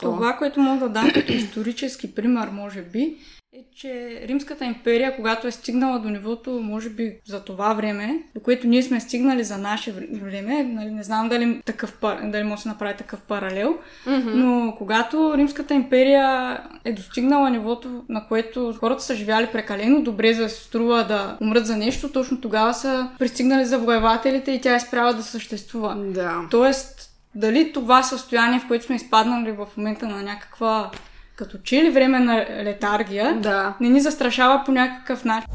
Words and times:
Това, 0.00 0.36
което 0.36 0.60
мога 0.60 0.80
да 0.80 0.88
дам 0.88 1.10
като 1.14 1.32
исторически 1.32 2.14
пример, 2.14 2.48
може 2.48 2.82
би, 2.82 3.16
е, 3.56 3.64
че 3.76 4.20
Римската 4.28 4.64
империя, 4.64 5.16
когато 5.16 5.46
е 5.46 5.50
стигнала 5.50 5.98
до 5.98 6.08
нивото, 6.08 6.50
може 6.50 6.90
би 6.90 7.16
за 7.26 7.40
това 7.40 7.74
време, 7.74 8.22
до 8.34 8.40
което 8.40 8.66
ние 8.66 8.82
сме 8.82 9.00
стигнали 9.00 9.44
за 9.44 9.58
наше 9.58 9.92
време, 10.12 10.62
нали, 10.62 10.90
не 10.90 11.02
знам 11.02 11.28
дали, 11.28 11.60
такъв, 11.64 11.98
дали 12.24 12.42
може 12.42 12.56
да 12.56 12.62
се 12.62 12.68
направи 12.68 12.96
такъв 12.96 13.20
паралел, 13.20 13.78
mm-hmm. 14.06 14.34
но 14.34 14.74
когато 14.78 15.34
Римската 15.36 15.74
империя 15.74 16.60
е 16.84 16.92
достигнала 16.92 17.50
нивото, 17.50 18.04
на 18.08 18.26
което 18.28 18.74
хората 18.80 19.02
са 19.02 19.14
живяли 19.14 19.46
прекалено 19.46 20.02
добре, 20.02 20.34
за 20.34 20.42
да 20.42 20.48
се 20.48 20.64
струва 20.64 21.04
да 21.04 21.36
умрат 21.40 21.66
за 21.66 21.76
нещо, 21.76 22.12
точно 22.12 22.40
тогава 22.40 22.74
са 22.74 23.08
пристигнали 23.18 23.64
завоевателите 23.64 24.52
и 24.52 24.60
тя 24.60 24.74
е 24.74 24.80
спряла 24.80 25.14
да 25.14 25.22
съществува. 25.22 25.96
Да. 25.96 26.40
Тоест, 26.50 27.13
дали 27.34 27.72
това 27.72 28.02
състояние, 28.02 28.60
в 28.60 28.68
което 28.68 28.84
сме 28.84 28.96
изпаднали 28.96 29.52
в 29.52 29.66
момента 29.76 30.06
на 30.06 30.22
някаква 30.22 30.90
като 31.36 31.58
че 31.58 31.82
ли 31.84 31.90
време 31.90 32.18
на 32.18 32.46
летаргия, 32.64 33.40
да. 33.40 33.74
не 33.80 33.88
ни 33.88 34.00
застрашава 34.00 34.62
по 34.64 34.72
някакъв 34.72 35.24
начин. 35.24 35.48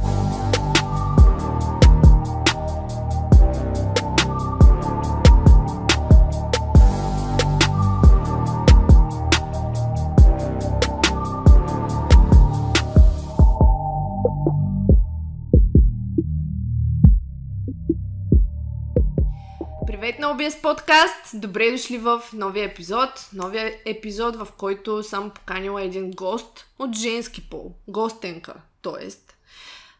OBS 20.29 20.61
подкаст! 20.61 21.31
Добре 21.33 21.71
дошли 21.71 21.97
в 21.97 22.21
новия 22.33 22.65
епизод. 22.65 23.09
Новия 23.33 23.73
епизод, 23.85 24.35
в 24.35 24.47
който 24.57 25.03
съм 25.03 25.29
поканила 25.29 25.81
един 25.81 26.11
гост 26.11 26.65
от 26.79 26.95
женски 26.95 27.49
пол. 27.49 27.71
Гостенка, 27.87 28.53
т.е. 28.81 29.07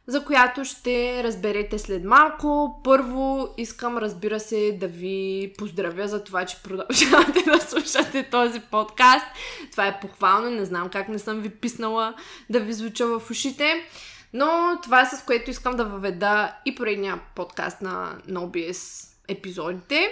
за 0.08 0.26
която 0.26 0.66
ще 0.66 1.23
разберете 1.23 1.80
след 1.80 2.04
малко. 2.04 2.81
Първо 2.84 3.50
искам, 3.58 3.98
разбира 3.98 4.39
се, 4.39 4.78
да 4.80 4.88
ви 4.88 5.54
поздравя 5.58 6.08
за 6.08 6.23
това, 6.23 6.45
че 6.45 6.64
продължавате 6.64 7.42
да 7.45 7.61
слушате 7.61 8.30
този 8.32 8.59
подкаст. 8.59 9.26
Това 9.72 9.88
е 9.88 10.00
похвално, 10.00 10.50
не 10.50 10.66
знам 10.66 10.89
как 10.89 11.09
не 11.09 11.20
съм 11.20 11.39
ви 11.39 11.50
писнала 11.50 12.14
да 12.50 12.59
ви 12.59 12.73
звуча 12.73 13.06
в 13.06 13.32
ушите. 13.32 13.84
Но 14.34 14.80
това 14.84 15.02
е 15.02 15.06
с 15.06 15.23
което 15.26 15.50
искам 15.50 15.76
да 15.76 15.86
въведа 15.86 16.56
и 16.66 16.76
поредния 16.76 17.20
подкаст 17.36 17.82
на, 17.82 18.17
на 18.28 18.39
OBS 18.39 19.09
епизодите, 19.30 20.10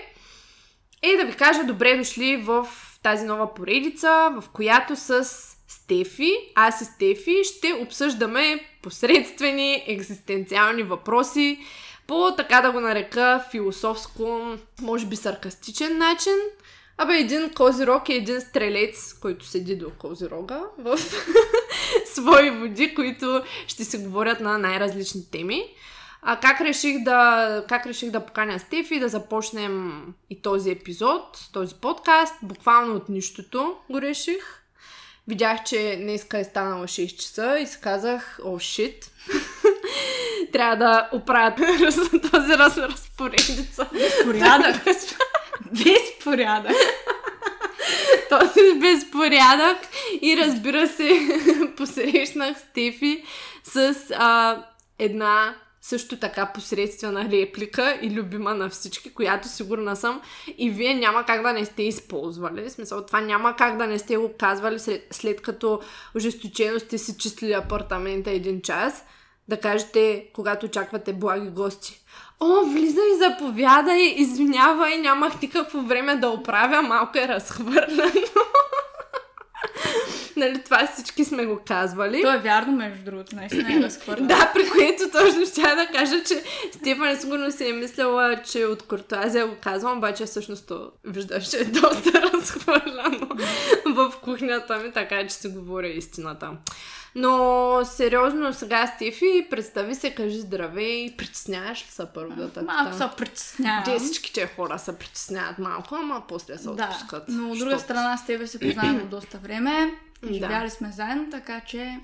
е 1.02 1.18
да 1.18 1.26
ви 1.26 1.34
кажа 1.34 1.64
добре 1.64 1.98
дошли 1.98 2.38
в 2.38 2.68
тази 3.04 3.26
нова 3.26 3.54
поредица, 3.54 4.34
в 4.42 4.50
която 4.54 4.96
с 4.96 5.24
Стефи, 5.68 6.34
аз 6.56 6.82
и 6.82 6.86
Стефи 6.86 7.44
ще 7.44 7.74
обсъждаме 7.74 8.60
посредствени 8.82 9.84
екзистенциални 9.88 10.84
въпроси 10.84 11.60
по, 12.08 12.36
така 12.38 12.62
да 12.62 12.72
го 12.72 12.80
нарека, 12.80 13.46
философско, 13.52 14.56
може 14.82 15.06
би 15.06 15.16
саркастичен 15.16 15.98
начин. 15.98 16.34
Абе, 16.98 17.18
един 17.18 17.50
козирог 17.54 18.10
е 18.10 18.14
един 18.14 18.42
стрелец, 18.42 19.14
който 19.14 19.46
седи 19.46 19.76
до 19.76 19.90
козирога 19.90 20.62
в 20.78 20.98
свои 22.14 22.50
води, 22.50 22.96
които 22.96 23.44
ще 23.68 23.86
се 23.86 23.98
говорят 23.98 24.40
на 24.40 24.58
най-различни 24.58 25.22
теми. 25.32 25.64
А 26.22 26.40
как 26.40 26.62
реших 26.62 27.04
да, 27.04 27.64
как 27.70 27.86
реших 27.86 28.12
да 28.12 28.26
поканя 28.26 28.60
Стефи 28.60 29.00
да 29.00 29.10
започнем 29.10 30.04
и 30.30 30.42
този 30.42 30.72
епизод, 30.72 31.40
този 31.54 31.76
подкаст, 31.76 32.34
буквално 32.42 32.96
от 32.96 33.10
нищото 33.10 33.78
го 33.90 34.02
реших. 34.02 34.62
Видях, 35.28 35.64
че 35.64 35.98
днеска 36.02 36.40
е 36.40 36.44
станало 36.44 36.84
6 36.84 37.16
часа 37.16 37.60
и 37.60 37.68
си 37.68 37.78
казах, 37.82 38.40
о, 38.44 38.48
oh, 38.48 38.60
шит, 38.60 39.12
трябва 40.54 40.76
да 40.76 41.10
оправя 41.14 41.56
този 42.32 42.54
раз 42.54 42.78
разпоредица. 42.78 43.90
Безпорядък. 43.94 44.86
Безпорядък. 45.72 46.76
този 48.30 48.80
безпорядък 48.80 49.78
и 50.22 50.38
разбира 50.38 50.88
се, 50.88 51.20
посрещнах 51.78 52.58
Стефи 52.60 53.24
с 53.64 53.96
а, 54.18 54.64
една 55.00 55.56
също 55.88 56.18
така 56.18 56.46
посредствена 56.46 57.30
реплика 57.32 58.00
и 58.02 58.12
любима 58.12 58.54
на 58.54 58.70
всички, 58.70 59.14
която 59.14 59.48
сигурна 59.48 59.96
съм 59.96 60.22
и 60.58 60.70
вие 60.70 60.94
няма 60.94 61.26
как 61.26 61.42
да 61.42 61.54
не 61.54 61.66
сте 61.66 61.84
използвали. 61.84 62.62
В 62.62 62.72
смисъл, 62.72 63.06
това 63.06 63.22
няма 63.22 63.56
как 63.56 63.78
да 63.78 63.88
не 63.88 64.00
сте 64.00 64.18
го 64.18 64.32
казвали 64.40 64.80
след, 64.80 65.08
след 65.12 65.42
като 65.42 65.82
ожесточено 66.16 66.80
сте 66.80 66.98
си 66.98 67.18
чистили 67.18 67.54
апартамента 67.54 68.32
един 68.32 68.62
час. 68.62 69.04
Да 69.48 69.60
кажете, 69.60 70.28
когато 70.34 70.66
очаквате 70.66 71.14
благи 71.14 71.50
гости. 71.50 72.02
О, 72.40 72.64
влизай, 72.66 73.18
заповядай, 73.18 74.14
извинявай, 74.18 74.98
нямах 74.98 75.42
никакво 75.42 75.82
време 75.82 76.16
да 76.16 76.30
оправя, 76.30 76.82
малко 76.82 77.18
е 77.18 77.28
разхвърляно. 77.28 78.12
Нали, 80.36 80.64
това 80.64 80.88
всички 80.94 81.26
сме 81.26 81.46
го 81.46 81.60
казвали. 81.68 82.22
То 82.22 82.34
е 82.34 82.38
вярно, 82.38 82.72
между 82.72 83.04
другото, 83.06 83.36
наистина 83.36 83.74
е 83.74 83.82
разхвърляно. 83.82 84.28
да, 84.28 84.52
при 84.54 84.70
което 84.70 85.04
точно 85.12 85.46
ще 85.46 85.62
да 85.62 85.88
кажа, 85.94 86.24
че 86.24 86.44
Стефан 86.72 87.18
сигурно 87.18 87.52
си 87.52 87.70
е 87.70 87.74
мислила, 87.74 88.42
че 88.52 88.66
от 88.66 88.84
куртуазия 88.84 89.48
го 89.48 89.56
казвам, 89.62 89.98
обаче 89.98 90.26
всъщност 90.26 90.68
то 90.68 90.92
виждаш, 91.04 91.50
че 91.50 91.58
е 91.58 91.66
доста 91.66 92.22
разхвърляно 92.34 93.30
в 93.86 94.14
кухнята 94.24 94.78
ми, 94.78 94.92
така 94.92 95.28
че 95.28 95.36
си 95.36 95.48
говоря 95.48 95.88
истината. 95.88 96.52
Но 97.16 97.82
сериозно 97.86 98.54
сега, 98.54 98.88
Стефи, 98.88 99.48
представи 99.50 99.96
се, 99.96 100.16
кажи 100.16 100.40
здраве 100.40 100.84
и 100.84 101.18
притесняваш 101.18 101.84
ли 101.84 101.88
се 101.90 102.06
първо 102.14 102.36
да 102.36 102.62
Малко 102.62 102.98
се 102.98 103.04
притеснявам. 103.18 103.84
Те 103.84 104.00
всичките 104.00 104.48
хора 104.56 104.80
се 104.80 104.98
притесняват 104.98 105.58
малко, 105.60 105.96
ама 105.96 106.24
после 106.28 106.58
се 106.58 106.70
отпускат. 106.70 107.26
Да, 107.28 107.34
но 107.34 107.52
от 107.52 107.60
друга 107.60 107.80
страна 107.80 108.18
с 108.18 108.26
тебе 108.26 108.48
се 108.48 108.60
познаваме 108.60 109.04
доста 109.12 109.38
време. 109.38 109.94
Живяли 110.32 110.68
да. 110.68 110.70
сме 110.70 110.92
заедно, 110.92 111.30
така 111.32 111.62
че... 111.68 112.00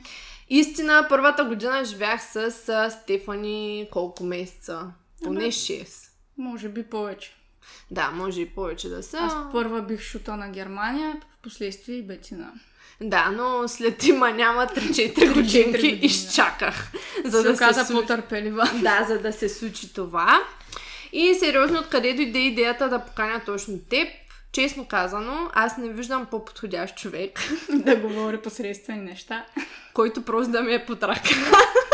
Истина, 0.49 1.05
първата 1.09 1.45
година 1.45 1.85
живях 1.85 2.23
с 2.23 2.51
Стефани 2.91 3.87
колко 3.91 4.23
месеца? 4.23 4.87
Поне 5.23 5.45
6. 5.45 6.09
Може 6.37 6.69
би 6.69 6.83
повече. 6.83 7.35
Да, 7.91 8.11
може 8.11 8.41
и 8.41 8.49
повече 8.49 8.89
да 8.89 9.03
са. 9.03 9.17
Аз 9.17 9.33
първа 9.51 9.81
бих 9.81 10.01
шута 10.01 10.37
на 10.37 10.49
Германия, 10.49 11.17
в 11.33 11.41
последствие 11.41 11.95
и 11.95 12.03
Бетина. 12.03 12.51
Да, 13.01 13.31
но 13.31 13.67
след 13.67 14.03
има 14.03 14.31
няма 14.31 14.67
3-4 14.67 15.33
годинки 15.33 15.87
изчаках. 15.87 16.91
За 17.25 17.37
се 17.37 17.47
да 17.47 17.53
оказа 17.53 17.85
се 17.85 17.93
по-търпелива. 17.93 18.71
Да, 18.81 19.05
за 19.07 19.19
да 19.19 19.33
се 19.33 19.49
случи 19.49 19.93
това. 19.93 20.41
И 21.13 21.35
сериозно, 21.35 21.79
откъде 21.79 22.13
дойде 22.13 22.39
идеята 22.39 22.89
да 22.89 22.99
поканя 22.99 23.41
точно 23.45 23.79
теб? 23.89 24.07
Честно 24.51 24.85
казано, 24.85 25.49
аз 25.53 25.77
не 25.77 25.89
виждам 25.89 26.25
по-подходящ 26.25 26.97
човек. 26.97 27.39
да 27.69 27.95
говори 27.95 28.41
посредствени 28.41 29.01
неща. 29.01 29.45
Който 29.93 30.21
просто 30.21 30.51
да 30.51 30.61
ми 30.61 30.73
е 30.73 30.85
под 30.85 30.99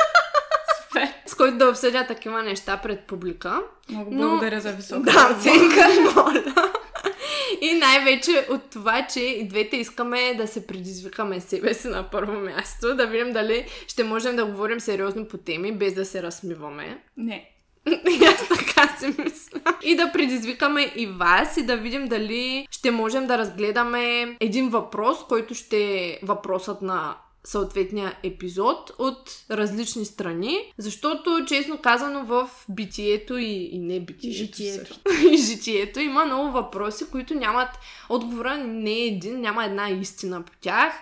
ръка. 1.01 1.13
С 1.25 1.35
който 1.35 1.57
да 1.57 1.69
обсъдя 1.69 2.07
такива 2.07 2.43
неща 2.43 2.77
пред 2.77 2.99
публика. 2.99 3.61
Много 3.89 4.11
благодаря 4.11 4.55
Но... 4.55 4.61
за 4.61 4.71
висока. 4.71 5.01
Да, 5.01 5.35
оценка, 5.37 5.87
моля. 6.15 6.71
И 7.61 7.73
най-вече 7.73 8.47
от 8.49 8.69
това, 8.69 9.07
че 9.13 9.19
и 9.19 9.47
двете 9.47 9.77
искаме 9.77 10.33
да 10.37 10.47
се 10.47 10.67
предизвикаме 10.67 11.39
себе 11.39 11.73
си 11.73 11.87
на 11.87 12.03
първо 12.03 12.39
място, 12.39 12.95
да 12.95 13.07
видим 13.07 13.33
дали 13.33 13.65
ще 13.87 14.03
можем 14.03 14.35
да 14.35 14.45
говорим 14.45 14.79
сериозно 14.79 15.25
по 15.25 15.37
теми, 15.37 15.71
без 15.71 15.93
да 15.93 16.05
се 16.05 16.23
размиваме. 16.23 16.97
Не. 17.17 17.49
И 17.89 18.25
аз 18.25 18.47
така 18.47 18.97
си 18.97 19.05
мисля. 19.07 19.59
И 19.83 19.95
да 19.95 20.11
предизвикаме 20.11 20.91
и 20.95 21.07
вас 21.07 21.57
и 21.57 21.65
да 21.65 21.77
видим 21.77 22.07
дали 22.07 22.67
ще 22.71 22.91
можем 22.91 23.27
да 23.27 23.37
разгледаме 23.37 24.35
един 24.39 24.69
въпрос, 24.69 25.17
който 25.27 25.53
ще 25.53 25.77
е 25.77 26.19
въпросът 26.23 26.81
на 26.81 27.15
съответния 27.49 28.15
епизод 28.23 28.91
от 28.97 29.31
различни 29.51 30.05
страни, 30.05 30.73
защото, 30.77 31.45
честно 31.47 31.77
казано, 31.77 32.25
в 32.25 32.49
битието 32.69 33.37
и, 33.37 33.69
и 33.71 33.79
не 33.79 33.99
битието, 33.99 34.37
житието. 34.37 34.99
и 35.31 35.37
житието 35.37 35.99
има 35.99 36.25
много 36.25 36.51
въпроси, 36.51 37.05
които 37.11 37.33
нямат 37.33 37.69
отговора, 38.09 38.57
не 38.57 38.91
е 38.91 39.05
един, 39.05 39.41
няма 39.41 39.65
една 39.65 39.89
истина 39.89 40.41
по 40.41 40.51
тях. 40.61 40.93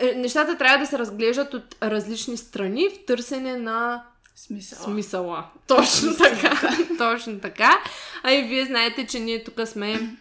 Е, 0.00 0.14
нещата 0.14 0.58
трябва 0.58 0.78
да 0.78 0.86
се 0.86 0.98
разглеждат 0.98 1.54
от 1.54 1.76
различни 1.82 2.36
страни 2.36 2.88
в 2.88 3.06
търсене 3.06 3.56
на 3.56 4.04
Смисъла. 4.36 4.82
Смисъла. 4.82 5.46
Точно 5.66 6.16
така. 6.16 6.76
Точно 6.98 7.40
така. 7.40 7.82
А 8.22 8.32
и 8.32 8.42
вие 8.42 8.64
знаете, 8.66 9.06
че 9.06 9.20
ние 9.20 9.44
тук 9.44 9.68
сме 9.68 10.16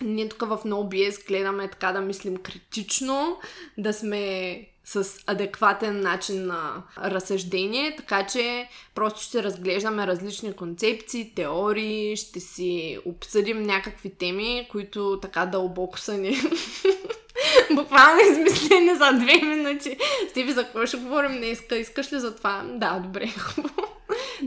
ние 0.00 0.28
тук 0.28 0.40
в 0.40 0.60
NoBS 0.64 1.26
гледаме 1.26 1.68
така 1.68 1.92
да 1.92 2.00
мислим 2.00 2.36
критично, 2.36 3.38
да 3.78 3.92
сме 3.92 4.60
с 4.86 5.18
адекватен 5.26 6.00
начин 6.00 6.46
на 6.46 6.82
разсъждение, 6.98 7.96
така 7.96 8.26
че 8.26 8.68
просто 8.94 9.20
ще 9.20 9.42
разглеждаме 9.42 10.06
различни 10.06 10.52
концепции, 10.52 11.32
теории, 11.34 12.16
ще 12.16 12.40
си 12.40 12.98
обсъдим 13.04 13.62
някакви 13.62 14.10
теми, 14.14 14.68
които 14.70 15.18
така 15.22 15.46
дълбоко 15.46 15.98
са 15.98 16.18
ни 16.18 16.36
Буквално 17.74 18.20
измислени 18.32 18.94
за 18.94 19.12
две 19.12 19.46
минути. 19.46 19.98
Стиви, 20.30 20.52
за 20.52 20.64
какво 20.64 20.86
ще 20.86 20.96
говорим 20.96 21.36
днес? 21.36 21.62
Искаш 21.72 22.12
ли 22.12 22.20
за 22.20 22.36
това? 22.36 22.62
Да, 22.64 22.98
добре, 22.98 23.28
хубаво. 23.38 23.74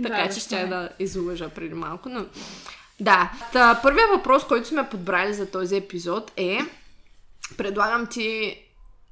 така 0.03 0.27
Да, 0.27 0.33
че 0.33 0.39
ще 0.39 0.65
да 0.65 0.89
излъжа 0.99 1.49
преди 1.49 1.73
малко, 1.73 2.09
но... 2.09 2.25
Да. 2.99 3.31
Та, 3.53 3.79
първият 3.83 4.09
въпрос, 4.09 4.43
който 4.43 4.67
сме 4.67 4.89
подбрали 4.89 5.33
за 5.33 5.51
този 5.51 5.75
епизод 5.75 6.31
е... 6.37 6.59
Предлагам 7.57 8.07
ти 8.07 8.57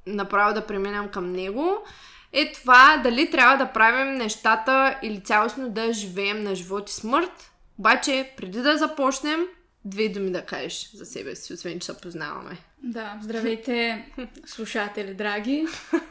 направо 0.06 0.54
да 0.54 0.66
преминем 0.66 1.08
към 1.08 1.32
него. 1.32 1.84
Е 2.32 2.52
това 2.52 3.00
дали 3.02 3.30
трябва 3.30 3.56
да 3.56 3.72
правим 3.72 4.14
нещата 4.14 4.98
или 5.02 5.20
цялостно 5.20 5.70
да 5.70 5.92
живеем 5.92 6.42
на 6.42 6.54
живот 6.54 6.90
и 6.90 6.92
смърт. 6.92 7.50
Обаче, 7.78 8.30
преди 8.36 8.60
да 8.62 8.78
започнем, 8.78 9.46
две 9.84 10.08
думи 10.08 10.30
да 10.30 10.42
кажеш 10.42 10.90
за 10.94 11.06
себе 11.06 11.36
си, 11.36 11.52
освен 11.52 11.80
че 11.80 11.86
се 11.86 12.00
познаваме. 12.00 12.56
Да, 12.82 13.18
здравейте, 13.22 14.04
слушатели, 14.46 15.14
драги. 15.14 15.66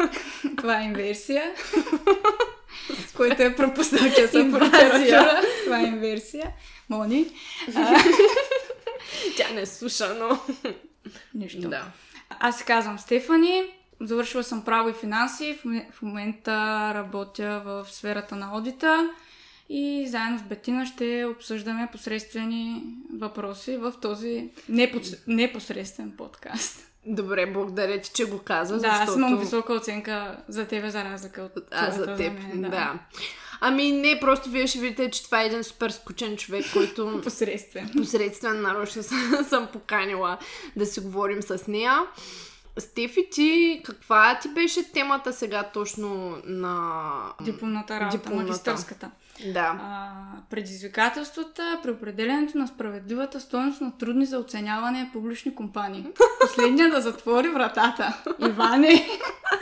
Това 0.57 0.81
е 0.81 0.83
инверсия, 0.83 1.53
който 3.15 3.41
е 3.41 3.55
пропуснал 3.55 4.01
по 4.01 4.37
Инвазия. 4.37 4.99
литература. 4.99 5.41
Това 5.63 5.79
е 5.79 5.83
инверсия. 5.83 6.51
Мони. 6.89 7.25
А, 7.75 8.03
Тя 9.37 9.49
не 9.53 9.65
слуша, 9.65 10.13
но... 10.19 10.39
нищо. 11.33 11.69
Да. 11.69 11.83
Аз 12.29 12.57
се 12.57 12.63
казвам 12.63 12.99
Стефани. 12.99 13.63
Завършила 14.01 14.43
съм 14.43 14.61
право 14.61 14.89
и 14.89 14.93
финанси. 14.93 15.53
В 15.55 15.65
моме- 15.65 15.87
В 15.91 16.01
момента 16.01 16.51
работя 16.93 17.61
в 17.65 17.85
сферата 17.85 18.35
на 18.35 18.45
аудита. 18.47 19.09
И 19.69 20.07
заедно 20.07 20.39
с 20.39 20.43
Бетина 20.43 20.85
ще 20.85 21.25
обсъждаме 21.27 21.89
посредствени 21.91 22.83
въпроси 23.13 23.77
в 23.77 23.93
този 24.01 24.49
непос... 24.69 25.15
непосредствен 25.27 26.11
подкаст. 26.11 26.83
Добре, 27.05 27.45
благодаря 27.45 28.01
ти, 28.01 28.11
че 28.11 28.25
го 28.25 28.39
каза, 28.39 28.73
Да, 28.73 28.79
защото... 28.79 29.03
аз 29.03 29.15
имам 29.17 29.37
висока 29.37 29.73
оценка 29.73 30.37
за 30.47 30.65
тебе, 30.65 30.89
за 30.89 31.03
разлика 31.03 31.41
от 31.43 31.63
А, 31.71 31.91
за 31.91 32.15
теб, 32.15 32.33
мен, 32.33 32.61
да. 32.61 32.93
Ами 33.61 33.91
не, 33.91 34.19
просто 34.19 34.49
вие 34.49 34.67
ще 34.67 34.79
видите, 34.79 35.11
че 35.11 35.25
това 35.25 35.41
е 35.41 35.45
един 35.45 35.63
супер 35.63 35.89
скучен 35.89 36.37
човек, 36.37 36.65
който 36.73 37.21
Посредствен. 37.23 37.89
посредствен 37.91 38.61
нарочно 38.61 39.03
съм 39.43 39.67
поканила 39.67 40.37
да 40.75 40.85
си 40.85 40.99
говорим 40.99 41.41
с 41.41 41.67
нея. 41.67 41.99
Стефи, 42.77 43.27
ти 43.31 43.81
каква 43.85 44.39
ти 44.41 44.49
беше 44.49 44.91
темата 44.91 45.33
сега 45.33 45.63
точно 45.63 46.37
на... 46.45 46.99
Дипломната 47.41 47.99
работа, 47.99 48.17
Дипломната. 48.17 48.47
магистърската. 48.47 49.11
Да. 49.45 49.79
А, 49.81 50.09
предизвикателствата 50.49 51.79
при 51.83 51.91
определенето 51.91 52.57
на 52.57 52.67
справедливата 52.67 53.39
стойност 53.39 53.81
на 53.81 53.97
трудни 53.97 54.25
за 54.25 54.39
оценяване 54.39 55.09
публични 55.13 55.55
компании. 55.55 56.05
Последният 56.41 56.91
да 56.91 57.01
затвори 57.01 57.49
вратата. 57.49 58.23
Иване, 58.39 59.07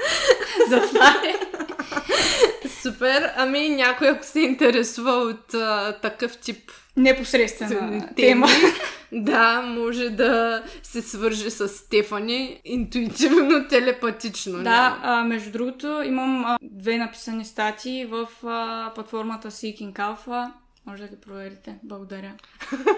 затваря. 0.69 1.35
Супер. 2.85 3.31
Ами 3.37 3.69
някой, 3.69 4.09
ако 4.09 4.25
се 4.25 4.39
интересува 4.39 5.11
от 5.11 5.53
а, 5.53 5.97
такъв 6.01 6.37
тип 6.37 6.71
Непосредствена 6.97 7.79
теми, 7.79 8.15
тема. 8.15 8.47
да, 9.11 9.61
може 9.61 10.09
да 10.09 10.63
се 10.83 11.01
свърже 11.01 11.49
с 11.49 11.67
Стефани 11.67 12.61
интуитивно, 12.65 13.67
телепатично. 13.69 14.63
Да, 14.63 14.99
а, 15.03 15.23
между 15.23 15.51
другото, 15.51 16.01
имам 16.05 16.45
а, 16.45 16.57
две 16.61 16.97
написани 16.97 17.45
статии 17.45 18.05
в 18.05 18.27
а, 18.43 18.91
платформата 18.95 19.51
Seeking 19.51 19.93
Alpha. 19.93 20.51
Може 20.85 21.03
да 21.03 21.09
ги 21.09 21.21
проверите. 21.21 21.75
Благодаря. 21.83 22.31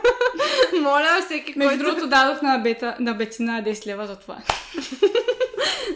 Моля 0.81 1.21
всеки, 1.25 1.53
Между 1.57 1.69
който... 1.69 1.83
другото, 1.83 2.09
дадох 2.09 2.41
на, 2.41 2.57
бета, 2.57 2.95
на 2.99 3.13
Бетина 3.13 3.63
10 3.63 3.87
лева 3.87 4.07
за 4.07 4.15
това. 4.15 4.37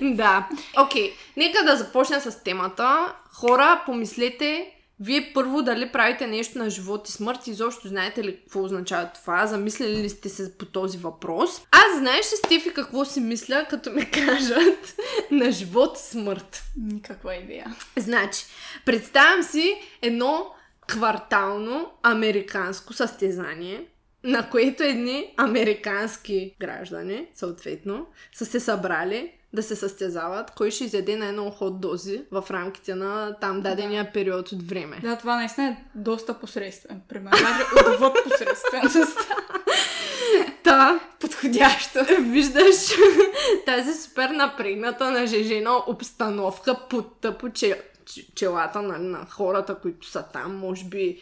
Да. 0.01 0.47
Окей, 0.85 1.13
нека 1.37 1.63
да 1.63 1.75
започна 1.75 2.21
с 2.21 2.43
темата. 2.43 3.13
Хора, 3.33 3.83
помислете, 3.85 4.75
вие 4.99 5.31
първо 5.33 5.61
дали 5.61 5.91
правите 5.91 6.27
нещо 6.27 6.57
на 6.57 6.69
живот 6.69 7.09
и 7.09 7.11
смърт, 7.11 7.47
изобщо 7.47 7.87
знаете 7.87 8.23
ли 8.23 8.37
какво 8.37 8.63
означава 8.63 9.09
това, 9.13 9.47
замислили 9.47 10.03
ли 10.03 10.09
сте 10.09 10.29
се 10.29 10.57
по 10.57 10.65
този 10.65 10.97
въпрос. 10.97 11.61
Аз 11.71 11.99
знаеш 11.99 12.25
ли, 12.25 12.37
Стефи, 12.37 12.73
какво 12.73 13.05
си 13.05 13.19
мисля, 13.19 13.65
като 13.69 13.91
ме 13.91 14.09
кажат 14.11 14.95
на 15.31 15.51
живот 15.51 15.97
и 15.97 16.01
смърт? 16.01 16.63
Никаква 16.77 17.35
идея. 17.35 17.75
Значи, 17.97 18.45
представям 18.85 19.43
си 19.43 19.75
едно 20.01 20.45
квартално 20.87 21.91
американско 22.03 22.93
състезание, 22.93 23.85
на 24.23 24.49
което 24.49 24.83
едни 24.83 25.33
американски 25.37 26.55
граждани, 26.59 27.27
съответно, 27.33 28.05
са 28.33 28.45
се 28.45 28.59
събрали 28.59 29.31
да 29.53 29.63
се 29.63 29.75
състезават, 29.75 30.51
кой 30.51 30.71
ще 30.71 30.83
изяде 30.83 31.15
на 31.15 31.25
едно 31.25 31.51
хот 31.51 31.81
дози 31.81 32.21
в 32.31 32.45
рамките 32.51 32.95
на 32.95 33.35
там 33.41 33.61
дадения 33.61 34.11
период 34.13 34.51
от 34.51 34.63
време. 34.63 34.99
Да, 35.01 35.17
това 35.17 35.35
наистина 35.35 35.67
е 35.67 35.77
доста 35.95 36.39
посредствен. 36.39 37.01
Пример. 37.09 37.31
Даже 37.31 37.89
отвъд 37.91 38.17
посредственост. 38.23 39.17
Та, 40.63 40.99
Подходящо. 41.19 41.99
виждаш 42.19 42.75
тази 43.65 43.93
супер 43.93 44.29
напрегната 44.29 45.11
нажежена 45.11 45.71
обстановка 45.87 46.79
под 46.89 47.21
тъпо 47.21 47.49
че, 47.49 47.81
че- 48.05 48.27
челата 48.35 48.81
нали, 48.81 49.03
на 49.03 49.25
хората, 49.29 49.75
които 49.75 50.07
са 50.07 50.23
там, 50.33 50.55
може 50.55 50.85
би 50.85 51.21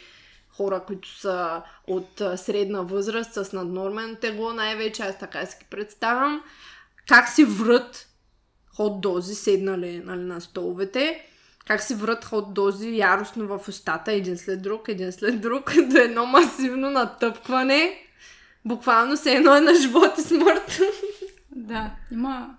хора, 0.57 0.81
които 0.87 1.19
са 1.19 1.61
от 1.87 2.21
средна 2.35 2.81
възраст 2.81 3.33
с 3.33 3.53
наднормен 3.53 4.17
тегло, 4.21 4.53
най-вече 4.53 5.03
аз 5.03 5.19
така 5.19 5.45
си 5.45 5.57
ги 5.59 5.65
представям, 5.69 6.43
как 7.07 7.29
си 7.29 7.43
врат 7.43 8.08
хот 8.79 9.01
дози, 9.01 9.35
седнали 9.35 10.01
нали, 10.05 10.21
на 10.21 10.41
столовете, 10.41 11.21
как 11.67 11.81
си 11.81 11.95
врат 11.95 12.25
хот 12.25 12.53
дози 12.53 12.97
яростно 12.97 13.47
в 13.47 13.67
устата, 13.67 14.11
един 14.11 14.37
след 14.37 14.61
друг, 14.61 14.87
един 14.87 15.11
след 15.11 15.41
друг, 15.41 15.73
до 15.91 15.97
едно 15.97 16.25
масивно 16.25 16.89
натъпкване. 16.89 17.97
Буквално 18.65 19.17
се 19.17 19.35
едно 19.35 19.55
е 19.55 19.61
на 19.61 19.75
живот 19.75 20.17
и 20.17 20.21
смърт. 20.21 20.79
Да, 21.55 21.91
има 22.11 22.49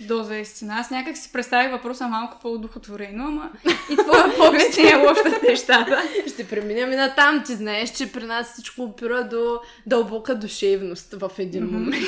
доза 0.00 0.36
истина. 0.36 0.74
Аз 0.78 0.90
някак 0.90 1.16
си 1.16 1.32
представих 1.32 1.70
въпроса 1.70 2.08
малко 2.08 2.38
по-удохотворено, 2.42 3.24
ама 3.24 3.50
и 3.90 3.96
твоя 3.96 4.36
поглед 4.36 4.78
не 4.78 4.90
е 4.90 4.94
лош 4.94 5.18
на 5.24 5.48
нещата. 5.48 6.02
Ще 6.28 6.48
преминем 6.48 6.92
и 6.92 6.96
на 6.96 7.14
там. 7.14 7.42
Ти 7.46 7.54
знаеш, 7.54 7.90
че 7.90 8.12
при 8.12 8.24
нас 8.24 8.52
всичко 8.52 8.82
опира 8.82 9.28
до 9.28 9.60
дълбока 9.86 10.34
душевност 10.34 11.14
в 11.14 11.30
един 11.38 11.64
момент. 11.64 12.06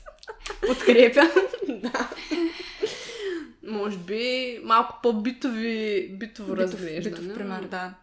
Подкрепя. 0.66 1.30
Може 3.66 3.96
би 3.98 4.20
малко 4.64 4.98
по-битови, 5.02 6.08
битово 6.10 6.48
Битов, 6.48 6.58
разглеждане. 6.64 7.16
битов 7.16 7.34
пример, 7.34 7.60
да. 7.62 7.94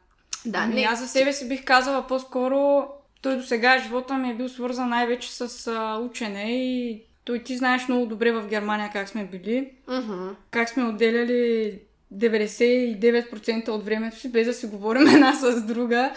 Да, 0.46 0.60
Ами 0.60 0.74
не. 0.76 0.82
аз 0.82 1.00
за 1.00 1.08
себе 1.08 1.34
си 1.34 1.48
бих 1.48 1.64
казала 1.64 2.08
по-скоро, 2.08 2.88
той 3.22 3.36
до 3.38 3.44
сега 3.44 3.80
живота 3.80 4.14
ми 4.14 4.30
е 4.30 4.36
бил 4.36 4.50
свързан 4.50 4.90
най-вече 4.90 5.32
с 5.32 5.68
а, 5.68 5.98
учене 6.00 6.52
и 6.52 7.02
той 7.24 7.40
ти 7.40 7.58
знаеш 7.58 7.88
много 7.88 8.06
добре 8.06 8.32
в 8.32 8.48
Германия 8.48 8.90
как 8.94 9.10
сме 9.10 9.26
били, 9.26 9.70
Мгм. 9.88 10.28
как 10.52 10.70
сме 10.70 10.84
отделяли 10.84 11.80
99% 12.14 13.70
от 13.70 13.86
времето 13.86 14.20
си, 14.20 14.32
без 14.32 14.48
да 14.48 14.54
си 14.54 14.66
говорим 14.68 15.08
една 15.08 15.36
с 15.36 15.62
друга, 15.64 16.14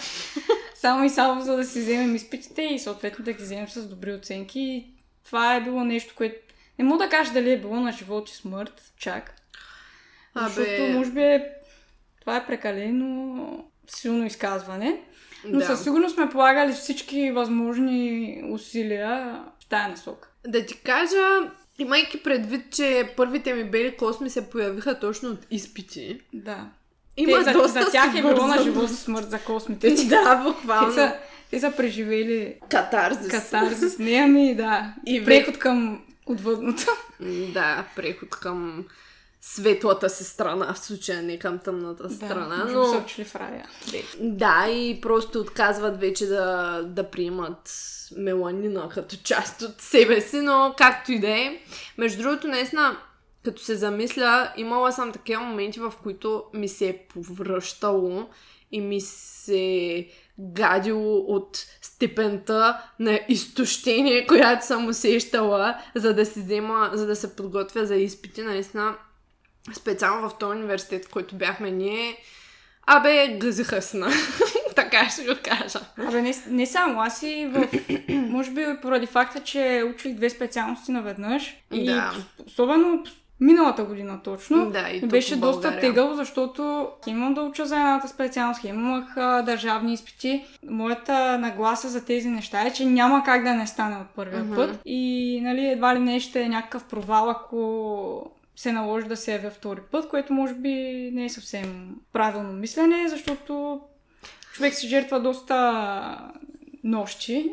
само 0.75 1.05
и 1.05 1.11
само 1.11 1.43
за 1.43 1.57
да 1.57 1.65
си 1.65 1.81
вземем 1.81 2.15
изпитите 2.17 2.63
и 2.63 2.79
съответно 2.79 3.25
да 3.25 3.33
ги 3.33 3.43
вземем 3.43 3.69
с 3.69 3.87
добри 3.87 4.13
оценки. 4.13 4.61
И 4.61 4.87
това 5.25 5.55
е 5.55 5.61
било 5.61 5.85
нещо, 5.85 6.15
което 6.17 6.37
не 6.79 6.85
мога 6.85 7.05
да 7.05 7.11
кажа 7.11 7.33
дали 7.33 7.53
е 7.53 7.61
било 7.61 7.77
на 7.77 7.93
живот 7.93 8.31
и 8.31 8.35
смърт, 8.35 8.93
чак. 8.97 9.35
Абе- 10.37 10.49
Защото, 10.49 10.83
може 10.89 11.11
би, 11.11 11.41
това 12.21 12.37
е 12.37 12.47
прекалено 12.47 13.65
силно 13.89 14.27
изказване. 14.27 15.01
Но 15.45 15.59
Да. 15.59 15.67
със 15.67 15.83
сигурност 15.83 16.15
сме 16.15 16.29
полагали 16.29 16.73
всички 16.73 17.31
възможни 17.31 18.43
усилия 18.47 19.41
в 19.61 19.69
тая 19.69 19.89
насока. 19.89 20.29
Да 20.47 20.67
ти 20.67 20.77
кажа, 20.77 21.51
имайки 21.79 22.23
предвид, 22.23 22.71
че 22.71 23.13
първите 23.17 23.55
ми 23.55 23.65
бели 23.65 23.97
косми 23.97 24.31
се 24.31 24.51
появиха 24.51 24.99
точно 24.99 25.29
от 25.29 25.47
изпити. 25.51 26.21
Да. 26.33 26.67
Има 27.17 27.39
Те, 27.39 27.45
за, 27.45 27.53
доста 27.53 27.83
за 27.83 27.91
тях 27.91 28.09
е 28.11 28.23
било 28.23 28.47
на 28.47 28.63
живот 28.63 28.91
смърт 28.91 29.31
за 29.31 29.39
космите. 29.39 29.95
Те, 29.95 30.05
Да, 30.07 30.37
буквално. 30.37 30.93
са, 30.93 31.17
те 31.51 31.61
са 31.61 31.73
преживели 31.73 32.55
Катарзис. 32.69 33.29
катарзис. 33.31 33.99
Не, 33.99 34.13
ами 34.15 34.55
да. 34.55 34.95
И 35.07 35.25
преход 35.25 35.59
към 35.59 36.03
отвъдното. 36.27 36.87
Да, 37.55 37.85
преход 37.97 38.31
към 38.31 38.85
светлата 39.45 40.11
си 40.11 40.25
страна, 40.25 40.75
в 40.75 40.79
случая 40.79 41.23
не 41.23 41.39
към 41.39 41.59
тъмната 41.59 42.11
страна, 42.11 42.65
да, 42.65 42.73
но... 42.73 42.85
са 42.85 43.25
в 43.25 43.37
рая. 43.37 43.69
Да, 44.21 44.67
и 44.69 45.01
просто 45.01 45.41
отказват 45.41 46.01
вече 46.01 46.27
да, 46.27 46.83
да 46.87 47.11
приемат 47.11 47.73
меланина 48.17 48.89
като 48.89 49.17
част 49.25 49.63
от 49.63 49.81
себе 49.81 50.21
си, 50.21 50.41
но 50.41 50.75
както 50.79 51.13
и 51.13 51.21
да 51.21 51.29
е. 51.29 51.59
Между 51.99 52.23
другото, 52.23 52.49
наистина, 52.49 52.97
като 53.45 53.63
се 53.63 53.75
замисля, 53.77 54.53
имала 54.57 54.93
съм 54.93 55.13
такива 55.13 55.43
моменти, 55.43 55.81
в 55.81 55.93
които 56.03 56.45
ми 56.55 56.69
се 56.69 56.89
е 56.89 56.99
повръщало 56.99 58.29
и 58.73 58.81
ми 58.81 59.01
се 59.01 60.09
гадило 60.39 61.19
от 61.19 61.67
степента 61.83 62.83
на 62.99 63.21
изтощение, 63.29 64.27
която 64.27 64.67
съм 64.67 64.89
усещала, 64.89 65.75
за 65.95 66.15
да, 66.15 66.27
си 66.27 66.41
взема, 66.41 66.91
за 66.93 67.07
да 67.07 67.17
се 67.17 67.37
подготвя 67.37 67.87
за 67.87 67.97
изпити. 67.97 68.43
Наистина, 68.43 68.95
специално 69.75 70.29
в 70.29 70.39
този 70.39 70.59
университет, 70.59 71.05
в 71.05 71.11
който 71.11 71.35
бяхме 71.35 71.71
ние, 71.71 72.17
абе, 72.87 73.29
гъзиха 73.29 73.83
сна. 73.83 74.09
така 74.77 75.09
ще 75.09 75.23
го 75.25 75.33
кажа. 75.45 75.79
Абе, 76.09 76.23
не, 76.23 76.35
не 76.49 76.67
само. 76.67 77.01
Аз 77.01 77.23
и 77.23 77.51
в... 77.53 77.69
може 78.09 78.51
би 78.51 78.67
поради 78.83 79.07
факта, 79.07 79.41
че 79.41 79.85
учих 79.95 80.15
две 80.15 80.31
специалности 80.31 80.93
наведнъж. 80.93 81.57
И 81.73 81.85
Да. 81.87 82.13
особено 82.47 83.05
миналата 83.41 83.85
година 83.85 84.21
точно. 84.25 84.71
Да, 84.71 84.91
и 84.91 85.01
беше 85.07 85.37
доста 85.37 85.81
тегаво, 85.81 86.15
защото 86.15 86.89
имам 87.07 87.35
да 87.35 87.43
уча 87.43 87.67
за 87.67 87.77
едната 87.77 88.09
специалност, 88.09 88.65
имах 88.65 89.17
а, 89.17 89.43
държавни 89.43 89.93
изпити. 89.95 90.45
Моята 90.71 91.39
нагласа 91.39 91.89
за 91.89 92.05
тези 92.05 92.29
неща 92.29 92.63
е, 92.63 92.73
че 92.73 92.85
няма 92.85 93.23
как 93.25 93.45
да 93.45 93.55
не 93.55 93.67
стане 93.67 93.97
от 93.97 94.07
първия 94.17 94.45
Мгм. 94.45 94.55
път. 94.55 94.81
И 94.85 95.41
нали, 95.43 95.67
едва 95.67 95.95
ли 95.95 95.99
не 95.99 96.21
ще 96.21 96.41
е 96.43 96.49
някакъв 96.49 96.85
провал, 96.85 97.31
ако 97.31 98.31
се 98.57 98.73
наложи 98.73 99.07
да 99.07 99.17
се 99.17 99.33
явя 99.33 99.51
втори 99.51 99.81
път, 99.91 100.09
което 100.09 100.33
може 100.33 100.55
би 100.55 100.71
не 101.13 101.25
е 101.25 101.29
съвсем 101.29 101.97
правилно 102.13 102.53
мислене, 102.53 103.09
защото 103.09 103.81
човек 104.55 104.75
се 104.75 104.87
жертва 104.89 105.21
доста 105.21 106.31
нощи. 106.85 107.53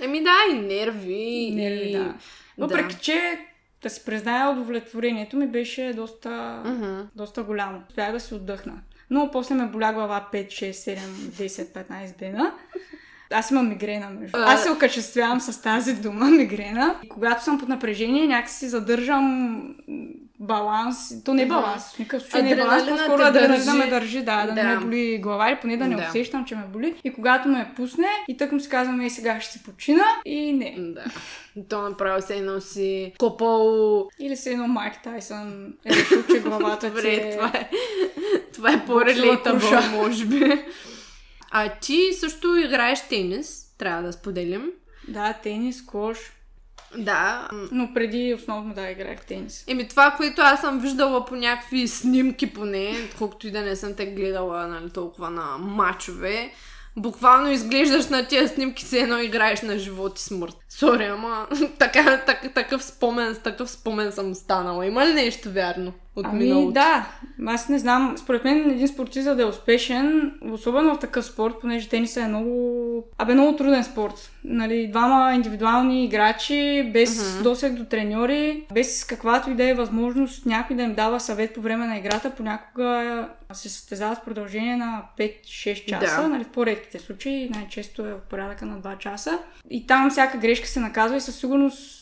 Еми 0.00 0.22
да, 0.22 0.36
и 0.52 0.54
нерви. 0.54 1.50
Нерви, 1.54 1.92
да. 1.92 2.14
Въпреки, 2.58 2.96
че 3.00 3.38
да 3.82 3.90
си 3.90 4.04
призная, 4.04 4.50
удовлетворението 4.50 5.36
ми 5.36 5.46
беше 5.46 5.92
доста, 5.96 6.62
Мгм. 6.64 7.00
доста 7.16 7.42
голямо. 7.42 7.82
Успях 7.88 8.12
да 8.12 8.20
си 8.20 8.34
отдъхна. 8.34 8.74
Но 9.10 9.30
после 9.30 9.54
ме 9.54 9.66
боля 9.66 9.92
глава 9.92 10.28
5, 10.32 10.46
6, 10.46 10.70
7, 10.70 10.98
10, 10.98 11.72
15 11.72 12.18
дена. 12.18 12.54
Аз 13.32 13.50
имам 13.50 13.68
мигрена, 13.68 14.10
между. 14.10 14.38
А. 14.38 14.54
Аз 14.54 14.62
се 14.62 14.70
окачествявам 14.70 15.40
с 15.40 15.62
тази 15.62 15.94
дума, 15.94 16.26
мигрена. 16.30 17.00
И 17.04 17.08
когато 17.08 17.44
съм 17.44 17.58
под 17.58 17.68
напрежение, 17.68 18.26
някакси 18.26 18.68
задържам 18.68 19.74
баланс. 20.40 21.24
То 21.24 21.34
не 21.34 21.42
е 21.42 21.46
баланс, 21.46 21.94
в 21.94 21.98
никакъв 21.98 22.22
случай 22.22 22.42
не 22.42 22.50
е 22.50 22.56
баланс, 22.56 22.88
по-скоро 22.88 23.22
адреналина 23.22 23.74
ме 23.74 23.86
държи, 23.86 24.18
да, 24.18 24.46
да, 24.46 24.52
не 24.52 24.62
Да. 24.62 24.68
ме 24.68 24.76
боли 24.76 25.18
глава 25.22 25.50
или 25.50 25.58
поне 25.60 25.76
да 25.76 25.86
не 25.86 25.96
Да. 25.96 26.06
усещам, 26.08 26.44
че 26.44 26.56
ме 26.56 26.64
боли. 26.72 26.94
И 27.04 27.12
когато 27.12 27.48
ме 27.48 27.72
пусне 27.76 28.08
и 28.28 28.36
тък 28.36 28.52
му 28.52 28.60
си 28.60 28.68
казвам, 28.68 29.00
ей 29.00 29.10
сега 29.10 29.40
ще 29.40 29.52
си 29.52 29.62
почина 29.62 30.04
и 30.24 30.52
не. 30.52 30.74
Да. 30.78 31.04
То 31.68 31.82
направо 31.82 32.22
се 32.22 32.36
едно 32.36 32.60
си 32.60 33.12
копал... 33.18 34.08
Или 34.18 34.36
се 34.36 34.52
едно 34.52 34.68
Майк 34.68 35.02
Тайсън 35.02 35.72
е 35.84 35.90
решил, 35.90 36.22
че 36.26 36.40
главата 36.40 36.80
ти 36.80 36.86
Добре, 36.86 37.14
е... 37.14 37.30
това 37.36 37.52
е, 37.54 37.70
това 38.54 38.72
е 38.72 38.84
по-релейтабъл, 38.86 39.70
може 39.92 40.24
би. 40.24 40.64
А 41.50 41.68
ти 41.80 42.12
също 42.20 42.56
играеш 42.56 43.08
тенис, 43.08 43.74
трябва 43.78 44.02
да 44.02 44.12
споделим. 44.12 44.70
Да, 45.08 45.32
тенис, 45.32 45.84
кош. 45.84 46.18
Да. 46.96 47.48
Но 47.72 47.94
преди 47.94 48.34
основно 48.34 48.74
да 48.74 48.90
играех 48.90 49.24
тенис. 49.24 49.64
Еми 49.66 49.88
това, 49.88 50.10
което 50.10 50.42
аз 50.42 50.60
съм 50.60 50.80
виждала 50.80 51.24
по 51.24 51.36
някакви 51.36 51.88
снимки 51.88 52.52
поне, 52.52 52.94
колкото 53.18 53.46
и 53.46 53.50
да 53.50 53.60
не 53.60 53.76
съм 53.76 53.94
те 53.94 54.06
гледала 54.06 54.66
нали, 54.66 54.90
толкова 54.90 55.30
на 55.30 55.58
мачове, 55.58 56.52
буквално 56.96 57.50
изглеждаш 57.50 58.06
на 58.06 58.26
тия 58.26 58.48
снимки, 58.48 58.84
се 58.84 59.00
едно 59.00 59.18
играеш 59.18 59.62
на 59.62 59.78
живот 59.78 60.18
и 60.18 60.22
смърт. 60.22 60.56
Сори, 60.68 61.04
ама 61.04 61.46
така, 61.78 62.22
так, 62.26 62.54
такъв 62.54 62.84
спомен, 62.84 63.34
с 63.34 63.38
такъв 63.38 63.70
спомен 63.70 64.12
съм 64.12 64.34
станала. 64.34 64.86
Има 64.86 65.06
ли 65.06 65.14
нещо 65.14 65.50
вярно 65.50 65.92
от 66.18 66.26
Ами 66.26 66.38
миналото? 66.38 66.72
да, 66.72 67.08
аз 67.46 67.68
не 67.68 67.78
знам. 67.78 68.14
Според 68.18 68.44
мен 68.44 68.70
един 68.70 68.88
спортист 68.88 69.24
за 69.24 69.36
да 69.36 69.42
е 69.42 69.46
успешен, 69.46 70.32
особено 70.52 70.94
в 70.94 70.98
такъв 70.98 71.24
спорт, 71.24 71.54
понеже 71.60 71.88
тенисът 71.88 72.22
е 72.24 72.28
много... 72.28 73.04
Абе, 73.18 73.34
много 73.34 73.56
труден 73.56 73.84
спорт. 73.84 74.30
Нали, 74.44 74.88
двама 74.90 75.32
индивидуални 75.34 76.04
играчи, 76.04 76.90
без 76.92 77.34
Мгм. 77.34 77.42
досег 77.42 77.72
до 77.74 77.84
треньори, 77.84 78.64
без 78.74 79.04
каквато 79.04 79.50
и 79.50 79.54
да 79.54 79.64
е 79.64 79.74
възможност 79.74 80.46
някой 80.46 80.76
да 80.76 80.82
им 80.82 80.94
дава 80.94 81.20
съвет 81.20 81.54
по 81.54 81.60
време 81.60 81.86
на 81.86 81.98
играта, 81.98 82.30
понякога 82.30 83.28
се 83.52 83.68
състезават 83.68 84.18
в 84.18 84.24
продължение 84.24 84.76
на 84.76 85.02
5-6 85.18 85.84
часа, 85.86 86.22
Да. 86.22 86.28
нали, 86.28 86.44
в 86.44 86.48
по-редките 86.48 86.98
случаи, 86.98 87.50
най-често 87.54 88.06
е 88.06 88.12
от 88.12 88.22
порядъка 88.22 88.66
на 88.66 88.78
2 88.78 88.98
часа. 88.98 89.38
И 89.70 89.86
там 89.86 90.10
всяка 90.10 90.38
грешка 90.38 90.68
се 90.68 90.80
наказва 90.80 91.16
и 91.16 91.20
със 91.20 91.36
сигурност 91.36 91.97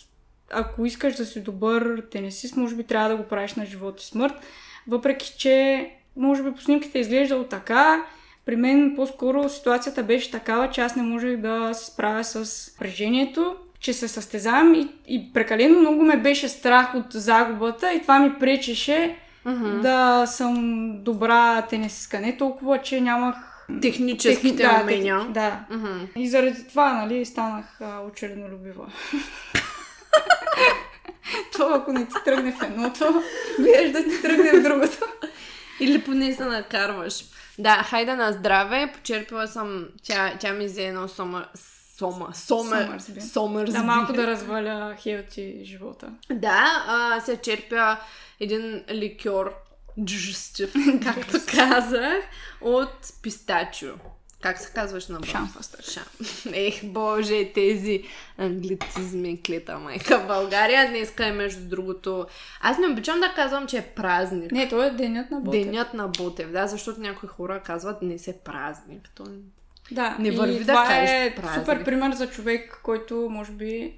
ако 0.51 0.87
искаш 0.87 1.15
да 1.15 1.27
си 1.27 1.41
добър 1.41 2.03
тенисист, 2.03 2.57
може 2.57 2.75
би 2.75 2.85
трябва 2.85 3.09
да 3.09 3.17
го 3.17 3.23
правиш 3.25 3.55
на 3.55 3.67
живот 3.67 4.01
и 4.01 4.07
смърт. 4.07 4.35
Въпреки, 4.89 5.35
че 5.39 5.87
може 6.17 6.43
би 6.43 6.53
по 6.53 6.61
снимките 6.61 6.99
е 6.99 7.03
изглеждало 7.03 7.45
така, 7.45 8.03
при 8.47 8.57
мен 8.57 8.93
по-скоро 8.97 9.49
ситуацията 9.49 10.03
беше 10.03 10.31
такава, 10.31 10.71
че 10.71 10.81
аз 10.81 10.97
не 10.97 11.03
можех 11.03 11.37
да 11.37 11.71
се 11.75 11.85
справя 11.87 12.25
с 12.25 12.37
напрежението, 12.73 13.57
че 13.81 13.93
се 13.93 14.09
състезавам 14.09 14.75
и, 14.75 14.89
и 15.09 15.33
прекалено 15.33 15.81
много 15.81 16.03
ме 16.03 16.17
беше 16.17 16.49
страх 16.49 16.95
от 16.95 17.07
загубата 17.11 17.93
и 17.93 18.03
това 18.03 18.19
ми 18.19 18.35
пречеше 18.35 19.17
Мгм. 19.45 19.81
да 19.81 20.27
съм 20.27 20.55
добра 20.95 21.63
тенисистка. 21.63 22.21
Не 22.21 22.37
толкова, 22.37 22.79
че 22.79 23.01
нямах 23.01 23.37
Техническите 23.83 24.43
техни- 24.43 24.57
да, 24.69 24.81
умения. 24.83 25.19
тех- 25.21 25.29
Да. 25.29 25.61
И 26.17 26.29
заради 26.29 26.69
това, 26.69 26.93
нали, 26.95 27.25
станах 27.25 27.81
а, 27.81 28.01
учреднолюбива. 28.03 28.87
Това, 31.53 31.77
ако 31.77 31.93
не 31.93 32.07
ти 32.07 32.15
тръгне 32.25 32.53
в 32.53 32.63
едното, 32.63 33.23
гледаш 33.59 33.93
да 33.93 34.11
ти 34.11 34.23
тръгне 34.23 34.53
в 34.53 34.63
другото. 34.63 34.99
Или 35.81 36.03
поне 36.03 36.33
се 36.33 36.45
накарваш. 36.45 37.25
Да, 37.59 37.75
хайде 37.75 38.15
на 38.15 38.33
здраве. 38.33 38.93
Почерпила 38.95 39.49
съм... 39.49 39.89
Тя, 40.03 40.35
тя 40.41 40.53
ми 40.53 40.67
взе 40.67 40.85
едно 40.85 41.09
сома... 41.09 41.47
Сома... 41.99 42.29
Сомер... 42.35 43.01
Сомърсби. 43.33 43.79
Да, 43.79 43.83
малко 43.85 44.13
да 44.13 44.27
разваля 44.27 44.97
хелти 45.01 45.61
живота. 45.65 46.09
Да, 46.33 46.85
а, 46.89 47.21
се 47.21 47.37
черпя 47.37 47.97
един 48.41 48.85
ликьор 48.91 49.55
джустив, 50.05 50.75
както 51.03 51.39
казах, 51.57 52.25
от 52.61 52.93
пистачо. 53.23 53.95
Как 54.47 54.59
се 54.59 54.73
казваш 54.73 55.09
на 55.09 55.13
български? 55.15 55.33
Шамфастър. 55.33 55.85
Шам. 55.85 56.05
Ех, 56.55 56.85
боже, 56.85 57.53
тези 57.55 58.03
англицизми, 58.39 59.43
клета 59.43 59.79
майка 59.79 60.25
България. 60.27 60.89
Днеска 60.89 61.27
е 61.27 61.33
между 61.33 61.69
другото... 61.69 62.27
Аз 62.61 62.79
не 62.79 62.87
обичам 62.87 63.21
да 63.21 63.33
казвам, 63.37 63.67
че 63.67 63.79
е 63.79 63.83
празник. 63.83 64.53
Не, 64.53 64.69
то 64.69 64.83
е 64.83 64.91
денят 64.91 65.31
на 65.31 65.41
Ботев. 65.41 65.65
Денят 65.65 65.95
на 65.95 66.09
Ботев, 66.09 66.51
да, 66.53 66.67
защото 66.67 67.01
някои 67.01 67.29
хора 67.29 67.63
казват 67.65 67.97
днес 68.03 68.29
е 68.29 68.39
празник. 68.45 69.11
То... 69.15 69.25
Да, 69.91 70.17
Не 70.19 70.29
и 70.29 70.31
върви 70.31 70.59
да 70.59 70.73
това 70.73 70.85
кажеш 70.85 71.11
е 71.11 71.35
празник. 71.37 71.61
супер 71.61 71.85
пример 71.85 72.13
за 72.13 72.31
човек, 72.31 72.81
който 72.83 73.29
може 73.31 73.53
би 73.53 73.95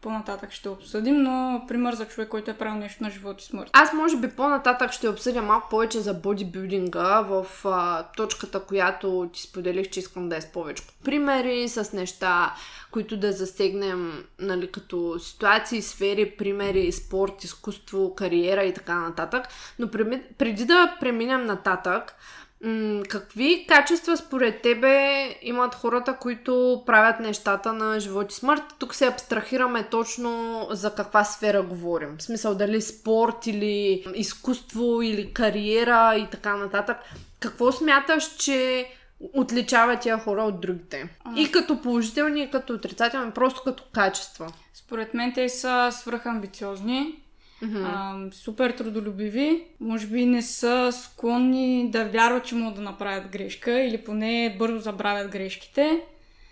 по-нататък 0.00 0.52
ще 0.52 0.68
обсъдим, 0.68 1.22
но 1.22 1.64
пример 1.68 1.94
за 1.94 2.06
човек, 2.06 2.28
който 2.28 2.50
е 2.50 2.58
правил 2.58 2.78
нещо 2.78 3.02
на 3.02 3.10
живот 3.10 3.42
и 3.42 3.44
смърт. 3.44 3.70
Аз 3.72 3.92
може 3.92 4.16
би 4.16 4.28
по-нататък 4.28 4.92
ще 4.92 5.08
обсъдя 5.08 5.42
малко 5.42 5.68
повече 5.68 6.00
за 6.00 6.14
бодибилдинга 6.14 7.20
в 7.20 7.46
а, 7.64 8.02
точката, 8.16 8.60
която 8.60 9.30
ти 9.32 9.42
споделих, 9.42 9.90
че 9.90 10.00
искам 10.00 10.28
да 10.28 10.36
е 10.36 10.40
с 10.40 10.52
повече 10.52 10.82
примери, 11.04 11.68
с 11.68 11.92
неща, 11.92 12.54
които 12.90 13.16
да 13.16 13.32
засегнем 13.32 14.24
нали, 14.38 14.72
като 14.72 15.18
ситуации, 15.18 15.82
сфери, 15.82 16.30
примери, 16.30 16.92
спорт, 16.92 17.44
изкуство, 17.44 18.14
кариера 18.14 18.64
и 18.64 18.74
така 18.74 18.94
нататък. 18.94 19.48
Но 19.78 19.90
преди 20.38 20.64
да 20.64 20.96
преминем 21.00 21.46
нататък, 21.46 22.14
м- 22.64 23.02
какви 23.08 23.66
качества 23.68 24.16
според 24.16 24.62
тебе 24.62 25.28
имат 25.42 25.74
хората, 25.74 26.16
които 26.16 26.82
правят 26.86 27.20
нещата 27.20 27.72
на 27.72 28.00
живот 28.00 28.32
и 28.32 28.34
смърт? 28.34 28.62
Тук 28.78 28.94
се 28.94 29.06
абстрахираме 29.06 29.82
точно 29.82 30.66
за 30.70 30.94
каква 30.94 31.24
сфера 31.24 31.62
говорим. 31.62 32.16
В 32.18 32.22
смисъл 32.22 32.54
дали 32.54 32.80
спорт 32.80 33.46
или 33.46 34.04
изкуство 34.14 35.02
или 35.02 35.32
кариера 35.32 36.16
и 36.16 36.26
така 36.30 36.56
нататък. 36.56 36.96
Какво 37.40 37.72
смяташ, 37.72 38.36
че 38.36 38.86
отличава 39.32 39.96
тия 39.96 40.18
хора 40.18 40.42
от 40.42 40.60
другите? 40.60 41.08
А. 41.24 41.40
И 41.40 41.52
като 41.52 41.82
положителни, 41.82 42.42
и 42.42 42.50
като 42.50 42.72
отрицателни, 42.72 43.30
просто 43.30 43.62
като 43.64 43.84
качества. 43.92 44.52
Според 44.74 45.14
мен 45.14 45.32
те 45.34 45.48
са 45.48 45.88
свръхамбициозни, 45.92 47.22
Мгм. 47.62 47.84
а, 47.84 48.18
супер 48.32 48.70
трудолюбиви, 48.70 49.64
може 49.80 50.06
би 50.06 50.26
не 50.26 50.42
са 50.42 50.92
склонни 50.92 51.90
да 51.90 52.04
вярват, 52.04 52.44
че 52.44 52.54
могат 52.54 52.74
да 52.74 52.82
направят 52.82 53.30
грешка 53.32 53.80
или 53.80 53.98
поне 53.98 54.56
бързо 54.58 54.78
забравят 54.78 55.30
грешките. 55.30 56.00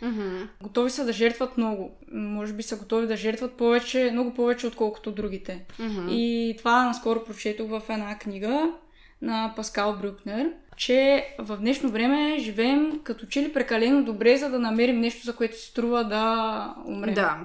Мгм. 0.02 0.48
Готови 0.62 0.90
са 0.90 1.04
да 1.04 1.12
жертват 1.12 1.56
много. 1.56 1.96
Може 2.12 2.52
би 2.52 2.62
са 2.62 2.76
готови 2.76 3.06
да 3.06 3.16
жертват 3.16 3.52
повече, 3.52 4.10
много 4.12 4.34
повече, 4.34 4.66
отколкото 4.66 5.12
другите. 5.12 5.64
Мгм. 5.78 6.08
И 6.10 6.54
това 6.58 6.84
наскоро 6.84 7.24
прочетох 7.24 7.68
в 7.68 7.82
една 7.88 8.18
книга 8.18 8.72
на 9.22 9.52
Паскал 9.56 9.96
Брюкнер, 10.02 10.52
че 10.76 11.26
в 11.38 11.56
днешно 11.56 11.90
време 11.90 12.38
живеем 12.38 13.00
като 13.04 13.26
че 13.26 13.42
ли 13.42 13.52
прекалено 13.52 14.04
добре, 14.04 14.36
за 14.36 14.50
да 14.50 14.58
намерим 14.58 15.00
нещо, 15.00 15.24
за 15.24 15.36
което 15.36 15.58
си 15.58 15.66
струва 15.66 16.04
да 16.04 16.74
умрем. 16.86 17.14
Да. 17.14 17.38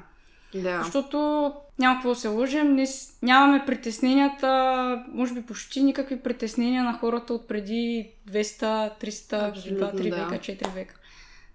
Да. 0.56 0.82
Защото 0.84 1.52
няма 1.80 1.96
какво 1.96 2.10
да 2.10 2.16
се 2.16 2.28
лъжем, 2.28 2.76
не, 2.76 2.86
нямаме 3.22 3.66
притесненията, 3.66 5.04
може 5.14 5.34
би 5.34 5.42
почти 5.42 5.84
никакви 5.84 6.20
притеснения 6.20 6.84
на 6.84 6.94
хората 6.94 7.34
от 7.34 7.48
преди 7.48 8.10
200, 8.32 8.92
300, 9.04 9.50
Абсолютно, 9.50 9.88
2-3 9.88 10.10
да. 10.10 10.16
века, 10.16 10.44
4 10.44 10.74
века. 10.74 10.96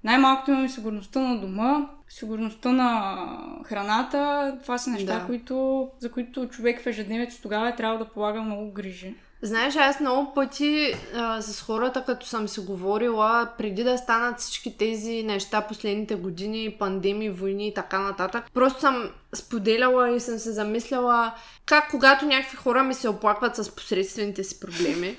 най-малкото 0.04 0.50
имаме 0.50 0.68
сигурността 0.68 1.20
на 1.20 1.40
дома, 1.40 1.88
сигурността 2.08 2.72
на 2.72 3.16
храната. 3.64 4.56
Това 4.62 4.78
са 4.78 4.90
неща, 4.90 5.18
Да. 5.18 5.26
които, 5.26 5.88
за 5.98 6.10
които 6.12 6.48
човек 6.48 6.82
в 6.82 6.86
ежедневието 6.86 7.42
тогава 7.42 7.68
е 7.68 7.76
трябвало 7.76 8.04
да 8.04 8.10
полага 8.10 8.42
много 8.42 8.72
грижи. 8.72 9.14
Знаеш, 9.42 9.76
аз 9.76 10.00
много 10.00 10.34
пъти 10.34 10.94
а, 11.14 11.42
с 11.42 11.62
хората, 11.62 12.04
като 12.06 12.26
съм 12.26 12.48
си 12.48 12.60
говорила, 12.60 13.48
преди 13.58 13.84
да 13.84 13.98
станат 13.98 14.38
всички 14.38 14.78
тези 14.78 15.22
неща 15.22 15.60
последните 15.60 16.14
години, 16.14 16.76
пандемии, 16.78 17.30
войни 17.30 17.68
и 17.68 17.74
така 17.74 17.98
нататък, 18.00 18.44
просто 18.54 18.80
съм 18.80 19.10
споделяла 19.34 20.10
и 20.10 20.20
съм 20.20 20.38
се 20.38 20.52
замисляла 20.52 21.32
как 21.66 21.90
когато 21.90 22.26
някакви 22.26 22.56
хора 22.56 22.82
ми 22.82 22.94
се 22.94 23.08
оплакват 23.08 23.56
с 23.56 23.74
посредствените 23.74 24.44
си 24.44 24.60
проблеми, 24.60 25.16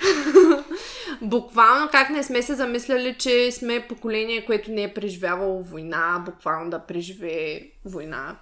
буквално 1.21 1.89
как 1.91 2.09
не 2.09 2.23
сме 2.23 2.41
се 2.41 2.55
замисляли, 2.55 3.15
че 3.19 3.51
сме 3.51 3.87
поколение, 3.89 4.45
което 4.45 4.71
не 4.71 4.83
е 4.83 4.93
преживявало 4.93 5.61
война, 5.61 6.23
буквално 6.25 6.69
да 6.69 6.79
преживее 6.79 7.71
война 7.85 8.35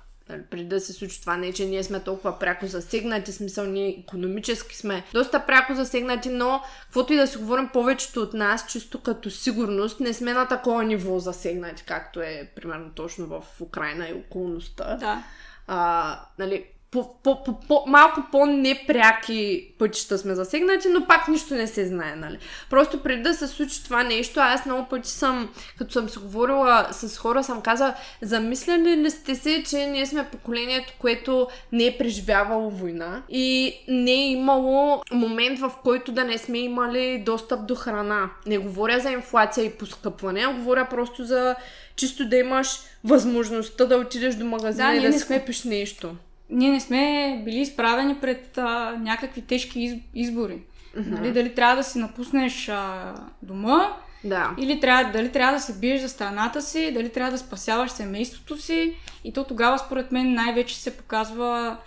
преди 0.51 0.65
да 0.65 0.79
се 0.79 0.93
случи 0.93 1.21
това, 1.21 1.37
не 1.37 1.53
че 1.53 1.65
ние 1.65 1.83
сме 1.83 1.99
толкова 1.99 2.39
пряко 2.39 2.67
засегнати, 2.67 3.31
смисъл 3.31 3.65
ние 3.65 3.89
економически 3.99 4.77
сме 4.77 5.03
доста 5.13 5.45
пряко 5.45 5.75
засегнати, 5.75 6.29
но 6.29 6.61
каквото 6.83 7.13
и 7.13 7.15
да 7.15 7.27
си 7.27 7.37
говорим, 7.37 7.69
повечето 7.73 8.21
от 8.21 8.33
нас, 8.33 8.65
чисто 8.67 9.01
като 9.01 9.29
сигурност, 9.29 9.99
не 9.99 10.13
сме 10.13 10.33
на 10.33 10.47
такова 10.47 10.83
ниво 10.83 11.19
засегнати, 11.19 11.83
както 11.85 12.21
е 12.21 12.51
примерно 12.55 12.91
точно 12.95 13.25
в 13.25 13.43
Украина 13.61 14.09
и 14.09 14.13
околността. 14.13 14.95
Да. 14.95 15.23
А, 15.67 16.19
нали, 16.39 16.65
по, 16.91 17.21
по, 17.23 17.43
по, 17.43 17.59
по, 17.59 17.83
малко 17.87 18.21
по-непряки 18.31 19.67
пътища 19.79 20.17
сме 20.17 20.35
засегнати, 20.35 20.87
но 20.89 21.07
пак 21.07 21.27
нищо 21.27 21.53
не 21.53 21.67
се 21.67 21.85
знае, 21.85 22.15
нали. 22.15 22.37
Просто 22.69 23.03
преди 23.03 23.21
да 23.21 23.33
се 23.33 23.47
случи 23.47 23.83
това 23.83 24.03
нещо, 24.03 24.39
аз 24.39 24.65
много 24.65 24.89
пъти 24.89 25.09
съм, 25.09 25.49
като 25.77 25.93
съм 25.93 26.09
си 26.09 26.19
говорила 26.19 26.87
с 26.91 27.17
хора, 27.17 27.43
съм 27.43 27.61
казала, 27.61 27.93
замисляли 28.21 28.97
ли 28.97 29.11
сте 29.11 29.35
се, 29.35 29.63
че 29.63 29.77
ние 29.77 30.05
сме 30.05 30.29
поколението, 30.31 30.93
което 30.99 31.47
не 31.71 31.85
е 31.85 31.97
преживявало 31.97 32.69
война 32.69 33.23
и 33.29 33.75
не 33.87 34.11
е 34.11 34.31
имало 34.31 35.01
момент, 35.11 35.59
в 35.59 35.71
който 35.83 36.11
да 36.11 36.23
не 36.23 36.37
сме 36.37 36.57
имали 36.57 37.23
достъп 37.25 37.65
до 37.65 37.75
храна. 37.75 38.29
Не 38.45 38.57
говоря 38.57 38.99
за 38.99 39.11
инфлация 39.11 39.65
и 39.65 39.71
поскъпване, 39.71 40.41
а 40.41 40.53
говоря 40.53 40.87
просто 40.89 41.25
за 41.25 41.55
чисто 41.95 42.29
да 42.29 42.37
имаш 42.37 42.79
възможността 43.03 43.85
да 43.85 43.97
отидеш 43.97 44.35
до 44.35 44.45
магазина 44.45 44.91
Да, 44.91 44.95
и 44.95 45.01
да 45.01 45.07
не 45.07 45.13
си 45.13 45.19
сме- 45.19 45.39
купиш 45.39 45.63
нещо. 45.63 46.15
Ние 46.49 46.71
не 46.71 46.79
сме 46.79 47.41
били 47.45 47.59
изправени 47.59 48.15
пред 48.15 48.57
а, 48.57 48.97
някакви 48.99 49.41
тежки 49.41 49.81
из, 49.81 49.93
избори. 50.13 50.61
Нали, 50.95 51.31
дали 51.31 51.55
трябва 51.55 51.75
да 51.75 51.83
си 51.83 51.99
напуснеш 51.99 52.69
а, 52.69 53.13
дома, 53.41 53.93
Да. 54.23 54.55
или 54.59 54.79
трябва, 54.79 55.11
дали 55.11 55.31
трябва 55.31 55.53
да 55.53 55.59
се 55.59 55.79
биеш 55.79 56.01
за 56.01 56.09
страната 56.09 56.61
си, 56.61 56.91
дали 56.93 57.09
трябва 57.09 57.31
да 57.31 57.37
спасяваш 57.37 57.91
семейството 57.91 58.57
си. 58.57 58.93
И 59.23 59.33
то 59.33 59.43
тогава, 59.43 59.79
според 59.79 60.11
мен, 60.11 60.33
най-вече 60.33 60.77
се 60.77 60.97
показва 60.97 61.77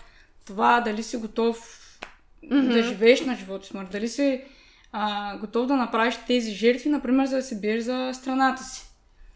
това 0.47 0.81
дали 0.81 1.03
си 1.03 1.17
готов 1.17 1.77
да 2.51 2.83
живееш 2.83 3.21
на 3.21 3.37
живота 3.37 3.67
смърт. 3.67 3.89
Дали 3.93 4.09
си 4.09 4.43
а, 4.93 5.37
готов 5.39 5.67
да 5.67 5.77
направиш 5.77 6.19
тези 6.27 6.53
жертви, 6.53 6.89
например, 6.89 7.27
за 7.27 7.37
да 7.37 7.43
се 7.43 7.61
биеш 7.61 7.83
за 7.83 8.11
страната 8.15 8.63
си. 8.65 8.90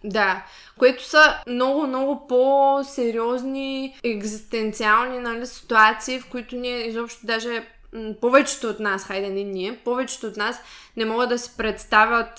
Да, 0.05 0.45
което 0.79 1.05
са 1.05 1.35
много, 1.47 1.87
много 1.87 2.27
по-сериозни 2.27 3.97
екзистенциални 4.05 5.19
нали, 5.19 5.47
ситуации, 5.47 6.21
в 6.21 6.27
които 6.31 6.57
ние 6.57 6.87
изобщо 6.87 7.27
даже 7.27 7.67
повечето 8.21 8.69
от 8.69 8.81
нас, 8.81 9.05
хайде 9.05 9.31
не 9.31 9.43
ние, 9.43 9.79
повечето 9.85 10.27
от 10.27 10.37
нас 10.37 10.61
не 10.97 11.05
могат 11.05 11.29
да 11.29 11.39
си 11.39 11.51
представят 11.57 12.31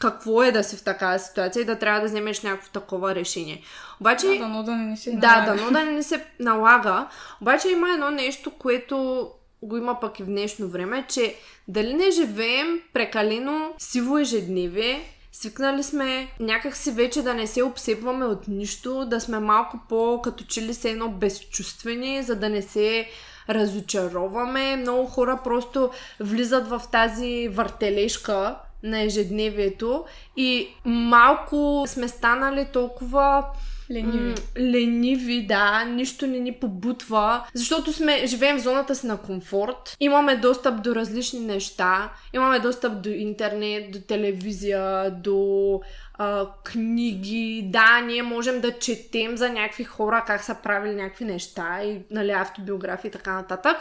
какво 0.00 0.42
е 0.42 0.52
да 0.52 0.64
си 0.64 0.76
в 0.76 0.84
такава 0.84 1.18
ситуация 1.18 1.62
и 1.62 1.64
да 1.64 1.78
трябва 1.78 2.00
да 2.00 2.06
вземеш 2.06 2.42
някакво 2.42 2.70
такова 2.70 3.14
решение. 3.14 3.62
Обаче, 4.00 4.26
Да, 4.26 4.38
дано 4.38 4.62
да 4.62 4.76
не 4.76 4.96
се 4.96 5.10
да, 5.10 5.16
налага. 5.26 5.56
дано 5.56 5.70
да 5.70 5.84
не 5.84 6.02
се 6.02 6.26
налага. 6.40 7.08
Обаче 7.40 7.68
има 7.68 7.90
едно 7.90 8.10
нещо, 8.10 8.50
което 8.50 9.30
го 9.62 9.76
има 9.76 10.00
пък 10.00 10.18
и 10.18 10.22
в 10.22 10.26
днешно 10.26 10.68
време, 10.68 11.04
че 11.08 11.36
дали 11.68 11.94
не 11.94 12.10
живеем 12.10 12.80
прекалено 12.92 13.74
сиво 13.78 14.18
ежедневие, 14.18 15.13
свикнали 15.34 15.82
сме 15.82 16.28
някакси 16.40 16.90
вече 16.90 17.22
да 17.22 17.34
не 17.34 17.46
се 17.46 17.62
обсебваме 17.62 18.24
от 18.24 18.48
нищо, 18.48 19.06
да 19.06 19.20
сме 19.20 19.38
малко 19.38 19.78
по 19.88 20.20
като 20.24 20.44
че 20.44 20.62
ли 20.62 20.74
се 20.74 20.90
едно 20.90 21.08
безчувствени, 21.08 22.22
за 22.22 22.36
да 22.36 22.48
не 22.48 22.62
се 22.62 23.08
разочароваме. 23.48 24.76
Много 24.76 25.06
хора 25.06 25.40
просто 25.44 25.90
влизат 26.20 26.68
в 26.68 26.82
тази 26.92 27.48
въртележка 27.48 28.56
на 28.82 29.02
ежедневието 29.02 30.04
и 30.36 30.68
малко 30.84 31.84
сме 31.86 32.08
станали 32.08 32.68
толкова 32.72 33.44
Лениви. 33.90 34.18
М, 34.18 34.34
лениви, 34.58 35.46
да, 35.46 35.84
нищо 35.84 36.26
не 36.26 36.38
ни 36.38 36.52
побутва, 36.52 37.44
защото 37.54 37.92
сме, 37.92 38.26
живеем 38.26 38.56
в 38.56 38.62
зоната 38.62 38.94
си 38.94 39.06
на 39.06 39.16
комфорт, 39.16 39.96
имаме 40.00 40.36
достъп 40.36 40.82
до 40.82 40.94
различни 40.94 41.40
неща, 41.40 42.12
имаме 42.32 42.58
достъп 42.58 43.02
до 43.02 43.08
интернет, 43.08 43.92
до 43.92 44.00
телевизия, 44.00 45.10
до 45.10 45.80
а, 46.14 46.46
книги, 46.64 47.62
да, 47.72 48.00
ние 48.00 48.22
можем 48.22 48.60
да 48.60 48.78
четем 48.78 49.36
за 49.36 49.50
някакви 49.50 49.84
хора, 49.84 50.24
как 50.26 50.44
са 50.44 50.54
правили 50.62 50.94
някакви 50.94 51.24
неща 51.24 51.82
и 51.84 52.00
нали, 52.10 52.30
автобиографии 52.30 53.08
и 53.08 53.12
така 53.12 53.32
нататък. 53.32 53.76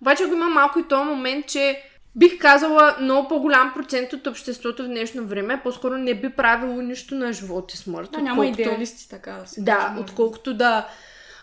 Обаче 0.00 0.24
го 0.24 0.32
има 0.32 0.48
малко 0.48 0.78
и 0.78 0.88
този 0.88 1.04
момент, 1.04 1.46
че 1.46 1.82
бих 2.18 2.38
казала 2.38 2.96
много 3.00 3.28
по-голям 3.28 3.72
процент 3.74 4.12
от 4.12 4.26
обществото 4.26 4.84
в 4.84 4.86
днешно 4.86 5.24
време 5.24 5.60
по-скоро 5.62 5.98
не 5.98 6.14
би 6.14 6.30
правило 6.30 6.82
нищо 6.82 7.14
на 7.14 7.32
живот 7.32 7.74
и 7.74 7.76
смърт. 7.76 8.10
Да, 8.12 8.18
няма 8.18 8.46
идеалисти, 8.46 9.08
така 9.08 9.32
да 9.32 9.46
се 9.46 9.60
да, 9.60 9.88
може 9.88 10.02
отколкото 10.02 10.54
да 10.54 10.86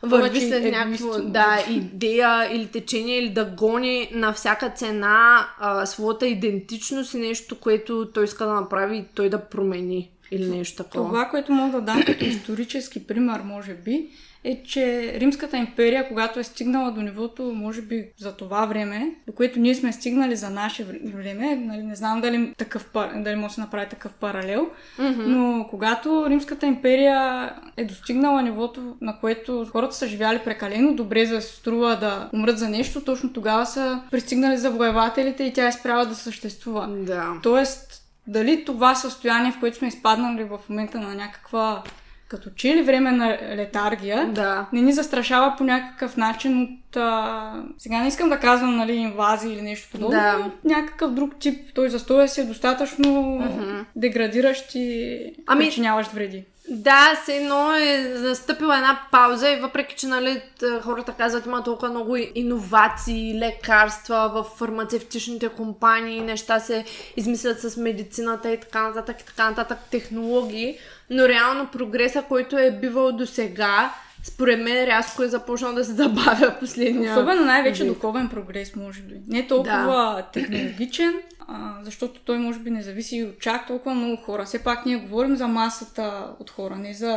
върви 0.04 0.42
след 0.42 0.64
някакво 0.64 1.08
може 1.08 1.24
да, 1.24 1.66
идея 1.70 2.56
или 2.56 2.68
течение, 2.68 3.18
или 3.18 3.30
да 3.30 3.46
гони 3.46 4.10
на 4.14 4.34
всяка 4.34 4.70
цена 4.70 5.48
а, 5.60 5.86
своята 5.86 6.28
идентичност 6.28 7.14
и 7.14 7.18
нещо, 7.18 7.60
което 7.60 8.12
той 8.14 8.24
иска 8.24 8.46
да 8.46 8.54
направи 8.54 8.98
и 8.98 9.06
той 9.16 9.30
да 9.30 9.42
промени. 9.42 10.12
Или 10.32 10.50
нещо 10.50 10.84
такова. 10.84 11.10
Това, 11.10 11.26
което 11.30 11.52
мога 11.52 11.72
да 11.72 11.82
дам 11.82 12.04
като 12.06 12.26
исторически 12.26 13.08
пример, 13.08 13.42
може 13.44 13.74
би, 13.74 14.10
е, 14.46 14.64
че 14.64 15.14
Римската 15.16 15.58
империя, 15.58 16.08
когато 16.08 16.40
е 16.40 16.44
стигнала 16.44 16.92
до 16.92 17.02
нивото, 17.02 17.44
може 17.56 17.82
би 17.82 18.06
за 18.18 18.32
това 18.32 18.66
време, 18.66 19.12
до 19.28 19.34
което 19.34 19.60
ние 19.60 19.76
сме 19.76 19.94
стигнали 19.94 20.36
за 20.36 20.50
наше 20.50 20.86
вр- 20.86 21.14
време, 21.14 21.56
нали, 21.56 21.84
не 21.84 21.96
знам 21.96 22.22
дали, 22.22 22.54
такъв, 22.58 22.90
дали 23.16 23.36
може 23.36 23.48
да 23.48 23.54
се 23.54 23.62
направи 23.62 23.90
такъв 23.90 24.12
паралел, 24.12 24.68
Мгм. 25.00 25.22
но 25.28 25.68
когато 25.70 26.26
Римската 26.30 26.66
империя 26.66 27.52
е 27.78 27.86
достигнала 27.86 28.42
нивото, 28.42 28.96
на 29.02 29.20
което 29.20 29.66
хората 29.72 29.96
са 29.96 30.08
живяли 30.08 30.40
прекалено 30.40 30.94
добре, 30.94 31.26
за 31.26 31.36
да 31.36 31.42
се 31.42 31.56
струва 31.56 31.96
да 31.96 32.30
умрат 32.34 32.60
за 32.60 32.70
нещо, 32.70 33.02
точно 33.04 33.34
тогава 33.34 33.66
са 33.66 34.02
пристигнали 34.12 34.58
завоевателите 34.58 35.44
и 35.44 35.54
тя 35.54 35.68
е 35.68 35.72
спряла 35.72 36.06
да 36.06 36.16
съществува. 36.16 36.88
Да. 36.88 37.34
Тоест, 37.44 38.02
дали 38.28 38.66
това 38.66 38.96
състояние, 38.96 39.52
в 39.52 39.60
което 39.60 39.78
сме 39.78 39.88
изпаднали 39.88 40.44
в 40.44 40.60
момента 40.70 41.00
на 41.00 41.16
някаква 41.16 41.84
като 42.28 42.50
че 42.50 42.68
ли 42.70 42.82
време 42.82 43.12
на 43.12 43.28
летаргия, 43.50 44.28
Да. 44.28 44.66
не 44.74 44.82
ни 44.82 44.94
застрашава 44.94 45.56
по 45.58 45.64
някакъв 45.64 46.18
начин 46.18 46.62
от... 46.64 46.98
А... 46.98 47.54
Сега 47.78 47.98
не 47.98 48.08
искам 48.08 48.30
да 48.30 48.40
казвам, 48.40 48.76
нали, 48.76 48.94
инвазии 48.94 49.54
или 49.54 49.62
нещо 49.62 49.88
подобно, 49.92 50.10
Да. 50.12 50.38
но 50.38 50.52
някакъв 50.66 51.12
друг 51.12 51.36
тип. 51.36 51.60
Той 51.76 51.90
застоя 51.90 52.28
си 52.28 52.42
е 52.42 52.46
достатъчно 52.46 53.12
Мгм. 53.22 53.80
деградиращ 53.96 54.72
и 54.76 55.20
Ами- 55.46 55.66
причиняващ 55.66 56.12
вреди. 56.12 56.44
Да, 56.68 57.22
се 57.26 57.38
едно 57.38 57.74
е 57.74 58.14
застъпила 58.16 58.78
една 58.78 59.02
пауза 59.12 59.50
и 59.50 59.60
въпреки, 59.60 59.96
че 59.96 60.08
нали, 60.08 60.42
хората 60.82 61.12
казват, 61.12 61.46
има 61.46 61.64
толкова 61.64 61.90
много 61.90 62.16
иновации, 62.16 63.40
лекарства 63.40 64.32
в 64.34 64.58
фармацевтичните 64.58 65.50
компании, 65.50 66.22
неща 66.22 66.60
се 66.60 66.86
измислят 67.18 67.60
с 67.62 67.78
медицината 67.78 68.52
и 68.52 68.60
така 68.60 68.82
нататък, 68.82 69.22
и 69.22 69.26
така 69.26 69.50
нататък, 69.50 69.78
технологии, 69.92 70.78
но 71.10 71.28
реално 71.28 71.68
прогреса, 71.68 72.24
който 72.28 72.58
е 72.58 72.72
бивал 72.72 73.12
до 73.12 73.26
сега, 73.26 73.94
според 74.28 74.62
мен 74.62 74.86
рязко 74.86 75.24
е 75.24 75.28
започнал 75.28 75.74
да 75.74 75.86
се 75.86 75.92
забавя 75.92 76.56
последния. 76.60 77.12
Особено 77.12 77.46
най-вече 77.46 77.84
век. 77.84 77.94
духовен 77.94 78.30
прогрес, 78.30 78.76
може 78.76 79.02
би. 79.02 79.16
Не 79.28 79.48
толкова 79.48 80.24
технологичен, 80.34 81.14
а, 81.48 81.74
защото 81.84 82.22
той 82.26 82.38
може 82.38 82.60
би 82.60 82.70
не 82.70 82.82
зависи 82.82 83.24
от 83.24 83.40
чак 83.40 83.68
толкова 83.68 83.96
много 83.96 84.16
хора. 84.16 84.46
Все 84.46 84.64
пак 84.64 84.86
ние 84.86 84.98
говорим 84.98 85.36
за 85.36 85.48
масата 85.48 86.28
от 86.40 86.50
хора, 86.50 86.76
не 86.76 86.94
за 86.94 87.12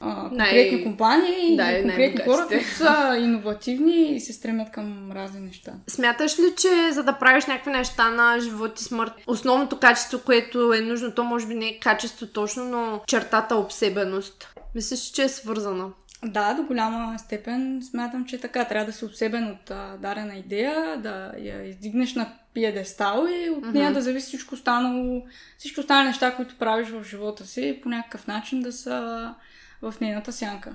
а, 0.00 0.28
конкретни 0.28 0.70
Най- 0.70 0.82
компании 0.82 1.56
да, 1.56 1.72
и 1.72 1.82
конкретни 1.82 2.24
хора, 2.24 2.46
които 2.48 2.68
са 2.68 3.16
иновативни 3.20 4.16
и 4.16 4.20
се 4.20 4.32
стремят 4.32 4.70
към 4.70 5.12
разни 5.12 5.40
неща. 5.40 5.72
Смяташ 5.86 6.38
ли, 6.38 6.54
че 6.56 6.92
за 6.92 7.02
да 7.02 7.12
правиш 7.12 7.46
някакви 7.46 7.70
неща 7.70 8.10
на 8.10 8.40
живот 8.40 8.80
и 8.80 8.84
смърт, 8.84 9.12
основното 9.26 9.78
качество, 9.78 10.20
което 10.26 10.72
е 10.72 10.80
нужно, 10.80 11.12
то 11.12 11.24
може 11.24 11.46
би 11.46 11.54
не 11.54 11.66
е 11.66 11.78
качество 11.78 12.26
точно, 12.26 12.64
но 12.64 13.00
чертата 13.06 13.56
обсебеност. 13.56 14.48
Мислиш, 14.74 15.00
че 15.00 15.22
е 15.22 15.28
свързана? 15.28 15.88
Да, 16.24 16.54
до 16.54 16.62
голяма 16.62 17.18
степен 17.18 17.82
смятам, 17.90 18.24
че 18.24 18.40
така. 18.40 18.64
Трябва 18.64 18.86
да 18.86 18.92
си 18.92 19.04
обсебен 19.04 19.50
от 19.50 19.70
а, 19.70 19.96
дарена 19.96 20.34
идея, 20.34 20.96
да 21.02 21.32
я 21.38 21.68
издигнеш 21.68 22.14
на 22.14 22.32
пиедестал 22.54 23.26
и 23.30 23.50
от 23.50 23.64
нея 23.64 23.90
mm-hmm. 23.90 23.94
да 23.94 24.02
зависи 24.02 24.26
всичко 24.26 24.54
останало, 24.54 25.26
всички 25.58 25.80
останали 25.80 26.06
неща, 26.06 26.36
които 26.36 26.58
правиш 26.58 26.88
в 26.88 27.04
живота 27.04 27.46
си, 27.46 27.80
по 27.82 27.88
някакъв 27.88 28.26
начин 28.26 28.60
да 28.60 28.72
са 28.72 29.34
в 29.82 29.94
нейната 30.00 30.32
сянка. 30.32 30.74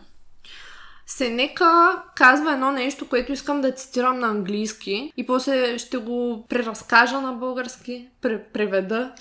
Сенека 1.18 2.04
казва 2.16 2.54
едно 2.54 2.72
нещо, 2.72 3.10
което 3.10 3.32
искам 3.32 3.62
да 3.62 3.72
цитирам 3.72 4.20
на 4.20 4.28
английски 4.28 5.14
и 5.18 5.26
после 5.26 5.78
ще 5.78 5.98
го 5.98 6.46
преразкажа 6.50 7.22
на 7.22 7.34
български, 7.34 8.08
преведа 8.54 9.12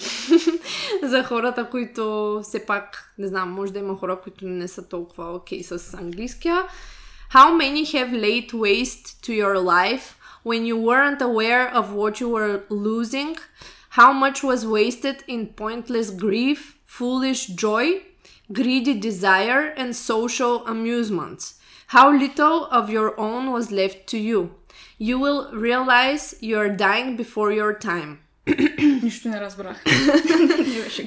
за 1.02 1.24
хората, 1.24 1.70
които 1.70 2.40
все 2.42 2.66
пак, 2.66 3.12
не 3.18 3.26
знам, 3.26 3.52
може 3.52 3.72
да 3.72 3.78
има 3.78 3.96
хора, 3.96 4.20
които 4.22 4.46
не 4.46 4.68
са 4.68 4.88
толкова 4.88 5.34
окей 5.34 5.60
okay 5.60 5.76
с 5.76 5.94
английския. 5.94 6.62
How 7.34 7.48
many 7.62 7.84
have 7.94 8.12
laid 8.12 8.52
waste 8.52 9.06
to 9.24 9.32
your 9.42 9.56
life 9.58 10.06
when 10.44 10.62
you 10.64 10.76
weren't 10.88 11.22
aware 11.22 11.66
of 11.74 11.84
what 11.94 12.20
you 12.20 12.28
were 12.36 12.60
losing? 12.70 13.36
How 13.98 14.12
much 14.24 14.38
was 14.44 14.60
wasted 14.76 15.18
in 15.34 15.40
pointless 15.62 16.08
grief, 16.26 16.60
foolish 16.98 17.42
joy, 17.64 17.86
greedy 18.58 18.94
desire, 19.08 19.64
and 19.80 19.90
social 20.12 20.54
amusements? 20.74 21.59
How 21.89 22.11
little 22.11 22.65
of 22.71 22.89
your 22.89 23.19
own 23.19 23.51
was 23.51 23.71
left 23.71 24.07
to 24.07 24.17
you. 24.17 24.55
You 24.97 25.19
will 25.19 25.51
realize 25.51 26.35
you 26.41 26.57
are 26.57 26.69
dying 26.69 27.15
before 27.15 27.51
your 27.51 27.73
time. 27.73 28.19
Нищо 29.03 29.29
не 29.29 29.39
разбрах. 29.39 29.77
Не 30.65 30.81
беше 30.83 31.05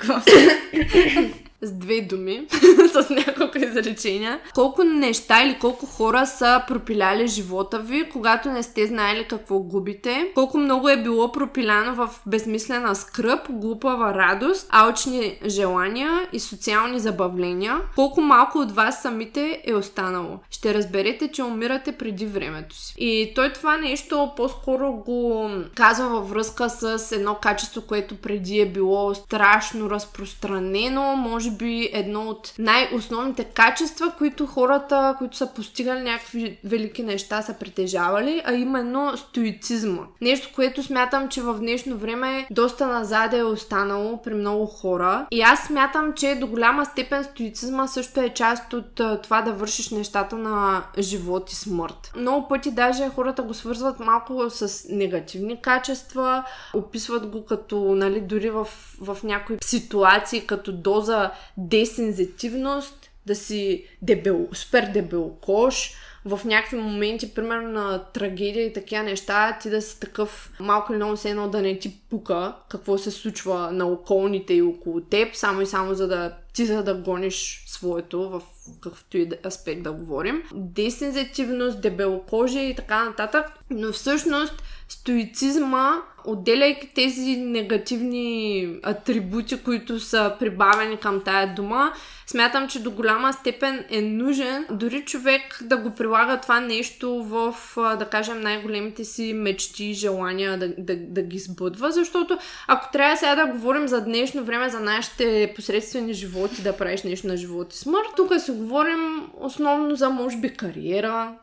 с 1.63 1.71
две 1.71 2.01
думи, 2.01 2.47
с 2.93 3.09
няколко 3.09 3.57
изречения. 3.57 4.39
Колко 4.55 4.83
неща 4.83 5.43
или 5.43 5.57
колко 5.59 5.85
хора 5.85 6.25
са 6.25 6.63
пропиляли 6.67 7.27
живота 7.27 7.79
ви, 7.79 8.09
когато 8.09 8.49
не 8.51 8.63
сте 8.63 8.87
знаели 8.87 9.27
какво 9.29 9.59
губите. 9.59 10.31
Колко 10.35 10.57
много 10.57 10.89
е 10.89 11.03
било 11.03 11.31
пропиляно 11.31 11.95
в 11.95 12.09
безмислена 12.25 12.95
скръп, 12.95 13.51
глупава 13.51 14.13
радост, 14.13 14.67
алчни 14.69 15.39
желания 15.45 16.27
и 16.33 16.39
социални 16.39 16.99
забавления. 16.99 17.77
Колко 17.95 18.21
малко 18.21 18.57
от 18.57 18.71
вас 18.71 19.01
самите 19.01 19.61
е 19.65 19.73
останало. 19.73 20.39
Ще 20.49 20.73
разберете, 20.73 21.27
че 21.27 21.43
умирате 21.43 21.91
преди 21.91 22.25
времето 22.25 22.75
си. 22.75 22.95
И 22.97 23.31
той 23.35 23.53
това 23.53 23.77
нещо 23.77 24.31
по-скоро 24.35 24.93
го 24.93 25.49
казва 25.75 26.09
във 26.09 26.29
връзка 26.29 26.69
с 26.69 27.11
едно 27.11 27.35
качество, 27.35 27.81
което 27.81 28.15
преди 28.15 28.59
е 28.59 28.71
било 28.71 29.15
страшно 29.15 29.89
разпространено, 29.89 31.15
може 31.15 31.51
би 31.57 31.89
едно 31.93 32.21
от 32.21 32.53
най-основните 32.59 33.43
качества, 33.43 34.13
които 34.17 34.45
хората, 34.45 35.15
които 35.17 35.37
са 35.37 35.53
постигали 35.53 36.01
някакви 36.01 36.59
велики 36.63 37.03
неща, 37.03 37.41
са 37.41 37.53
притежавали, 37.53 38.41
а 38.45 38.53
именно 38.53 39.17
стоицизма. 39.17 40.01
Нещо, 40.21 40.49
което 40.55 40.83
смятам, 40.83 41.29
че 41.29 41.41
в 41.41 41.53
днешно 41.53 41.97
време 41.97 42.47
доста 42.51 42.87
назад 42.87 43.33
е 43.33 43.43
останало 43.43 44.21
при 44.21 44.33
много 44.33 44.65
хора. 44.65 45.27
И 45.31 45.41
аз 45.41 45.59
смятам, 45.59 46.13
че 46.13 46.35
до 46.35 46.47
голяма 46.47 46.85
степен 46.85 47.23
стоицизма 47.23 47.87
също 47.87 48.21
е 48.21 48.29
част 48.29 48.73
от 48.73 49.01
това 49.23 49.41
да 49.41 49.53
вършиш 49.53 49.89
нещата 49.89 50.35
на 50.35 50.83
живот 50.99 51.51
и 51.51 51.55
смърт. 51.55 52.11
Много 52.15 52.47
пъти 52.47 52.71
даже 52.71 53.09
хората 53.09 53.41
го 53.41 53.53
свързват 53.53 53.99
малко 53.99 54.49
с 54.49 54.85
негативни 54.89 55.61
качества, 55.61 56.43
описват 56.73 57.27
го 57.27 57.45
като, 57.45 57.95
нали, 57.95 58.21
дори 58.21 58.49
в, 58.49 58.67
в 59.01 59.17
някои 59.23 59.57
ситуации, 59.63 60.47
като 60.47 60.71
доза 60.71 61.31
десензитивност, 61.57 63.09
да 63.25 63.35
си 63.35 63.85
дебел, 64.01 64.47
супер 64.53 64.89
дебелкош, 64.93 65.93
в 66.25 66.41
някакви 66.45 66.77
моменти, 66.77 67.33
примерно 67.33 67.69
на 67.69 68.03
трагедия 68.03 68.65
и 68.65 68.73
такива 68.73 69.03
неща, 69.03 69.57
ти 69.61 69.69
да 69.69 69.81
си 69.81 69.99
такъв 69.99 70.51
малко 70.59 70.91
или 70.91 70.97
много 70.97 71.17
се 71.17 71.29
едно 71.29 71.49
да 71.49 71.61
не 71.61 71.79
ти 71.79 71.99
пука 72.09 72.55
какво 72.69 72.97
се 72.97 73.11
случва 73.11 73.71
на 73.71 73.85
околните 73.85 74.53
и 74.53 74.61
около 74.61 75.01
теб, 75.01 75.35
само 75.35 75.61
и 75.61 75.65
само 75.65 75.93
за 75.93 76.07
да 76.07 76.33
ти 76.53 76.65
за 76.65 76.83
да 76.83 76.93
гониш 76.93 77.63
своето 77.67 78.29
в 78.29 78.41
какъвто 78.81 79.17
и 79.17 79.29
аспект 79.45 79.83
да 79.83 79.91
говорим. 79.91 80.43
Десензитивност, 80.53 81.81
дебелокожие 81.81 82.63
и 82.63 82.75
така 82.75 83.05
нататък. 83.05 83.45
Но 83.69 83.91
всъщност 83.91 84.63
стоицизма, 84.89 85.91
отделяйки 86.25 86.87
тези 86.95 87.37
негативни 87.37 88.69
атрибути, 88.83 89.63
които 89.63 89.99
са 89.99 90.35
прибавени 90.39 90.97
към 90.97 91.21
тая 91.23 91.55
дума, 91.55 91.93
смятам, 92.27 92.67
че 92.67 92.83
до 92.83 92.91
голяма 92.91 93.33
степен 93.33 93.85
е 93.89 94.01
нужен 94.01 94.65
дори 94.71 95.05
човек 95.05 95.59
да 95.61 95.77
го 95.77 95.91
прилага 95.91 96.41
това 96.41 96.59
нещо 96.59 97.23
в, 97.23 97.55
да 97.99 98.05
кажем, 98.05 98.41
най-големите 98.41 99.05
си 99.05 99.33
мечти 99.33 99.85
и 99.85 99.93
желания 99.93 100.57
да, 100.57 100.67
да, 100.77 100.95
да 100.95 101.21
ги 101.21 101.39
сбъдва, 101.39 101.91
защото 101.91 102.37
ако 102.67 102.91
трябва 102.91 103.17
сега 103.17 103.35
да 103.35 103.45
говорим 103.45 103.87
за 103.87 104.01
днешно 104.01 104.43
време, 104.43 104.69
за 104.69 104.79
нашите 104.79 105.53
посредствени 105.55 106.13
животи, 106.13 106.61
да 106.61 106.77
правиш 106.77 107.03
нещо 107.03 107.27
на 107.27 107.37
живот 107.37 107.73
и 107.73 107.77
смърт, 107.77 108.07
тук 108.15 108.39
си 108.39 108.51
говорим 108.51 109.29
основно 109.39 109.95
за, 109.95 110.09
може 110.09 110.37
би, 110.37 110.53
кариера, 110.53 111.35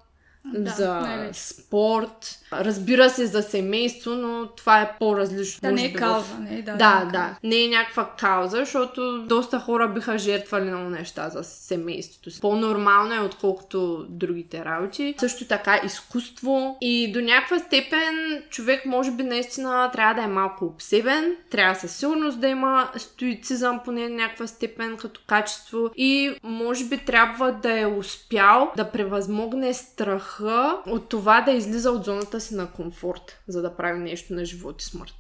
да, 0.45 0.71
за 0.71 0.95
най-вече. 0.95 1.41
спорт, 1.41 2.40
разбира 2.53 3.11
се 3.11 3.27
за 3.27 3.43
семейство, 3.43 4.11
но 4.11 4.47
това 4.47 4.81
е 4.81 4.97
по-различно. 4.99 5.61
Да, 5.69 5.73
не 5.73 5.85
е 5.85 5.93
кауза, 5.93 6.35
в... 6.35 6.41
не 6.41 6.59
е, 6.59 6.63
да. 6.63 6.73
Да, 6.73 7.09
да. 7.13 7.37
Не 7.43 7.65
е 7.65 7.69
някаква 7.69 8.11
кауза, 8.19 8.57
защото 8.57 9.23
доста 9.23 9.61
хора 9.61 9.89
биха 9.89 10.19
жертвали 10.19 10.65
много 10.65 10.91
неща 10.91 11.29
за 11.29 11.45
семейството 11.45 12.31
си. 12.31 12.41
По-нормално 12.41 13.15
е, 13.15 13.19
отколкото 13.19 14.07
другите 14.09 14.65
работи. 14.65 15.15
Също 15.19 15.45
така 15.45 15.81
изкуство 15.85 16.77
и 16.81 17.13
до 17.13 17.21
някаква 17.21 17.59
степен 17.59 18.43
човек 18.51 18.87
може 18.87 19.11
би 19.11 19.23
наистина 19.23 19.91
трябва 19.93 20.15
да 20.15 20.23
е 20.23 20.27
малко 20.27 20.65
обсебен, 20.65 21.37
трябва 21.51 21.75
със 21.75 21.97
сигурност 21.97 22.41
да 22.41 22.49
има 22.49 22.91
стоицизъм 22.97 23.81
поне 23.85 24.09
някаква 24.09 24.47
степен 24.47 24.97
като 24.97 25.21
качество 25.27 25.91
и 25.97 26.35
може 26.43 26.85
би 26.85 26.99
трябва 26.99 27.53
да 27.53 27.81
е 27.81 27.87
успял 27.87 28.73
да 28.77 28.91
превъзмогне 28.91 29.75
страх 29.75 30.01
страха 30.01 30.77
от 30.87 31.09
това 31.09 31.41
да 31.41 31.51
излиза 31.51 31.91
от 31.91 32.05
зоната 32.05 32.40
си 32.41 32.55
на 32.55 32.71
комфорт, 32.71 33.41
за 33.49 33.63
да 33.63 33.77
прави 33.77 33.99
нещо 33.99 34.35
на 34.35 34.45
живот 34.45 34.83
и 34.83 34.85
смърт. 34.85 35.13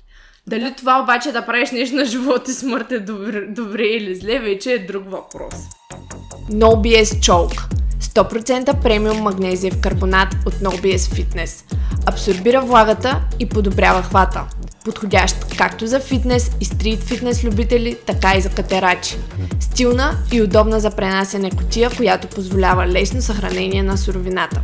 Дали 0.46 0.64
да. 0.64 0.74
това 0.74 1.00
обаче 1.02 1.32
да 1.32 1.46
правиш 1.46 1.70
нещо 1.70 1.96
на 1.96 2.04
живот 2.04 2.48
и 2.48 2.52
смърт 2.52 2.92
е 2.92 3.00
добре, 3.00 3.46
добре 3.46 3.82
или 3.82 4.14
зле, 4.14 4.38
вече 4.38 4.72
е 4.72 4.78
друг 4.78 5.10
въпрос. 5.10 5.54
No 6.50 6.74
BS 6.74 7.04
Chalk 7.04 7.80
100% 8.00 8.82
премиум 8.82 9.18
магнезиев 9.18 9.80
карбонат 9.80 10.28
от 10.46 10.54
No 10.54 10.68
BS 10.68 10.96
Fitness. 10.96 11.76
Абсорбира 12.06 12.60
влагата 12.60 13.22
и 13.38 13.48
подобрява 13.48 14.02
хвата. 14.02 14.44
Подходящ 14.84 15.36
както 15.58 15.86
за 15.86 16.00
фитнес 16.00 16.50
и 16.60 16.64
стрит 16.64 17.00
фитнес 17.00 17.44
любители, 17.44 17.96
така 18.06 18.34
и 18.36 18.40
за 18.40 18.50
катерачи. 18.50 19.16
Стилна 19.60 20.12
и 20.32 20.42
удобна 20.42 20.80
за 20.80 20.90
пренасене 20.90 21.50
котия, 21.50 21.90
която 21.96 22.28
позволява 22.28 22.86
лесно 22.86 23.22
съхранение 23.22 23.82
на 23.82 23.98
суровината. 23.98 24.60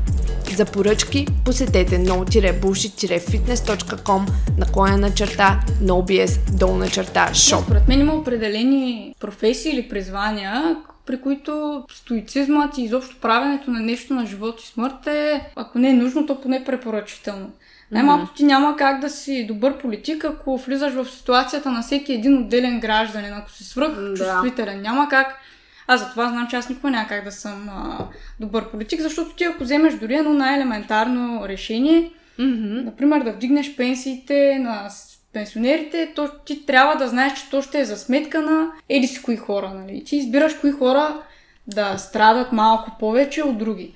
За 0.56 0.64
поръчки 0.64 1.26
посетете 1.44 1.98
no-bullshit-fitness.com 1.98 4.20
наклоня 4.58 5.14
черта 5.14 5.60
NoBS 5.82 6.58
долна 6.58 6.88
черта 6.88 7.28
shop. 7.32 7.62
Според 7.62 7.88
мен 7.88 8.00
има 8.00 8.14
определени 8.14 9.14
професии 9.20 9.72
или 9.72 9.88
призвания, 9.88 10.76
при 11.06 11.20
които 11.20 11.84
стоицизмът 11.92 12.78
и 12.78 12.82
изобщо 12.82 13.16
правенето 13.20 13.70
на 13.70 13.80
нещо 13.80 14.14
на 14.14 14.26
живот 14.26 14.60
и 14.60 14.66
смърт 14.66 15.06
е, 15.06 15.50
ако 15.56 15.78
не 15.78 15.88
е 15.88 15.94
нужно, 15.94 16.26
то 16.26 16.40
поне 16.40 16.64
препоръчително. 16.64 17.50
Най-малко 17.90 18.34
ти 18.34 18.44
няма 18.44 18.76
как 18.76 19.00
да 19.00 19.10
си 19.10 19.46
добър 19.46 19.78
политик, 19.78 20.24
ако 20.24 20.56
влизаш 20.56 20.92
в 20.92 21.10
ситуацията 21.10 21.70
на 21.70 21.82
всеки 21.82 22.12
един 22.12 22.38
отделен 22.38 22.80
гражданин, 22.80 23.32
ако 23.32 23.50
си 23.50 23.64
свръх 23.64 23.92
чувствителен. 24.16 24.76
Да. 24.76 24.82
Няма 24.82 25.08
как 25.08 25.38
аз 25.86 26.00
за 26.00 26.10
това 26.10 26.28
знам, 26.28 26.46
че 26.50 26.56
аз 26.56 26.68
никога 26.68 26.90
няма 26.90 27.08
как 27.08 27.24
да 27.24 27.32
съм 27.32 27.68
а, 27.68 28.06
добър 28.40 28.70
политик, 28.70 29.00
защото 29.00 29.34
ти 29.34 29.44
ако 29.44 29.64
вземеш 29.64 29.94
дори 29.94 30.14
едно 30.14 30.34
най-елементарно 30.34 31.48
решение, 31.48 32.10
mm-hmm. 32.38 32.84
например 32.84 33.22
да 33.22 33.32
вдигнеш 33.32 33.76
пенсиите 33.76 34.58
на 34.58 34.90
пенсионерите, 35.32 36.12
то 36.14 36.28
ти 36.44 36.66
трябва 36.66 36.96
да 36.96 37.08
знаеш, 37.08 37.34
че 37.34 37.50
то 37.50 37.62
ще 37.62 37.80
е 37.80 37.84
за 37.84 37.96
сметка 37.96 38.42
на 38.42 38.70
еди 38.88 39.06
си 39.06 39.22
кои 39.22 39.36
хора. 39.36 39.72
Нали? 39.74 40.04
Ти 40.04 40.16
избираш 40.16 40.54
кои 40.54 40.72
хора 40.72 41.22
да 41.66 41.98
страдат 41.98 42.52
малко 42.52 42.90
повече 42.98 43.42
от 43.42 43.58
други. 43.58 43.94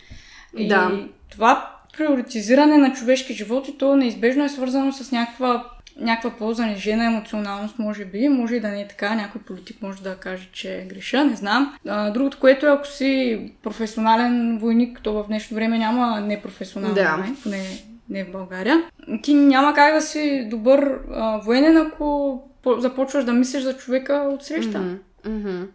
Да. 0.59 0.91
И 0.95 1.07
това 1.31 1.80
приоритизиране 2.01 2.79
на 2.79 2.93
човешки 2.93 3.35
животи, 3.35 3.79
то 3.79 3.97
неизбежно 3.97 4.45
е 4.45 4.49
свързано 4.49 4.93
с 4.93 5.13
някаква 5.13 5.65
някаква 6.01 6.31
по-занижена 6.31 7.05
емоционалност, 7.05 7.79
може 7.79 8.05
би. 8.05 8.29
Може 8.29 8.55
и 8.55 8.61
да 8.61 8.69
не 8.69 8.81
е 8.81 8.89
така. 8.89 9.15
Някой 9.15 9.41
политик 9.41 9.83
може 9.83 10.03
да 10.03 10.17
каже, 10.17 10.49
че 10.53 10.87
греша, 10.89 11.25
не 11.25 11.37
знам. 11.37 11.75
А, 11.89 12.11
другото, 12.11 12.39
което 12.41 12.67
е, 12.67 12.71
ако 12.71 12.87
си 12.87 13.41
професионален 13.63 14.59
войник, 14.59 15.01
то 15.03 15.13
в 15.13 15.27
днешно 15.27 15.55
време 15.55 15.79
няма 15.79 16.21
непрофесионален 16.21 16.95
да. 16.95 17.17
войник, 17.17 17.39
поне 17.43 17.63
не 18.09 18.25
в 18.25 18.31
България. 18.31 18.83
Ти 19.23 19.35
няма 19.35 19.75
как 19.75 19.95
да 19.95 20.03
си 20.03 20.47
добър 20.51 20.99
а, 21.13 21.39
военен, 21.39 21.77
ако 21.77 22.43
започваш 22.79 23.25
да 23.25 23.33
мислиш 23.33 23.63
за 23.63 23.77
човека 23.77 24.15
от 24.15 24.45
среща. 24.45 24.79
Mm-hmm. 24.79 24.99
Mm-hmm. 25.27 25.67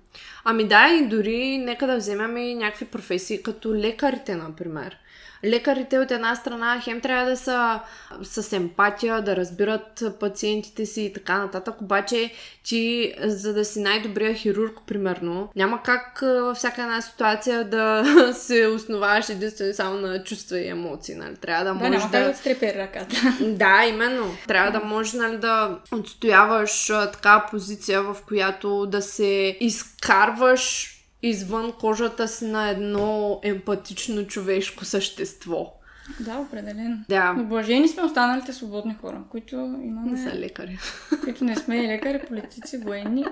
Ами 0.46 0.68
да, 0.68 0.88
и 0.88 1.08
дори 1.08 1.58
нека 1.58 1.88
да 1.88 1.98
вземем 1.98 2.38
и 2.38 2.56
някакви 2.56 2.86
професии, 2.86 3.44
като 3.44 3.76
лекарите, 3.76 4.36
например 4.36 4.98
лекарите 5.46 6.00
от 6.00 6.12
една 6.12 6.36
страна 6.36 6.82
хем 6.82 7.02
трябва 7.02 7.30
да 7.30 7.38
са 7.38 7.80
с 8.24 8.54
емпатия, 8.54 9.22
да 9.22 9.36
разбират 9.36 10.04
пациентите 10.20 10.86
си 10.86 11.02
и 11.02 11.14
така 11.14 11.38
нататък, 11.38 11.82
обаче 11.82 12.32
ти, 12.64 13.14
за 13.20 13.54
да 13.54 13.66
си 13.66 13.82
най-добрия 13.82 14.34
хирург, 14.34 14.78
примерно, 14.88 15.50
няма 15.56 15.82
как 15.84 16.20
във 16.22 16.58
всяка 16.58 16.82
една 16.82 17.02
ситуация 17.02 17.70
да 17.70 18.04
се 18.34 18.68
основаваш 18.68 19.30
единствено 19.30 19.74
само 19.74 19.96
на 19.96 20.24
чувства 20.24 20.60
и 20.60 20.68
емоции, 20.68 21.16
нали? 21.16 21.36
Трябва 21.36 21.64
да, 21.64 21.74
да 21.74 21.90
можеш 21.90 22.04
да... 22.04 22.34
Да, 22.44 22.56
да 22.60 22.74
ръката. 22.74 23.16
Да, 23.56 23.86
именно. 23.90 24.38
Трябва 24.48 24.72
да 24.80 24.86
можеш, 24.86 25.14
нали, 25.14 25.38
да 25.38 25.80
отстояваш 25.92 26.88
така 26.88 27.46
позиция, 27.52 28.02
в 28.02 28.18
която 28.28 28.86
да 28.86 29.02
се 29.02 29.58
изкарваш 29.60 30.95
извън 31.22 31.74
кожата 31.80 32.28
си 32.28 32.46
на 32.46 32.70
едно 32.70 33.40
емпатично 33.44 34.28
човешко 34.28 34.86
същество. 34.86 35.74
Да, 36.20 36.38
определено. 36.38 36.98
Да. 37.10 37.34
Но 37.34 37.44
блажени 37.44 37.88
сме 37.88 38.04
останалите 38.04 38.54
свободни 38.54 38.96
хора, 39.02 39.22
които 39.30 39.56
имаме... 39.56 40.12
Не 40.12 40.18
са 40.18 40.36
лекари. 40.36 40.80
Които 41.24 41.44
не 41.44 41.56
сме 41.56 41.76
и 41.84 41.88
лекари, 41.88 42.22
политици, 42.28 42.78
военни. 42.78 43.26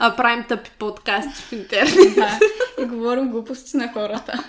А 0.00 0.16
правим 0.16 0.44
тъпи 0.48 0.70
подкасти 0.78 1.42
в 1.42 1.52
интернет. 1.52 2.14
да, 2.14 2.38
и 2.82 2.84
говорим 2.84 3.30
глупости 3.30 3.76
на 3.76 3.92
хората. 3.92 4.44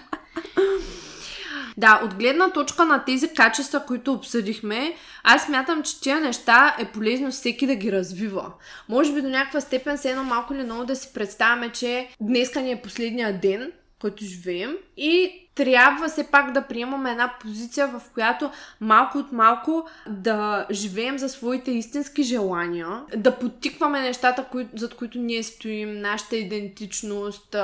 Да, 1.78 2.02
от 2.06 2.14
гледна 2.14 2.50
точка 2.50 2.86
на 2.86 3.06
тези 3.06 3.34
качества, 3.34 3.86
които 3.86 4.14
обсъдихме, 4.14 4.96
аз 5.24 5.50
мятам, 5.50 5.84
че 5.84 6.02
тия 6.02 6.20
неща 6.20 6.76
е 6.80 6.86
полезно 6.86 7.32
всеки 7.32 7.68
да 7.68 7.76
ги 7.76 7.92
развива. 7.92 8.52
Може 8.90 9.14
би 9.14 9.22
до 9.22 9.30
някаква 9.30 9.62
степен 9.62 9.98
се 9.98 10.10
едно 10.10 10.24
малко 10.24 10.54
или 10.54 10.64
много 10.64 10.86
да 10.86 10.96
си 10.96 11.10
представяме, 11.14 11.70
че 11.70 12.10
днеска 12.22 12.62
ни 12.62 12.72
е 12.72 12.82
последния 12.82 13.40
ден, 13.40 13.72
който 14.02 14.26
живеем 14.26 14.78
и 14.98 15.32
трябва 15.56 16.08
все 16.08 16.28
пак 16.32 16.52
да 16.52 16.62
приемаме 16.62 17.12
една 17.12 17.34
позиция, 17.42 17.88
в 17.88 18.02
която 18.14 18.52
малко 18.82 19.18
от 19.18 19.32
малко 19.32 19.90
да 20.08 20.66
живеем 20.72 21.18
за 21.18 21.30
своите 21.30 21.72
истински 21.72 22.24
желания, 22.24 23.02
да 23.16 23.40
подтикваме 23.40 24.02
нещата, 24.02 24.46
кои, 24.52 24.68
зад 24.76 24.94
които 24.94 25.20
ние 25.20 25.44
стоим, 25.44 26.00
нашата 26.02 26.38
идентичност, 26.38 27.56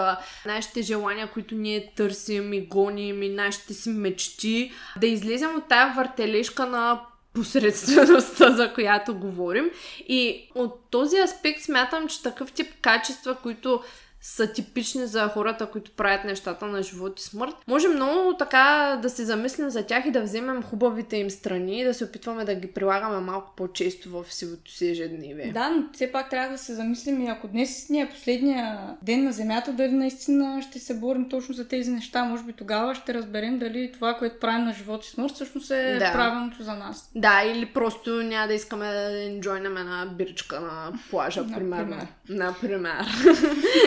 нашите 0.45 0.81
желания, 0.81 1.31
които 1.31 1.55
ние 1.55 1.93
търсим 1.95 2.53
и 2.53 2.61
гоним 2.61 3.23
и 3.23 3.29
нашите 3.29 3.73
си 3.73 3.89
мечти, 3.89 4.71
да 4.99 5.07
излезем 5.07 5.55
от 5.55 5.67
тая 5.67 5.93
въртележка 5.95 6.65
на 6.65 7.01
посредствеността, 7.33 8.51
за 8.51 8.73
която 8.73 9.15
говорим. 9.15 9.69
И 10.07 10.49
от 10.55 10.79
този 10.89 11.17
аспект 11.17 11.61
смятам, 11.61 12.07
че 12.07 12.23
такъв 12.23 12.51
тип 12.51 12.67
качества, 12.81 13.35
които 13.35 13.83
са 14.23 14.53
типични 14.53 15.07
за 15.07 15.27
хората, 15.27 15.65
които 15.65 15.91
правят 15.91 16.25
нещата 16.25 16.65
на 16.65 16.83
живот 16.83 17.19
и 17.19 17.23
смърт. 17.23 17.55
Може 17.67 17.87
много 17.87 18.37
така 18.37 18.99
да 19.01 19.09
се 19.09 19.25
замислим 19.25 19.69
за 19.69 19.85
тях 19.85 20.05
и 20.05 20.11
да 20.11 20.21
вземем 20.21 20.63
хубавите 20.63 21.17
им 21.17 21.29
страни 21.29 21.79
и 21.79 21.83
да 21.83 21.93
се 21.93 22.03
опитваме 22.03 22.45
да 22.45 22.55
ги 22.55 22.67
прилагаме 22.67 23.19
малко 23.19 23.53
по-често 23.57 24.09
в 24.09 24.33
сивото 24.33 24.71
си 24.71 24.89
ежедневие. 24.89 25.51
Да, 25.53 25.69
но 25.69 25.83
все 25.93 26.11
пак 26.11 26.29
трябва 26.29 26.51
да 26.51 26.57
се 26.57 26.73
замислим 26.73 27.21
и 27.21 27.27
ако 27.27 27.47
днес 27.47 27.89
ни 27.89 28.01
е 28.01 28.09
последния 28.09 28.95
ден 29.01 29.23
на 29.23 29.31
Земята, 29.31 29.73
дали 29.73 29.91
наистина 29.91 30.61
ще 30.61 30.79
се 30.79 30.99
борим 30.99 31.29
точно 31.29 31.55
за 31.55 31.67
тези 31.67 31.91
неща. 31.91 32.23
Може 32.23 32.43
би 32.43 32.53
тогава 32.53 32.95
ще 32.95 33.13
разберем 33.13 33.59
дали 33.59 33.91
това, 33.91 34.13
което 34.13 34.39
правим 34.39 34.65
на 34.65 34.73
живот 34.73 35.05
и 35.05 35.09
смърт, 35.09 35.33
всъщност 35.33 35.71
е 35.71 35.97
да. 35.99 36.11
правилното 36.11 36.63
за 36.63 36.73
нас. 36.73 37.11
Да, 37.15 37.43
или 37.45 37.65
просто 37.65 38.23
няма 38.23 38.47
да 38.47 38.53
искаме 38.53 38.85
да 38.85 39.23
енджойнем 39.23 39.77
една 39.77 40.05
биричка 40.17 40.59
на 40.59 40.93
плажа, 41.09 41.47
примерно. 41.47 42.07
Например. 42.29 43.05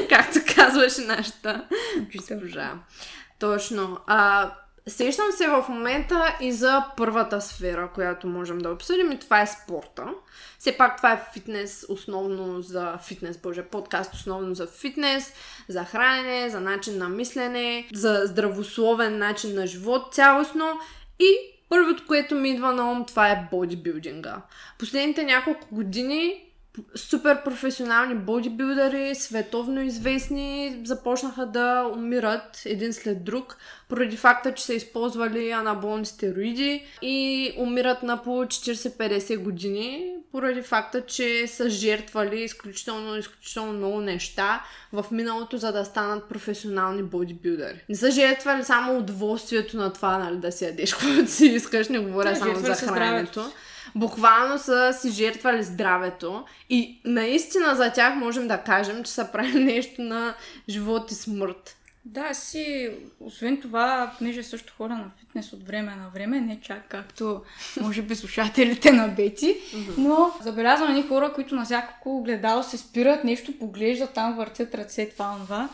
как 0.08 0.25
както 0.32 0.54
казваше 0.54 1.00
нашата 1.00 1.64
госпожа. 2.16 2.72
Точно. 3.38 3.98
А, 4.06 4.50
сещам 4.88 5.32
се 5.32 5.48
в 5.48 5.64
момента 5.68 6.36
и 6.40 6.52
за 6.52 6.84
първата 6.96 7.40
сфера, 7.40 7.90
която 7.94 8.26
можем 8.26 8.58
да 8.58 8.70
обсъдим 8.70 9.12
и 9.12 9.18
това 9.18 9.40
е 9.40 9.46
спорта. 9.46 10.06
Все 10.58 10.76
пак 10.76 10.96
това 10.96 11.12
е 11.12 11.24
фитнес, 11.34 11.86
основно 11.88 12.62
за 12.62 12.98
фитнес, 13.06 13.38
боже, 13.38 13.62
подкаст 13.62 14.14
основно 14.14 14.54
за 14.54 14.66
фитнес, 14.66 15.32
за 15.68 15.84
хранене, 15.84 16.50
за 16.50 16.60
начин 16.60 16.98
на 16.98 17.08
мислене, 17.08 17.88
за 17.94 18.22
здравословен 18.24 19.18
начин 19.18 19.54
на 19.54 19.66
живот 19.66 20.14
цялостно 20.14 20.80
и 21.18 21.36
първото, 21.68 22.06
което 22.06 22.34
ми 22.34 22.50
идва 22.50 22.72
на 22.72 22.90
ум, 22.90 23.04
това 23.04 23.28
е 23.28 23.48
бодибилдинга. 23.50 24.42
Последните 24.78 25.24
няколко 25.24 25.74
години 25.74 26.45
супер 26.94 27.42
професионални 27.44 28.14
бодибилдери, 28.14 29.14
световно 29.14 29.80
известни, 29.80 30.80
започнаха 30.84 31.46
да 31.46 31.90
умират 31.94 32.62
един 32.64 32.92
след 32.92 33.24
друг, 33.24 33.56
поради 33.88 34.16
факта, 34.16 34.54
че 34.54 34.64
са 34.64 34.74
използвали 34.74 35.50
анаболни 35.50 36.06
стероиди 36.06 36.86
и 37.02 37.52
умират 37.58 38.02
на 38.02 38.22
по 38.22 38.30
40-50 38.30 39.38
години, 39.38 40.12
поради 40.32 40.62
факта, 40.62 41.06
че 41.06 41.46
са 41.46 41.70
жертвали 41.70 42.40
изключително, 42.40 43.16
изключително 43.16 43.72
много 43.72 44.00
неща 44.00 44.64
в 44.92 45.04
миналото, 45.10 45.56
за 45.56 45.72
да 45.72 45.84
станат 45.84 46.28
професионални 46.28 47.02
бодибилдери. 47.02 47.84
Не 47.88 47.96
са 47.96 48.10
жертвали 48.10 48.64
само 48.64 48.98
удоволствието 48.98 49.76
на 49.76 49.92
това, 49.92 50.18
нали, 50.18 50.36
да 50.36 50.52
си 50.52 50.64
ядеш, 50.64 50.94
когато 50.94 51.30
си 51.30 51.46
искаш, 51.46 51.88
не 51.88 51.98
говоря 51.98 52.30
да, 52.30 52.36
само 52.36 52.54
за 52.54 52.74
храненето 52.74 53.52
буквално 53.94 54.58
са 54.58 54.92
си 55.00 55.10
жертвали 55.10 55.62
здравето 55.62 56.44
и 56.70 57.00
наистина 57.04 57.74
за 57.74 57.92
тях 57.92 58.14
можем 58.14 58.48
да 58.48 58.58
кажем, 58.58 59.04
че 59.04 59.12
са 59.12 59.32
правили 59.32 59.64
нещо 59.64 60.02
на 60.02 60.34
живот 60.68 61.10
и 61.10 61.14
смърт. 61.14 61.76
Да, 62.08 62.34
си, 62.34 62.90
освен 63.20 63.60
това, 63.60 64.12
понеже 64.18 64.42
също 64.42 64.74
хора 64.76 64.92
на 64.92 65.10
фитнес 65.20 65.52
от 65.52 65.66
време 65.66 65.96
на 65.96 66.08
време, 66.14 66.40
не 66.40 66.60
чак 66.60 66.88
както, 66.88 67.42
може 67.80 68.02
би, 68.02 68.14
слушателите 68.14 68.92
на 68.92 69.08
Бети, 69.08 69.56
но 69.98 70.32
забелязвам 70.42 70.88
едни 70.88 71.08
хора, 71.08 71.32
които 71.32 71.54
на 71.54 71.64
всяко 71.64 72.22
гледало 72.22 72.62
се 72.62 72.78
спират, 72.78 73.24
нещо 73.24 73.58
поглеждат, 73.58 74.12
там 74.14 74.36
въртят 74.36 74.74
ръце, 74.74 75.08
това, 75.08 75.36
това. 75.42 75.68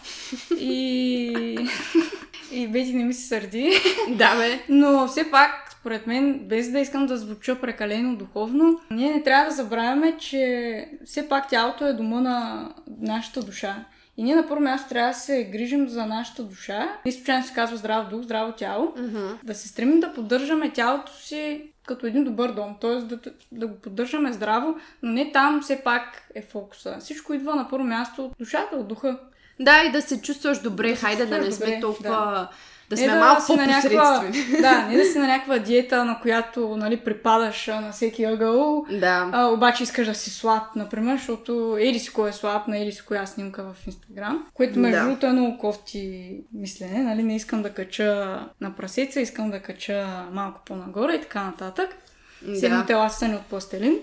И... 0.58 1.68
и 2.52 2.68
Бети 2.68 2.92
не 2.92 3.04
ми 3.04 3.14
се 3.14 3.28
сърди. 3.28 3.72
Да, 4.08 4.36
бе. 4.36 4.64
Но 4.68 5.08
все 5.08 5.30
пак 5.30 5.71
според 5.82 6.06
мен, 6.06 6.38
без 6.38 6.70
да 6.70 6.80
искам 6.80 7.06
да 7.06 7.16
звуча 7.16 7.60
прекалено 7.60 8.16
духовно, 8.16 8.80
ние 8.90 9.14
не 9.14 9.22
трябва 9.22 9.44
да 9.44 9.56
забравяме, 9.56 10.16
че 10.18 10.88
все 11.04 11.28
пак 11.28 11.48
тялото 11.48 11.86
е 11.86 11.92
дома 11.92 12.20
на 12.20 12.68
нашата 13.00 13.40
душа. 13.40 13.84
И 14.16 14.22
ние 14.22 14.34
на 14.34 14.48
първо 14.48 14.62
място 14.62 14.88
трябва 14.88 15.12
да 15.12 15.18
се 15.18 15.44
грижим 15.44 15.88
за 15.88 16.06
нашата 16.06 16.42
душа. 16.42 16.98
И 17.04 17.12
случайно 17.12 17.44
се 17.44 17.54
казва 17.54 17.76
здрав 17.76 18.08
дух, 18.08 18.22
здраво 18.22 18.52
тяло. 18.52 18.94
Mm-hmm. 18.98 19.44
Да 19.44 19.54
се 19.54 19.68
стремим 19.68 20.00
да 20.00 20.14
поддържаме 20.14 20.70
тялото 20.70 21.12
си 21.12 21.62
като 21.86 22.06
един 22.06 22.24
добър 22.24 22.52
дом, 22.52 22.76
т.е. 22.80 22.96
Да, 22.96 23.18
да 23.52 23.66
го 23.66 23.74
поддържаме 23.74 24.32
здраво, 24.32 24.76
но 25.02 25.12
не 25.12 25.32
там 25.32 25.60
все 25.62 25.80
пак 25.84 26.28
е 26.34 26.42
фокуса. 26.42 26.96
Всичко 27.00 27.34
идва 27.34 27.54
на 27.54 27.68
първо 27.68 27.84
място 27.84 28.24
от 28.24 28.32
душата, 28.38 28.76
от 28.76 28.88
духа. 28.88 29.18
Да, 29.60 29.82
и 29.84 29.92
да 29.92 30.02
се 30.02 30.22
чувстваш 30.22 30.62
добре, 30.62 30.90
да 30.90 30.96
хайде 30.96 31.26
да 31.26 31.38
не 31.38 31.52
сме 31.52 31.80
толкова 31.80 32.10
да 32.10 32.50
да 32.92 32.96
сме 32.96 33.06
не 33.06 33.18
малко 33.18 33.40
да 33.40 33.46
по-посредствени. 33.46 34.60
Да, 34.60 34.86
не 34.88 34.96
да 34.96 35.04
си 35.04 35.18
на 35.18 35.26
някаква 35.32 35.58
диета, 35.58 36.04
на 36.04 36.20
която 36.20 36.76
нали, 36.76 36.96
припадаш 36.96 37.66
на 37.66 37.92
всеки 37.92 38.24
ъгъл, 38.24 38.86
да. 38.90 39.30
а, 39.32 39.46
обаче 39.46 39.82
искаш 39.82 40.06
да 40.06 40.14
си 40.14 40.30
слаб, 40.30 40.62
например, 40.76 41.16
защото 41.16 41.76
ели 41.80 41.98
си 41.98 42.12
кой 42.12 42.30
е 42.30 42.32
слаб 42.32 42.68
на 42.68 42.78
ели 42.78 42.92
си 42.92 43.02
коя 43.06 43.26
снимка 43.26 43.62
в 43.64 43.86
Инстаграм, 43.86 44.46
което 44.54 44.78
между 44.78 45.00
другото 45.00 45.20
да. 45.20 45.26
е 45.26 45.32
много 45.32 45.58
кофти 45.58 46.30
мислене, 46.54 47.02
нали, 47.02 47.22
не 47.22 47.36
искам 47.36 47.62
да 47.62 47.70
кача 47.70 48.40
на 48.60 48.76
прасеца, 48.76 49.20
искам 49.20 49.50
да 49.50 49.60
кача 49.60 50.26
малко 50.32 50.60
по-нагоре 50.66 51.14
и 51.14 51.20
така 51.20 51.44
нататък. 51.44 51.96
Да. 52.42 52.86
тела 52.86 53.10
са 53.10 53.28
ни 53.28 53.34
от 53.34 53.42
пластелин. 53.42 53.98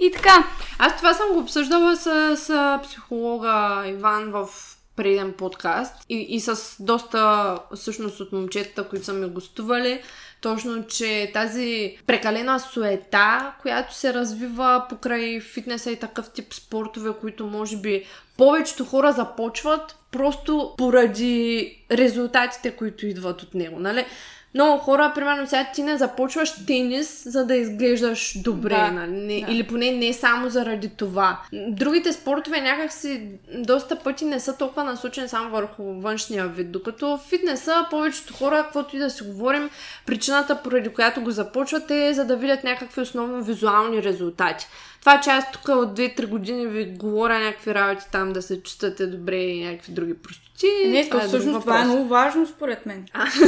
И 0.00 0.12
така. 0.12 0.44
Аз 0.78 0.96
това 0.96 1.14
съм 1.14 1.32
го 1.32 1.38
обсъждала 1.38 1.96
с, 1.96 2.36
с 2.36 2.80
психолога 2.82 3.84
Иван 3.86 4.30
в 4.30 4.48
преден 4.96 5.32
подкаст 5.32 5.94
и, 6.08 6.16
и 6.16 6.40
с 6.40 6.76
доста 6.80 7.58
всъщност 7.74 8.20
от 8.20 8.32
момчетата, 8.32 8.88
които 8.88 9.04
са 9.04 9.12
ми 9.12 9.28
гостували, 9.28 10.02
точно, 10.40 10.86
че 10.86 11.30
тази 11.34 11.98
прекалена 12.06 12.60
суета, 12.60 13.52
която 13.62 13.94
се 13.94 14.14
развива 14.14 14.86
покрай 14.88 15.40
фитнеса 15.40 15.90
и 15.90 15.96
такъв 15.96 16.30
тип 16.30 16.54
спортове, 16.54 17.10
които 17.20 17.46
може 17.46 17.76
би 17.76 18.04
повечето 18.36 18.84
хора 18.84 19.12
започват 19.12 19.96
просто 20.10 20.74
поради 20.78 21.78
резултатите, 21.90 22.70
които 22.70 23.06
идват 23.06 23.42
от 23.42 23.54
него. 23.54 23.80
Нали? 23.80 24.06
Много 24.54 24.78
хора, 24.78 25.12
примерно 25.14 25.46
сега 25.46 25.66
ти 25.74 25.82
не 25.82 25.96
започваш 25.96 26.66
тенис, 26.66 27.22
за 27.26 27.44
да 27.46 27.56
изглеждаш 27.56 28.38
добре, 28.42 28.74
Да, 28.74 28.90
нали? 28.90 29.10
Не, 29.12 29.40
да. 29.40 29.52
Или 29.52 29.62
поне 29.62 29.90
не 29.90 30.12
само 30.12 30.50
заради 30.50 30.88
това. 30.88 31.40
Другите 31.52 32.12
спортове 32.12 32.60
някакси 32.60 33.28
доста 33.54 33.96
пъти 33.96 34.24
не 34.24 34.40
са 34.40 34.56
толкова 34.56 34.84
насочени 34.84 35.28
само 35.28 35.50
върху 35.50 35.82
външния 35.82 36.46
вид, 36.46 36.72
докато 36.72 37.18
фитнеса 37.28 37.86
повечето 37.90 38.34
хора, 38.34 38.62
каквото 38.62 38.96
и 38.96 38.98
да 38.98 39.10
си 39.10 39.24
говорим, 39.24 39.70
причината, 40.06 40.62
поради 40.62 40.88
която 40.88 41.22
го 41.22 41.30
започват 41.30 41.90
е 41.90 42.14
за 42.14 42.24
да 42.24 42.36
видят 42.36 42.64
някакви 42.64 43.00
основно 43.00 43.44
визуални 43.44 44.02
резултати. 44.02 44.66
Това, 45.04 45.20
че 45.20 45.30
аз 45.30 45.52
тук 45.52 45.68
от 45.68 45.98
2-3 45.98 46.26
години 46.26 46.66
ви 46.66 46.84
говоря 46.84 47.38
някакви 47.38 47.74
работи 47.74 48.06
там 48.12 48.32
да 48.32 48.42
се 48.42 48.62
чувствате 48.62 49.06
добре 49.06 49.36
и 49.36 49.64
някакви 49.64 49.92
други 49.92 50.14
простоти. 50.14 50.66
Не, 50.86 51.08
то 51.08 51.18
е 51.18 51.26
всъщност 51.26 51.60
това 51.60 51.80
е 51.80 51.84
много 51.84 52.04
важно 52.04 52.46
според 52.46 52.86
мен. 52.86 53.06
Аз 53.14 53.38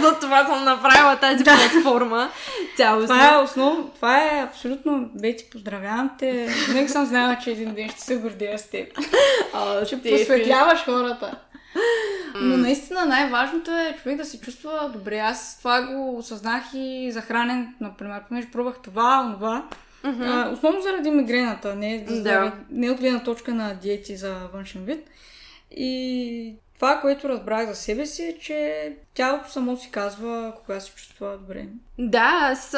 за 0.00 0.18
това 0.20 0.46
съм 0.46 0.64
направила 0.64 1.16
тази 1.16 1.44
платформа. 1.44 2.30
Цялостно. 2.76 3.06
Това 3.06 3.34
е 3.34 3.42
основно, 3.42 3.90
това 3.94 4.22
е 4.22 4.42
абсолютно, 4.42 5.10
Бети, 5.14 5.44
поздравявам 5.52 6.10
те. 6.18 6.54
Винаги 6.68 6.88
съм 6.88 7.06
знала, 7.06 7.38
че 7.44 7.50
един 7.50 7.74
ден 7.74 7.88
ще 7.90 8.00
се 8.00 8.16
гордея 8.16 8.58
с 8.58 8.70
теб. 8.70 8.98
О, 9.54 9.84
Ще 9.84 9.96
Стефи. 9.96 10.10
просветляваш 10.10 10.84
хората. 10.84 11.38
Но 12.34 12.56
наистина 12.56 13.04
най-важното 13.06 13.70
е 13.70 13.96
човек 14.02 14.16
да 14.16 14.24
се 14.24 14.40
чувства 14.40 14.90
добре. 14.92 15.18
Аз 15.18 15.58
това 15.58 15.82
го 15.82 16.18
осъзнах 16.18 16.62
и 16.74 17.10
за 17.12 17.20
храненето, 17.20 17.72
например, 17.80 18.20
понеже 18.28 18.50
пробвах 18.50 18.74
това, 18.82 19.22
онова. 19.26 19.62
А, 20.06 20.50
основно 20.52 20.82
заради 20.82 21.10
мигрената, 21.10 21.74
не, 21.74 21.98
Да. 22.08 22.14
заради, 22.14 22.52
не 22.70 22.90
от 22.90 23.00
гледна 23.00 23.22
точка 23.24 23.54
на 23.54 23.74
диети 23.74 24.16
за 24.16 24.48
външен 24.52 24.84
вид. 24.84 25.10
И 25.70 26.56
това, 26.76 27.00
което 27.00 27.28
разбрах 27.28 27.68
за 27.68 27.74
себе 27.74 28.06
си 28.06 28.22
е, 28.22 28.38
че 28.38 28.92
тялото 29.14 29.50
само 29.50 29.76
си 29.76 29.90
казва 29.90 30.52
кога 30.56 30.80
се 30.80 30.94
чувства 30.94 31.38
добре. 31.38 31.66
Да, 31.98 32.38
аз 32.52 32.76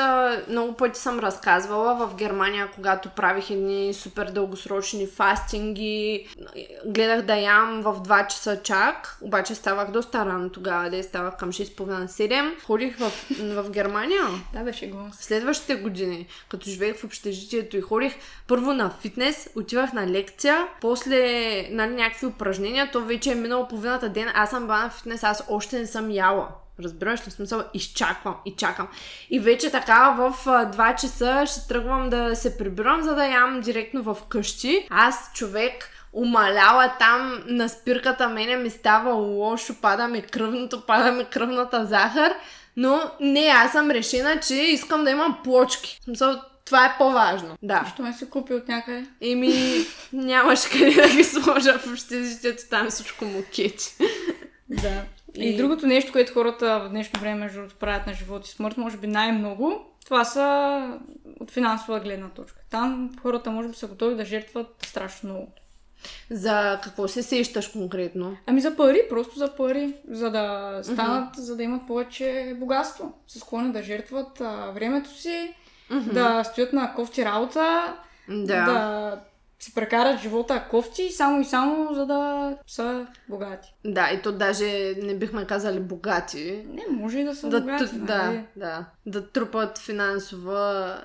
много 0.48 0.76
пъти 0.76 1.00
съм 1.00 1.18
разказвала 1.18 2.06
в 2.06 2.14
Германия, 2.14 2.68
когато 2.74 3.08
правих 3.08 3.50
едни 3.50 3.94
супер 3.94 4.30
дългосрочни 4.30 5.06
фастинги. 5.06 6.26
Гледах 6.86 7.22
да 7.22 7.36
ям 7.36 7.82
в 7.82 8.02
2 8.02 8.26
часа 8.26 8.62
чак, 8.62 9.18
обаче 9.22 9.54
ставах 9.54 9.90
доста 9.90 10.26
рано 10.26 10.50
тогава, 10.50 10.90
да 10.90 11.02
ставах 11.02 11.36
към 11.36 11.52
6.30-7. 11.52 12.62
Ходих 12.62 12.98
в, 12.98 13.10
в 13.40 13.70
Германия 13.70 14.22
Да, 14.52 14.60
беше 14.60 14.86
го. 14.86 14.98
следващите 15.12 15.74
години, 15.74 16.26
като 16.48 16.70
живеех 16.70 16.96
в 16.96 17.04
общежитието 17.04 17.76
и 17.76 17.80
ходих 17.80 18.14
първо 18.46 18.72
на 18.72 18.90
фитнес, 19.00 19.50
отивах 19.56 19.92
на 19.92 20.06
лекция, 20.06 20.66
после 20.80 21.18
нали, 21.70 21.94
някакви 21.94 22.26
упражнения, 22.26 22.90
то 22.92 23.00
вече 23.00 23.32
е 23.32 23.34
минало 23.34 23.68
половината 23.88 24.08
ден, 24.08 24.32
аз 24.34 24.50
съм 24.50 24.62
била 24.62 24.82
на 24.82 24.90
фитнес, 24.90 25.24
аз 25.24 25.44
още 25.48 25.78
не 25.78 25.86
съм 25.86 26.10
яла. 26.10 26.48
Разбираш 26.82 27.26
ли 27.26 27.30
смисъл? 27.30 27.62
Изчаквам 27.74 28.36
и 28.44 28.54
чакам. 28.56 28.88
И 29.30 29.40
вече 29.40 29.70
така 29.70 30.10
в 30.10 30.34
а, 30.46 30.70
2 30.70 31.00
часа 31.00 31.44
ще 31.46 31.68
тръгвам 31.68 32.10
да 32.10 32.36
се 32.36 32.58
прибирам, 32.58 33.02
за 33.02 33.14
да 33.14 33.26
ям 33.26 33.60
директно 33.60 34.02
в 34.02 34.16
къщи. 34.28 34.86
Аз 34.90 35.30
човек 35.34 35.90
умаляла 36.12 36.92
там 36.98 37.42
на 37.46 37.68
спирката, 37.68 38.28
мене 38.28 38.56
ми 38.56 38.70
става 38.70 39.12
лошо, 39.12 39.74
пада 39.80 40.08
ми 40.08 40.22
кръвното, 40.22 40.80
пада 40.80 41.12
ми 41.12 41.24
кръвната 41.24 41.86
захар. 41.86 42.32
Но 42.76 43.00
не, 43.20 43.46
аз 43.46 43.72
съм 43.72 43.90
решена, 43.90 44.40
че 44.40 44.54
искам 44.54 45.04
да 45.04 45.10
имам 45.10 45.38
плочки. 45.44 45.98
В 46.00 46.04
смисъл, 46.04 46.40
това 46.68 46.86
е 46.86 46.94
по-важно. 46.98 47.56
Да. 47.62 47.86
Що 47.94 48.02
ме 48.02 48.12
се 48.12 48.30
купи 48.30 48.54
от 48.54 48.68
някъде? 48.68 49.06
Еми, 49.20 49.52
нямаш 50.12 50.60
къде 50.72 50.90
да 50.90 51.08
ги 51.08 51.24
сложа 51.24 51.78
в 51.78 51.92
общежитието, 51.92 52.62
там 52.70 52.90
всичко 52.90 53.24
му 53.24 53.42
кечи. 53.54 53.88
Да. 54.68 55.02
И, 55.36 55.48
И- 55.48 55.56
другото 55.56 55.86
нещо, 55.86 56.12
което 56.12 56.32
хората 56.32 56.80
в 56.80 56.88
днешно 56.88 57.20
време 57.20 57.40
между 57.40 57.60
правят 57.80 58.06
на 58.06 58.14
живот 58.14 58.46
и 58.46 58.50
смърт, 58.50 58.76
може 58.76 58.96
би 58.96 59.06
най-много, 59.06 59.84
това 60.04 60.24
са 60.24 60.98
от 61.40 61.50
финансова 61.50 62.00
гледна 62.00 62.28
точка. 62.28 62.58
Там 62.70 63.10
хората 63.22 63.50
може 63.50 63.68
би 63.68 63.74
са 63.74 63.86
готови 63.86 64.14
да 64.14 64.24
жертват 64.24 64.66
страшно 64.86 65.30
много. 65.30 65.52
За 66.30 66.80
какво 66.82 67.08
се 67.08 67.22
сещаш 67.22 67.68
конкретно? 67.68 68.36
Ами 68.46 68.60
за 68.60 68.76
пари, 68.76 69.02
просто 69.08 69.38
за 69.38 69.56
пари, 69.56 69.94
за 70.10 70.30
да 70.30 70.78
станат, 70.82 71.36
за 71.36 71.56
да 71.56 71.62
имат 71.62 71.86
повече 71.86 72.56
богатство. 72.58 73.12
Са 73.26 73.38
склонни 73.38 73.72
да 73.72 73.82
жертват 73.82 74.40
а, 74.40 74.70
времето 74.74 75.10
си, 75.20 75.54
да 75.90 76.44
стоят 76.44 76.72
на 76.72 76.94
кофти 76.94 77.24
работа, 77.24 77.94
Да. 78.28 78.64
да 78.64 79.20
си 79.60 79.74
прекарат 79.74 80.20
живота 80.20 80.64
кофти, 80.70 81.10
само 81.10 81.40
и 81.40 81.44
само 81.44 81.94
за 81.94 82.06
да 82.06 82.52
са 82.66 83.06
богати. 83.28 83.74
Да, 83.84 84.10
и 84.10 84.22
то 84.22 84.32
даже 84.32 84.66
не 84.96 85.14
бихме 85.14 85.44
казали 85.44 85.80
богати. 85.80 86.66
Не, 86.68 86.84
може 86.90 87.18
и 87.18 87.24
да 87.24 87.34
са 87.34 87.48
Да, 87.48 87.60
богати. 87.60 87.84
т- 87.86 87.96
нали? 88.16 88.44
да, 88.56 88.66
да. 88.66 88.84
Да 89.06 89.28
трупат 89.28 89.78
финансова... 89.78 90.98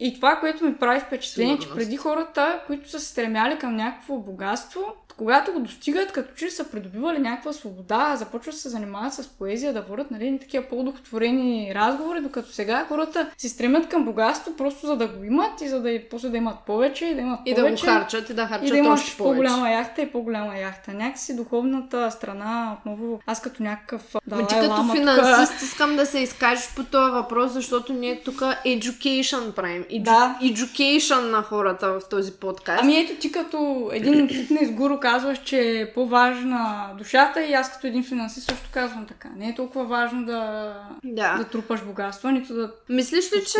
И 0.00 0.14
това, 0.14 0.36
което 0.36 0.64
ми 0.64 0.76
прави 0.76 1.00
впечатление, 1.00 1.56
че 1.56 1.62
Сигурност. 1.62 1.78
преди 1.78 1.96
хората, 1.96 2.62
които 2.66 2.90
са 2.90 3.00
стремяли 3.00 3.58
към 3.58 3.76
някакво 3.76 4.16
богатство, 4.16 4.94
когато 5.20 5.52
го 5.52 5.60
достигат, 5.60 6.12
като 6.12 6.34
че 6.34 6.50
са 6.50 6.64
придобивали 6.64 7.18
някаква 7.18 7.52
свобода, 7.52 8.16
започват 8.16 8.54
да 8.54 8.60
се 8.60 8.68
занимават 8.68 9.14
с 9.14 9.28
поезия, 9.28 9.72
да 9.72 9.82
водят 9.82 10.10
нали, 10.10 10.38
такива 10.40 10.64
по-удохотворени 10.64 11.72
разговори, 11.74 12.20
докато 12.20 12.52
сега 12.52 12.84
хората 12.88 13.30
се 13.38 13.48
стремят 13.48 13.88
към 13.88 14.04
богатство 14.04 14.52
просто 14.56 14.86
за 14.86 14.96
да 14.96 15.08
го 15.08 15.24
имат 15.24 15.60
и 15.60 15.68
за 15.68 15.80
да 15.82 15.90
и 15.90 16.00
после 16.00 16.28
да 16.28 16.36
имат 16.36 16.56
повече 16.66 17.06
и 17.06 17.14
да 17.14 17.20
имат 17.20 17.40
И 17.46 17.54
да 17.54 17.60
повече. 17.60 17.86
го 17.86 17.92
харчат, 17.92 18.30
и 18.30 18.34
да 18.34 18.42
и 18.42 18.46
харчат 18.46 18.68
да 18.68 18.76
имаш 18.76 19.00
още 19.00 19.16
повече. 19.16 19.34
по-голяма 19.36 19.70
яхта 19.70 20.02
и 20.02 20.06
по-голяма 20.06 20.58
яхта. 20.58 20.92
Някакси 20.92 21.36
духовната 21.36 22.10
страна, 22.10 22.76
отново, 22.78 23.20
аз 23.26 23.40
като 23.40 23.62
някакъв 23.62 24.02
Ма 24.26 24.46
ти 24.46 24.54
като 24.54 24.68
Лама 24.70 24.94
финансист 24.94 25.62
искам 25.62 25.96
да 25.96 26.06
се 26.06 26.18
изкажеш 26.18 26.74
по 26.76 26.84
този 26.84 27.12
въпрос, 27.12 27.52
защото 27.52 27.92
ние 27.92 28.22
тук 28.22 28.34
education 28.66 29.52
правим. 29.52 29.84
Edu- 29.84 30.02
Да. 30.02 30.38
Education 30.42 31.20
на 31.20 31.42
хората 31.42 31.88
в 31.88 32.08
този 32.10 32.32
подкаст. 32.32 32.80
Ами 32.82 32.96
ето 32.98 33.14
ти 33.14 33.32
като 33.32 33.90
един 33.92 34.28
фитнес 34.28 34.70
гуру 34.70 35.00
казваш, 35.10 35.38
че 35.44 35.80
е 35.80 35.92
по-важна 35.92 36.90
душата 36.98 37.42
и 37.42 37.52
аз 37.52 37.72
като 37.72 37.86
един 37.86 38.04
финансист 38.04 38.46
също 38.46 38.68
казвам 38.72 39.06
така. 39.06 39.28
Не 39.36 39.48
е 39.48 39.54
толкова 39.54 39.84
важно 39.84 40.26
да, 40.26 40.74
Да. 41.04 41.36
да 41.36 41.44
трупаш 41.44 41.84
богатство, 41.84 42.30
нито 42.30 42.54
да... 42.54 42.72
Мислиш 42.88 43.32
ли, 43.32 43.44
че 43.44 43.58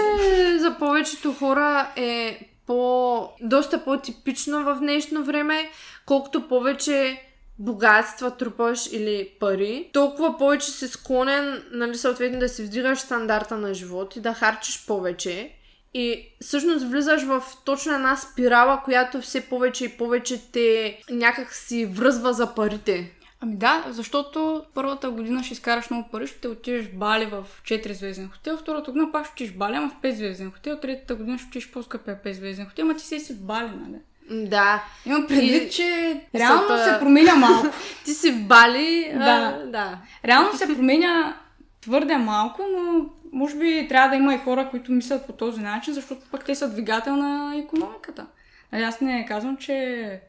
за 0.58 0.76
повечето 0.78 1.32
хора 1.32 1.90
е 1.96 2.48
по... 2.66 3.28
доста 3.40 3.84
по-типично 3.84 4.64
в 4.64 4.78
днешно 4.80 5.24
време, 5.24 5.70
колкото 6.06 6.48
повече 6.48 7.22
богатства 7.58 8.36
трупаш 8.36 8.92
или 8.92 9.28
пари, 9.40 9.90
толкова 9.92 10.38
повече 10.38 10.70
си 10.70 10.88
склонен, 10.88 11.62
нали, 11.72 11.96
съответно 11.96 12.38
да 12.38 12.48
си 12.48 12.62
вдигаш 12.62 12.98
стандарта 12.98 13.56
на 13.56 13.74
живот 13.74 14.16
и 14.16 14.20
да 14.20 14.34
харчиш 14.34 14.86
повече. 14.86 15.50
И 15.94 16.26
всъщност 16.40 16.84
влизаш 16.90 17.22
в 17.22 17.42
точно 17.64 17.94
една 17.94 18.16
спирала, 18.16 18.80
която 18.84 19.20
все 19.20 19.40
повече 19.40 19.84
и 19.84 19.88
повече 19.88 20.50
те 20.52 20.98
някак 21.10 21.54
си 21.54 21.86
връзва 21.86 22.32
за 22.32 22.54
парите. 22.54 23.10
Ами 23.42 23.56
да, 23.56 23.84
защото 23.88 24.62
първата 24.74 25.10
година 25.10 25.44
ще 25.44 25.52
изкараш 25.54 25.90
много 25.90 26.08
пари, 26.08 26.26
ще 26.26 26.48
отидеш 26.48 26.84
в 26.86 26.94
Бали 26.94 27.26
в 27.26 27.44
4-звезден 27.64 28.30
хотел, 28.32 28.56
втората 28.56 28.90
година 28.90 29.12
пак 29.12 29.26
ще 29.26 29.32
отидеш 29.32 29.52
в 29.52 29.56
Бали, 29.58 29.76
ама 29.76 29.88
в 29.88 30.02
5-звезден 30.02 30.52
хотел, 30.52 30.78
третата 30.78 31.14
година 31.14 31.38
ще 31.38 31.46
отидеш 31.48 31.70
по-скъпия 31.70 32.18
5-звезден 32.24 32.68
хотел, 32.68 32.84
ама 32.84 32.94
ти 32.94 33.04
си 33.04 33.20
си 33.20 33.32
в 33.34 33.40
Бали, 33.40 33.70
нали? 33.86 33.98
Да, 34.46 34.84
Имам 35.06 35.26
предвид, 35.26 35.62
И- 35.62 35.70
че 35.76 36.20
реално 36.34 36.68
Сата- 36.68 36.84
се 36.94 36.98
променя 37.00 37.34
малко. 37.34 37.66
ти 38.04 38.14
си 38.14 38.30
в 38.32 38.40
Бали. 38.46 39.10
Да. 39.14 39.60
А, 39.64 39.66
да. 39.66 39.98
Реално 40.24 40.56
се 40.56 40.66
променя 40.66 41.36
твърде 41.80 42.16
малко, 42.16 42.62
но 42.76 43.10
може 43.32 43.56
би 43.56 43.86
трябва 43.88 44.08
да 44.08 44.16
има 44.16 44.34
и 44.34 44.38
хора, 44.38 44.68
които 44.70 44.92
мислят 44.92 45.26
по 45.26 45.32
този 45.32 45.60
начин, 45.60 45.94
защото 45.94 46.22
пък 46.30 46.44
те 46.44 46.54
са 46.54 46.70
двигател 46.70 47.16
на 47.16 47.56
економиката. 47.56 48.26
Нали, 48.72 48.82
аз 48.82 49.00
не 49.00 49.26
казвам, 49.26 49.56
че 49.56 50.20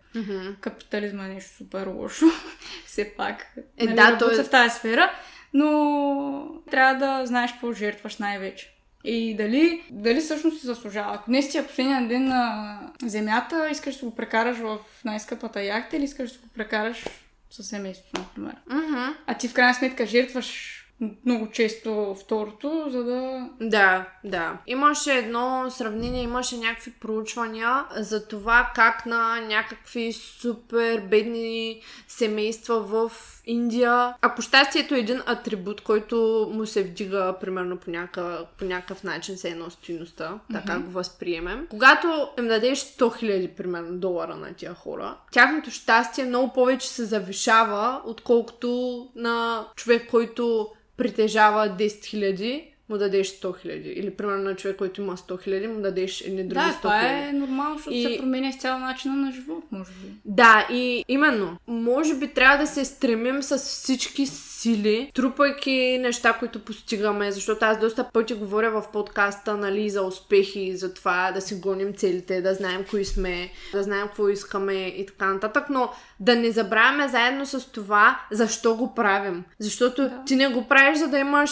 капитализма 0.61 1.25
е 1.25 1.27
нещо 1.27 1.55
супер 1.55 1.87
лошо. 1.87 2.25
Все 2.85 3.13
пак. 3.17 3.57
Е, 3.77 3.85
нали, 3.85 3.95
да, 3.95 4.17
той 4.17 4.39
е- 4.39 4.43
в 4.43 4.49
тази 4.49 4.77
сфера, 4.77 5.11
но 5.53 6.61
трябва 6.71 7.05
да 7.05 7.25
знаеш 7.25 7.51
какво 7.51 7.73
жертваш 7.73 8.17
най-вече. 8.17 8.73
И 9.03 9.35
дали, 9.37 9.83
дали 9.91 10.19
всъщност 10.19 10.59
си 10.59 10.65
заслужава. 10.65 11.15
Ако 11.15 11.29
днес 11.29 11.49
ти 11.49 11.57
е 11.57 11.67
последния 11.67 12.07
ден 12.07 12.25
на 12.25 12.79
земята, 13.03 13.69
искаш 13.71 13.97
да 13.97 14.05
го 14.05 14.15
прекараш 14.15 14.57
в 14.57 14.77
най-скъпата 15.05 15.63
яхта 15.63 15.97
или 15.97 16.03
искаш 16.03 16.31
да 16.31 16.39
го 16.39 16.47
прекараш 16.55 17.05
със 17.49 17.67
семейството, 17.67 18.21
например. 18.21 18.55
Мгм. 18.69 19.13
А 19.27 19.33
ти 19.33 19.47
в 19.47 19.53
крайна 19.53 19.73
сметка 19.73 20.05
жертваш 20.05 20.80
много 21.25 21.51
често 21.51 22.15
второто, 22.21 22.85
за 22.89 23.03
да... 23.03 23.49
Да, 23.61 24.05
да. 24.23 24.57
Имаше 24.67 25.13
едно 25.13 25.65
сравнение, 25.69 26.23
имаше 26.23 26.57
някакви 26.57 26.91
проучвания 26.91 27.85
за 27.95 28.27
това 28.27 28.71
как 28.75 29.05
на 29.05 29.41
някакви 29.41 30.13
супер 30.13 31.01
бедни 31.01 31.81
семейства 32.07 32.79
в 32.79 33.11
Индия, 33.45 34.13
ако 34.21 34.41
щастието 34.41 34.95
е 34.95 34.99
един 34.99 35.21
атрибут, 35.25 35.81
който 35.81 36.47
му 36.53 36.65
се 36.65 36.83
вдига 36.83 37.35
примерно 37.41 37.77
по 37.77 37.91
някакъв, 37.91 38.47
по 38.57 38.65
някакъв 38.65 39.03
начин, 39.03 39.37
се 39.37 39.49
едно 39.49 39.69
стойността, 39.69 40.39
така 40.53 40.79
го 40.79 40.91
възприемем. 40.91 41.67
Когато 41.69 42.29
им 42.39 42.47
дадеш 42.47 42.79
100 42.79 42.99
000 42.99 43.55
примерно 43.55 43.97
долара 43.99 44.35
на 44.35 44.53
тия 44.53 44.73
хора, 44.73 45.17
тяхното 45.31 45.71
щастие 45.71 46.25
много 46.25 46.53
повече 46.53 46.89
се 46.89 47.05
завишава, 47.05 48.01
отколкото 48.05 49.07
на 49.15 49.65
човек, 49.75 50.09
който 50.11 50.69
притежава 51.01 51.67
10 51.69 51.79
000, 51.79 52.63
му 52.89 52.97
дадеш 52.97 53.27
100 53.29 53.61
хиляди. 53.61 53.89
Или 53.89 54.09
примерно 54.09 54.43
на 54.43 54.55
човек, 54.55 54.77
който 54.77 55.01
има 55.01 55.17
100 55.17 55.43
хиляди, 55.43 55.67
му 55.67 55.81
дадеш 55.81 56.21
едни 56.21 56.43
други 56.43 56.59
100 56.61 56.67
Да, 56.67 56.77
това 56.77 56.99
хиляди. 56.99 57.27
е 57.27 57.33
нормално, 57.33 57.75
защото 57.75 57.95
И- 57.95 58.03
се 58.03 58.17
променя 58.17 58.49
изцяло 58.49 58.79
начина 58.79 59.15
на 59.15 59.31
живот, 59.31 59.63
може 59.71 59.91
би. 59.91 60.07
Да, 60.25 60.67
и 60.71 61.05
именно, 61.07 61.57
може 61.67 62.15
би 62.15 62.27
трябва 62.27 62.57
да 62.57 62.67
се 62.67 62.85
стремим 62.85 63.43
с 63.43 63.57
всички 63.57 64.25
сили, 64.61 65.11
трупайки 65.15 65.97
неща, 66.01 66.33
които 66.33 66.65
постигаме, 66.65 67.31
защото 67.31 67.65
аз 67.65 67.79
доста 67.79 68.03
пъти 68.13 68.33
говоря 68.33 68.71
в 68.71 68.83
подкаста, 68.93 69.57
нали, 69.57 69.89
за 69.89 70.01
успехи, 70.01 70.77
за 70.77 70.93
това 70.93 71.31
да 71.31 71.41
си 71.41 71.55
гоним 71.55 71.93
целите, 71.93 72.41
да 72.41 72.53
знаем 72.53 72.85
кои 72.89 73.05
сме, 73.05 73.51
да 73.73 73.83
знаем 73.83 74.07
какво 74.07 74.29
искаме 74.29 74.73
и 74.73 75.05
така 75.05 75.25
нататък, 75.25 75.69
но 75.69 75.89
да 76.19 76.35
не 76.35 76.51
забравяме 76.51 77.07
заедно 77.07 77.45
с 77.45 77.71
това, 77.71 78.19
защо 78.31 78.75
го 78.75 78.95
правим. 78.95 79.43
Защото 79.59 80.01
Да. 80.01 80.23
ти 80.25 80.35
не 80.35 80.47
го 80.47 80.67
правиш, 80.67 80.99
за 80.99 81.07
да 81.07 81.17
имаш 81.19 81.51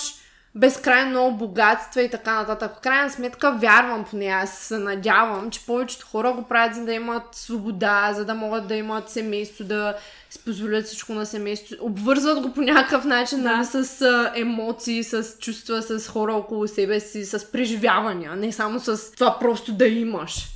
безкрайно 0.56 1.10
много 1.10 1.38
богатства 1.38 2.02
и 2.02 2.10
така 2.10 2.36
нататък. 2.36 2.72
В 2.78 2.80
крайна 2.80 3.10
сметка 3.10 3.52
вярвам 3.52 4.06
поне, 4.10 4.26
аз 4.26 4.58
се 4.58 4.78
надявам, 4.78 5.52
че 5.52 5.66
повечето 5.66 6.08
хора 6.08 6.32
го 6.34 6.43
правят 6.43 6.76
за 6.76 6.86
да 6.86 6.93
имат 6.93 7.24
свобода, 7.32 8.14
за 8.16 8.26
да 8.26 8.34
могат 8.34 8.68
да 8.68 8.76
имат 8.76 9.10
семейство, 9.10 9.64
да 9.64 9.95
си 10.30 10.39
позволят 10.45 10.86
всичко 10.86 11.14
на 11.14 11.26
семейство. 11.26 11.76
Обвързват 11.82 12.41
го 12.41 12.54
по 12.54 12.62
някакъв 12.62 13.06
начин, 13.06 13.43
Да. 13.43 13.52
нали, 13.52 13.66
с 13.66 14.06
емоции, 14.36 15.04
с 15.04 15.38
чувства, 15.39 15.82
с 15.82 16.08
хора 16.08 16.34
около 16.34 16.68
себе 16.68 17.00
си, 17.00 17.26
с 17.26 17.52
преживявания, 17.52 18.36
не 18.36 18.52
само 18.52 18.80
с 18.80 19.12
това 19.12 19.39
просто 19.39 19.72
да 19.74 19.88
имаш. 19.88 20.47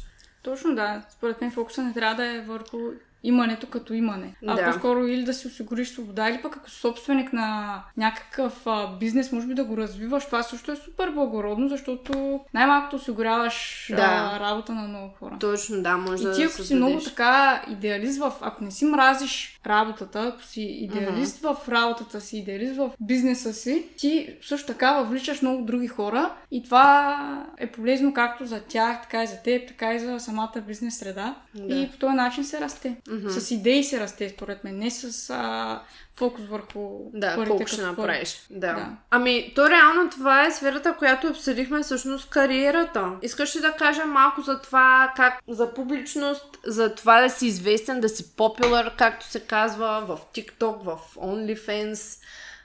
Точно 0.43 0.75
да. 0.75 1.01
Според 1.09 1.41
мен 1.41 1.51
фокуса 1.51 1.83
не 1.83 1.93
трябва 1.93 2.15
да 2.15 2.25
е 2.25 2.41
върху 2.41 2.77
имането 3.23 3.67
като 3.67 3.93
имане. 3.93 4.35
А 4.47 4.55
Да. 4.55 4.65
по-скоро 4.65 5.07
или 5.07 5.23
да 5.23 5.33
си 5.33 5.47
осигуриш 5.47 5.89
свобода, 5.89 6.29
или 6.29 6.41
пък 6.41 6.53
като 6.53 6.71
собственик 6.71 7.33
на 7.33 7.79
някакъв 7.97 8.67
а, 8.67 8.97
бизнес, 8.97 9.31
може 9.31 9.47
би 9.47 9.53
да 9.53 9.63
го 9.63 9.77
развиваш. 9.77 10.25
Това 10.25 10.43
също 10.43 10.71
е 10.71 10.75
супер 10.75 11.09
благородно, 11.09 11.67
защото 11.67 12.39
най-малкото 12.53 12.95
осигуряваш 12.95 13.87
Да. 13.95 14.31
а, 14.35 14.39
работа 14.39 14.73
на 14.73 14.87
много 14.87 15.13
хора. 15.19 15.37
Точно, 15.39 15.81
да, 15.81 15.97
може 15.97 16.23
И 16.23 16.25
да 16.25 16.33
ти 16.33 16.43
ако 16.43 16.61
си 16.61 16.75
много 16.75 16.99
така 16.99 17.65
идеалист 17.69 18.19
в... 18.19 18.33
Ако 18.41 18.63
не 18.63 18.71
си 18.71 18.85
мразиш 18.85 19.59
работата, 19.65 20.21
ако 20.33 20.43
си 20.43 20.61
идеалист 20.61 21.41
в 21.41 21.57
работата 21.69 22.21
си, 22.21 22.37
идеалист 22.37 22.75
в 22.75 22.91
бизнеса 22.99 23.53
си, 23.53 23.85
ти 23.97 24.35
също 24.41 24.67
така 24.67 24.93
въвличаш 24.93 25.41
много 25.41 25.65
други 25.65 25.87
хора 25.87 26.33
и 26.51 26.63
това 26.63 27.45
е 27.57 27.71
полезно 27.71 28.13
както 28.13 28.45
за 28.45 28.59
тях, 28.59 29.01
така 29.01 29.23
и 29.23 29.27
за 29.27 29.41
теб, 29.43 29.67
така 29.67 29.93
и 29.93 29.99
за 29.99 30.19
самата 30.19 30.53
бизнес 30.67 30.97
среда. 30.97 31.35
Да. 31.55 31.75
И 31.75 31.91
по 31.91 31.97
този 31.97 32.15
начин 32.15 32.43
се 32.43 32.59
расте. 32.59 32.95
Мгм. 33.13 33.29
С 33.29 33.51
идеи 33.51 33.83
се 33.83 33.99
расте, 33.99 34.29
според 34.29 34.63
мен, 34.63 34.77
не 34.77 34.91
с 34.91 35.29
а, 35.29 35.81
фокус 36.15 36.45
върху 36.45 36.99
Да, 37.13 37.35
парите 37.35 37.49
колко 37.49 37.67
ще 37.67 37.81
направиш. 37.81 38.45
Да. 38.49 38.73
Да. 38.73 38.89
Ами, 39.09 39.51
то 39.55 39.69
реално 39.69 40.09
това 40.09 40.45
е 40.45 40.51
сферата, 40.51 40.95
която 40.97 41.27
обсъдихме 41.27 41.83
всъщност 41.83 42.29
кариерата. 42.29 43.11
Искаш 43.21 43.55
ли 43.55 43.59
да 43.61 43.71
кажем 43.71 44.09
малко 44.09 44.41
за 44.41 44.61
това, 44.61 45.13
как 45.15 45.39
за 45.47 45.73
публичност, 45.73 46.57
за 46.65 46.95
това 46.95 47.21
да 47.21 47.29
си 47.29 47.47
известен, 47.47 48.01
да 48.01 48.09
си 48.09 48.35
популар, 48.35 48.95
както 48.97 49.25
се 49.25 49.39
казва, 49.39 50.03
в 50.07 50.17
TikTok, 50.35 50.83
в 50.83 51.15
OnlyFans, 51.15 52.19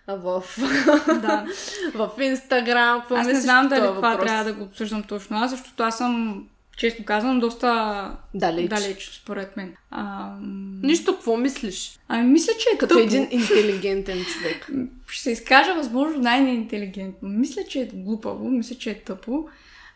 в, 0.08 0.42
Да. 1.06 1.46
в 1.94 2.10
Instagram. 2.18 3.00
Какво 3.00 3.16
Аз 3.16 3.26
не 3.26 3.40
знам 3.40 3.68
дали 3.68 3.80
това 3.80 4.10
въпрос? 4.10 4.26
трябва 4.26 4.44
да 4.44 4.52
го 4.52 4.64
обсъждам 4.64 5.02
точно 5.02 5.36
аз, 5.36 5.50
защото 5.50 5.82
аз 5.82 5.98
съм, 5.98 6.44
честно 6.78 7.04
казвам, 7.04 7.40
доста 7.40 8.16
Далеч. 8.34 8.68
далеч 8.68 9.10
според 9.22 9.56
мен. 9.56 9.74
А, 9.90 10.32
Нищо, 10.82 11.14
какво 11.14 11.36
мислиш? 11.36 11.98
ами 12.08 12.26
мисля, 12.28 12.52
че 12.58 12.66
е 12.74 12.78
Като 12.78 12.94
тъпо. 12.94 13.06
един 13.06 13.28
интелигентен 13.30 14.24
човек. 14.24 14.68
Ще 15.06 15.22
се 15.22 15.30
изкажа 15.30 15.74
възможно 15.74 16.22
най-неинтелигентно. 16.22 17.28
Мисля, 17.28 17.62
че 17.68 17.80
е 17.80 17.90
глупаво, 17.94 18.50
мисля, 18.50 18.76
че 18.76 18.90
е 18.90 19.02
тъпо. 19.02 19.48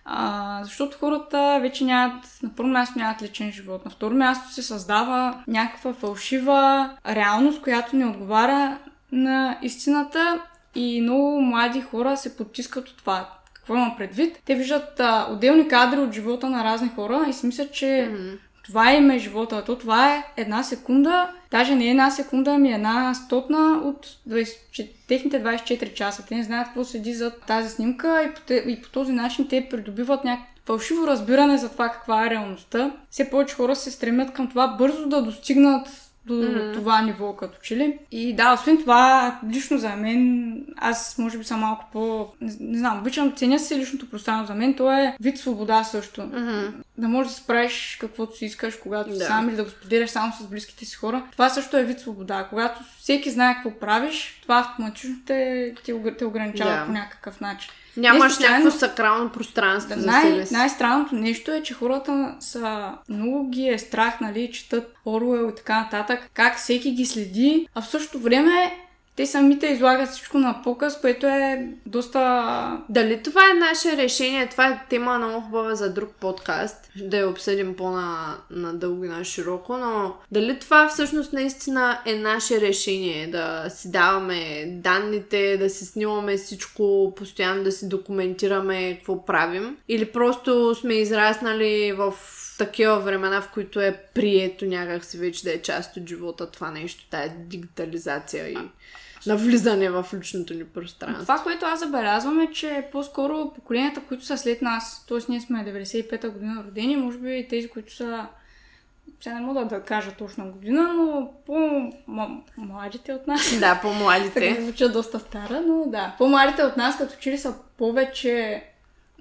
А, 0.04 0.60
защото 0.64 0.98
хората 0.98 1.58
вече 1.62 1.84
нямат, 1.84 2.24
на 2.42 2.50
първо 2.56 2.70
място 2.70 2.98
нямат 2.98 3.22
личен 3.22 3.52
живот, 3.52 3.84
на 3.84 3.90
второ 3.90 4.14
място 4.14 4.54
се 4.54 4.62
създава 4.62 5.42
някаква 5.48 5.92
фалшива 5.92 6.90
реалност, 7.08 7.62
която 7.62 7.96
не 7.96 8.06
отговаря 8.06 8.78
на 9.12 9.58
истината 9.62 10.40
и 10.74 11.00
много 11.02 11.40
млади 11.40 11.80
хора 11.80 12.16
се 12.16 12.36
потискат 12.36 12.88
от 12.88 12.96
това. 12.96 13.28
Какво 13.62 13.74
имам 13.74 13.96
предвид? 13.96 14.38
Те 14.44 14.54
виждат 14.54 15.00
а, 15.00 15.26
отделни 15.30 15.68
кадри 15.68 15.98
от 15.98 16.12
живота 16.12 16.50
на 16.50 16.64
разни 16.64 16.88
хора 16.94 17.24
и 17.28 17.32
си 17.32 17.46
мислят, 17.46 17.72
че 17.72 18.08
Мгм. 18.12 18.28
това 18.64 18.92
им 18.92 19.10
е 19.10 19.18
живота. 19.18 19.64
То 19.64 19.78
това 19.78 20.14
е 20.14 20.24
една 20.36 20.62
секунда, 20.62 21.30
даже 21.50 21.74
не 21.74 21.90
една 21.90 22.10
секунда, 22.10 22.50
ами 22.50 22.72
една 22.72 23.14
стотна 23.14 23.80
от 23.84 24.06
20, 24.28 24.88
техните 25.08 25.42
24 25.42 25.94
часа. 25.94 26.26
Те 26.28 26.34
не 26.34 26.42
знаят 26.42 26.66
какво 26.66 26.84
седи 26.84 27.14
за 27.14 27.30
тази 27.30 27.68
снимка 27.68 28.22
и 28.22 28.34
по, 28.34 28.70
и 28.70 28.82
по 28.82 28.88
този 28.88 29.12
начин 29.12 29.48
те 29.48 29.66
придобиват 29.70 30.24
някакво 30.24 30.52
фалшиво 30.66 31.06
разбиране 31.06 31.58
за 31.58 31.68
това 31.68 31.88
каква 31.88 32.26
е 32.26 32.30
реалността. 32.30 32.90
Все 33.10 33.30
повече 33.30 33.54
хора 33.54 33.76
се 33.76 33.90
стремят 33.90 34.32
към 34.32 34.48
това 34.48 34.68
бързо 34.68 35.08
да 35.08 35.22
достигнат 35.22 35.88
до 36.26 36.34
Мгм. 36.34 36.72
това 36.74 37.02
ниво, 37.02 37.36
като 37.36 37.58
че 37.62 37.76
ли. 37.76 37.98
И 38.10 38.36
да, 38.36 38.54
освен 38.54 38.78
това, 38.78 39.40
лично 39.50 39.78
за 39.78 39.88
мен, 39.88 40.52
аз 40.76 41.18
може 41.18 41.38
би 41.38 41.44
съм 41.44 41.60
малко 41.60 41.84
по... 41.92 42.28
Не, 42.40 42.52
не 42.60 42.78
знам, 42.78 42.98
обичам, 42.98 43.32
ценя 43.36 43.58
се 43.58 43.78
личното 43.78 44.10
пространство. 44.10 44.46
За 44.46 44.58
мен 44.58 44.74
то 44.74 44.92
е 44.92 45.16
вид 45.20 45.38
свобода 45.38 45.84
също 45.84 46.22
Мгм. 46.22 46.66
да 46.98 47.08
можеш 47.08 47.32
да 47.32 47.38
спреш 47.38 47.96
каквото 48.00 48.36
си 48.36 48.44
искаш, 48.44 48.76
когато 48.76 49.10
Да. 49.10 49.24
сам 49.24 49.48
или 49.48 49.56
да 49.56 49.64
го 49.64 49.70
споделяш 49.70 50.10
само 50.10 50.32
с 50.40 50.46
близките 50.46 50.84
си 50.84 50.96
хора. 50.96 51.22
Това 51.32 51.48
също 51.48 51.76
е 51.76 51.84
вид 51.84 52.00
свобода. 52.00 52.46
Когато 52.50 52.80
всеки 53.02 53.30
знае 53.30 53.54
какво 53.54 53.70
правиш, 53.80 54.38
това 54.42 54.58
автоматично 54.58 55.16
те, 55.26 55.72
те, 55.84 55.94
те 56.18 56.24
ограничава 56.24 56.70
Да. 56.70 56.86
по 56.86 56.92
някакъв 56.92 57.40
начин. 57.40 57.70
Нямаш 57.96 58.38
някакво 58.38 58.70
сакрално 58.70 59.30
пространство 59.30 60.00
за 60.00 60.06
Най- 60.06 60.22
себе 60.22 60.46
си. 60.46 60.54
най-странното 60.54 61.14
нещо 61.14 61.52
е, 61.52 61.62
че 61.62 61.74
хората 61.74 62.34
са 62.40 62.92
много 63.08 63.50
ги 63.50 63.68
е 63.68 63.78
страх, 63.78 64.20
нали, 64.20 64.50
четат 64.52 64.94
Оруел 65.06 65.50
и 65.52 65.54
така 65.54 65.80
нататък, 65.80 66.30
как 66.34 66.56
всеки 66.58 66.90
ги 66.90 67.06
следи, 67.06 67.68
а 67.74 67.80
в 67.82 67.86
същото 67.86 68.18
време 68.18 68.74
те 69.16 69.26
самите 69.26 69.66
излагат 69.66 70.08
всичко 70.08 70.38
на 70.38 70.62
показ, 70.62 71.00
което 71.00 71.26
е 71.26 71.68
доста... 71.86 72.82
Дали 72.88 73.22
това 73.22 73.40
е 73.50 73.58
наше 73.58 73.96
решение? 73.96 74.48
Това 74.48 74.68
е 74.68 74.86
тема 74.90 75.18
много 75.18 75.40
хубава 75.40 75.74
за 75.74 75.92
друг 75.92 76.10
подкаст. 76.20 76.90
Да 76.96 77.16
я 77.16 77.28
обсъдим 77.28 77.76
по-надълго 77.76 79.04
и 79.04 79.08
на 79.08 79.24
широко, 79.24 79.76
но 79.76 80.14
дали 80.30 80.58
това 80.58 80.88
всъщност 80.88 81.32
наистина 81.32 82.00
е 82.06 82.14
наше 82.14 82.60
решение? 82.60 83.26
Да 83.26 83.70
си 83.70 83.90
даваме 83.90 84.66
данните, 84.66 85.56
да 85.56 85.70
си 85.70 85.86
снимаме 85.86 86.36
всичко, 86.36 87.12
постоянно 87.16 87.64
да 87.64 87.72
си 87.72 87.88
документираме 87.88 88.94
какво 88.94 89.24
правим? 89.24 89.76
Или 89.88 90.12
просто 90.12 90.74
сме 90.74 90.94
израснали 90.94 91.92
в 91.92 92.14
такива 92.58 93.00
времена, 93.00 93.42
в 93.42 93.50
които 93.54 93.80
е 93.80 94.00
прието 94.14 94.64
някак 94.64 95.04
си 95.04 95.18
вече 95.18 95.44
да 95.44 95.52
е 95.52 95.62
част 95.62 95.96
от 95.96 96.08
живота 96.08 96.50
това 96.50 96.70
нещо, 96.70 97.06
тая 97.10 97.34
дигитализация 97.38 98.48
и 98.48 98.56
навлизане 99.26 99.90
в 99.90 100.06
личното 100.14 100.54
ни 100.54 100.64
пространство. 100.64 101.22
Това, 101.22 101.38
което 101.38 101.66
аз 101.66 101.80
забелязвам 101.80 102.40
е, 102.40 102.52
че 102.52 102.88
по-скоро 102.92 103.52
поколенията, 103.54 104.00
които 104.00 104.24
са 104.24 104.38
след 104.38 104.62
нас, 104.62 105.06
т.е. 105.08 105.18
ние 105.28 105.40
сме 105.40 105.58
95-та 105.58 106.30
година 106.30 106.64
родени, 106.66 106.96
може 106.96 107.18
би 107.18 107.46
тези, 107.50 107.68
които 107.68 107.96
са 107.96 108.26
сега 109.20 109.34
не 109.34 109.40
мога 109.40 109.64
да 109.64 109.82
кажа 109.82 110.10
точна 110.12 110.44
година, 110.44 110.92
но 110.92 111.30
по-младите 111.46 113.12
от 113.12 113.26
нас. 113.26 113.50
Да, 113.60 113.60
Така 113.60 113.80
по-младите. 113.80 114.58
звуча 114.62 114.88
доста 114.88 115.20
стара, 115.20 115.62
но 115.66 115.84
да. 115.86 116.14
По-младите 116.18 116.62
от 116.62 116.76
нас 116.76 116.98
като 116.98 117.14
че 117.20 117.30
ли 117.30 117.38
са 117.38 117.54
повече 117.78 118.64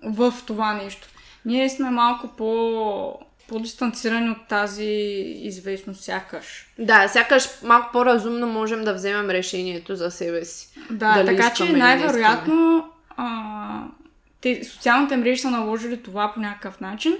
в 0.03 0.33
това 0.47 0.73
нещо. 0.73 1.07
Ние 1.45 1.69
сме 1.69 1.89
малко 1.89 2.27
по 2.27 3.19
по-дистанцирани 3.51 4.29
от 4.29 4.47
тази 4.47 4.85
известност 5.43 6.03
сякаш. 6.03 6.67
Да, 6.79 7.07
сякаш 7.07 7.47
малко 7.63 7.89
по-разумно 7.91 8.47
можем 8.47 8.83
да 8.83 8.93
вземем 8.93 9.29
решението 9.29 9.95
за 9.95 10.11
себе 10.11 10.45
си. 10.45 10.69
Да, 10.89 11.13
Дали 11.13 11.25
така 11.25 11.47
искаме 11.47 11.69
че 11.71 11.77
най-вероятно 11.77 12.89
а, 13.17 13.83
те, 14.41 14.63
социалните 14.63 15.17
мрежи 15.17 15.41
са 15.41 15.51
наложили 15.51 16.03
това 16.03 16.31
по 16.33 16.39
някакъв 16.39 16.79
начин 16.79 17.17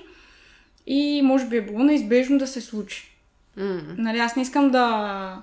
и 0.87 1.21
може 1.23 1.45
би 1.45 1.57
е 1.57 1.61
било 1.61 1.79
неизбежно 1.79 2.37
да 2.37 2.47
се 2.47 2.61
случи. 2.61 3.11
М. 3.57 3.81
Нали, 3.97 4.19
аз 4.19 4.35
не 4.35 4.41
искам 4.41 4.69
да 4.71 5.41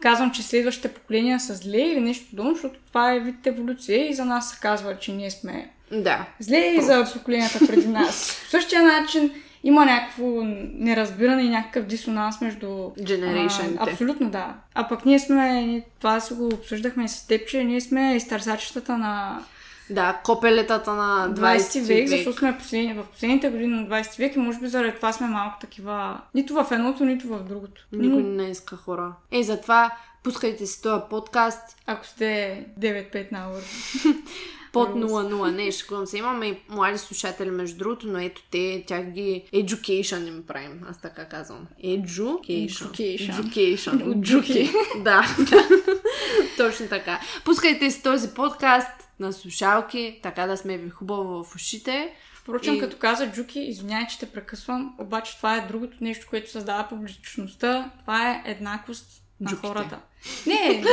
казвам, 0.00 0.30
че 0.30 0.42
следващите 0.42 0.88
поколения 0.94 1.40
са 1.40 1.54
зле 1.54 1.78
или 1.78 2.00
нещо 2.00 2.26
подобно, 2.30 2.52
защото 2.54 2.78
това 2.86 3.12
е 3.12 3.20
вид 3.20 3.46
еволюция 3.46 4.10
и 4.10 4.14
за 4.14 4.24
нас 4.24 4.50
се 4.50 4.58
казва, 4.60 4.98
че 4.98 5.12
ние 5.12 5.30
сме 5.30 5.70
Да. 5.92 6.26
зле 6.40 6.58
и 6.58 6.82
за 6.82 7.06
поколенията 7.12 7.58
преди 7.66 7.88
нас. 7.88 8.40
По 8.44 8.50
същия 8.50 8.82
начин 8.82 9.32
има 9.64 9.84
някакво 9.84 10.24
неразбиране 10.74 11.42
и 11.42 11.48
някакъв 11.48 11.86
дисонанс 11.86 12.40
между... 12.40 12.90
А, 13.78 13.90
абсолютно 13.90 14.30
да. 14.30 14.54
А 14.74 14.88
пък 14.88 15.04
ние 15.04 15.18
сме, 15.18 15.82
това 16.00 16.20
си 16.20 16.34
го 16.34 16.46
обсъждахме 16.46 17.04
и 17.04 17.08
с 17.08 17.26
теб, 17.26 17.48
че 17.48 17.64
ние 17.64 17.80
сме 17.80 18.16
изтърсачетата 18.16 18.98
на 18.98 19.42
Да, 19.90 20.20
копелетата 20.24 20.92
на 20.92 21.34
20, 21.34 21.58
20 21.58 21.86
век, 21.86 22.08
защото 22.08 22.38
сме 22.38 22.58
последни, 22.58 22.94
в 22.94 23.04
последните 23.04 23.48
години 23.48 23.74
на 23.74 23.88
20 23.88 24.18
век 24.18 24.36
и 24.36 24.38
може 24.38 24.58
би 24.58 24.68
заради 24.68 24.96
това 24.96 25.12
сме 25.12 25.26
малко 25.26 25.56
такива, 25.60 26.20
нито 26.34 26.54
в 26.54 26.66
едното, 26.70 27.04
нито 27.04 27.28
в 27.28 27.44
другото. 27.44 27.86
Никой 27.92 28.22
Но, 28.22 28.28
не 28.28 28.50
иска 28.50 28.76
хора. 28.76 29.12
Е, 29.32 29.42
затова 29.42 29.90
пускайте 30.22 30.66
си 30.66 30.82
този 30.82 31.02
подкаст 31.10 31.76
ако 31.86 32.06
сте 32.06 32.64
9-5 32.80 33.32
на 33.32 33.50
ур. 33.50 33.62
под 34.72 34.88
Рус. 34.88 35.12
0-0. 35.12 35.50
Не, 35.50 35.72
шегувам 35.72 36.06
се. 36.06 36.18
Имаме 36.18 36.46
и 36.46 36.56
млади 36.68 36.98
слушатели, 36.98 37.50
между 37.50 37.78
другото, 37.78 38.06
но 38.08 38.18
ето 38.18 38.42
те, 38.50 38.84
тях 38.86 39.04
ги 39.04 39.44
education 39.54 40.28
им 40.28 40.44
правим. 40.46 40.80
Аз 40.90 41.00
така 41.00 41.24
казвам. 41.28 41.66
Education. 41.84 42.68
Education. 42.68 43.32
Education. 43.42 44.20
Джуки. 44.20 44.70
да. 44.98 45.36
Точно 46.56 46.88
така. 46.88 47.20
Пускайте 47.44 47.90
си 47.90 48.02
този 48.02 48.28
подкаст 48.34 48.88
на 49.20 49.32
слушалки, 49.32 50.20
така 50.22 50.46
да 50.46 50.56
сме 50.56 50.76
ви 50.78 50.90
хубаво 50.90 51.44
в 51.44 51.54
ушите. 51.54 52.14
Впрочем, 52.34 52.74
И- 52.74 52.78
като 52.80 52.96
каза 52.96 53.26
Джуки, 53.32 53.60
извинявай, 53.60 54.06
че 54.06 54.18
те 54.18 54.26
прекъсвам, 54.26 54.94
обаче 54.98 55.36
това 55.36 55.56
е 55.56 55.66
другото 55.68 55.96
нещо, 56.00 56.26
което 56.30 56.50
създава 56.50 56.88
публичността. 56.88 57.90
Това 58.00 58.30
е 58.30 58.42
еднаквост 58.46 59.06
на 59.40 59.50
Джуките. 59.50 59.68
хората. 59.68 59.98
Не, 60.46 60.84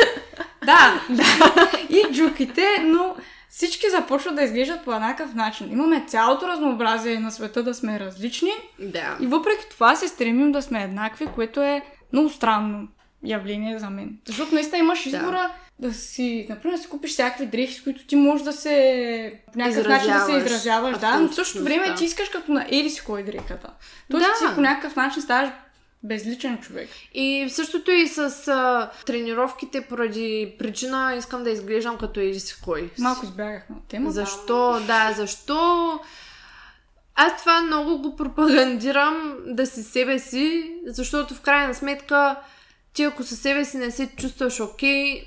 да, 0.65 1.01
да. 1.09 1.71
И 1.89 2.13
джуките, 2.13 2.65
но 2.83 3.15
всички 3.55 3.89
започват 3.89 4.35
да 4.35 4.43
изглеждат 4.43 4.83
по 4.85 4.93
еднакъв 4.93 5.33
начин. 5.33 5.71
Имаме 5.71 6.03
цялото 6.07 6.47
разнообразие 6.47 7.19
на 7.19 7.31
света 7.31 7.63
да 7.63 7.73
сме 7.73 7.99
различни 7.99 8.51
Да. 8.79 9.17
и 9.21 9.27
въпреки 9.27 9.65
това 9.69 9.95
се 9.95 10.07
стремим 10.07 10.51
да 10.51 10.61
сме 10.61 10.83
еднакви, 10.83 11.25
което 11.35 11.61
е 11.61 11.81
много 12.13 12.29
странно 12.29 12.87
явление 13.23 13.79
за 13.79 13.89
мен. 13.89 14.17
Защото 14.27 14.53
наистина 14.55 14.77
имаш 14.77 15.05
избора 15.05 15.51
да, 15.79 15.93
си, 15.93 16.45
например, 16.49 16.75
да 16.75 16.81
си 16.81 16.89
купиш 16.89 17.11
всякакви 17.11 17.45
дрехи, 17.45 17.73
с 17.73 17.83
които 17.83 18.05
ти 18.05 18.15
можеш 18.15 18.43
да 18.43 18.53
се 18.53 19.33
по 19.53 19.59
някакъв 19.59 19.87
начин 19.87 20.13
да 20.13 20.19
се 20.19 20.31
Изразяваш 20.31 20.45
изразяваш, 20.51 20.97
да, 20.97 21.17
но 21.19 21.27
в 21.27 21.35
същото 21.35 21.63
време 21.63 21.75
автентичността. 21.81 21.99
ти 21.99 22.05
искаш 22.05 22.29
като 22.29 22.51
на 22.51 22.65
ели 22.71 22.89
си 22.89 23.01
кой 23.05 23.23
дрехата. 23.23 23.69
Тоест 24.11 24.27
Да. 24.41 24.49
ти 24.49 24.55
по 24.55 24.61
някакъв 24.61 24.95
начин 24.95 25.21
ставаш 25.21 25.49
безличен 26.07 26.57
човек. 26.57 26.89
И 27.13 27.47
същото 27.49 27.91
и 27.91 28.07
с 28.07 28.47
а, 28.47 28.91
тренировките 29.05 29.81
поради 29.81 30.55
причина 30.59 31.15
искам 31.17 31.43
да 31.43 31.49
изглеждам 31.49 31.97
като 31.97 32.19
еди 32.19 32.39
си 32.39 32.55
кой. 32.63 32.89
Малко 32.99 33.25
избягахме 33.25 33.75
от 33.75 33.87
темата. 33.87 34.13
Защо? 34.13 34.81
Да, 34.87 35.13
защо? 35.17 35.99
Аз 37.15 37.41
това 37.41 37.61
много 37.61 38.01
го 38.01 38.15
пропагандирам 38.15 39.37
да 39.45 39.67
си 39.67 39.83
себе 39.83 40.19
си, 40.19 40.73
защото 40.85 41.33
в 41.33 41.41
крайна 41.41 41.73
сметка 41.73 42.35
ти 42.93 43.03
ако 43.03 43.23
със 43.23 43.39
себе 43.39 43.65
си 43.65 43.77
не 43.77 43.91
се 43.91 44.07
чувстваш 44.07 44.59
окей, 44.59 45.25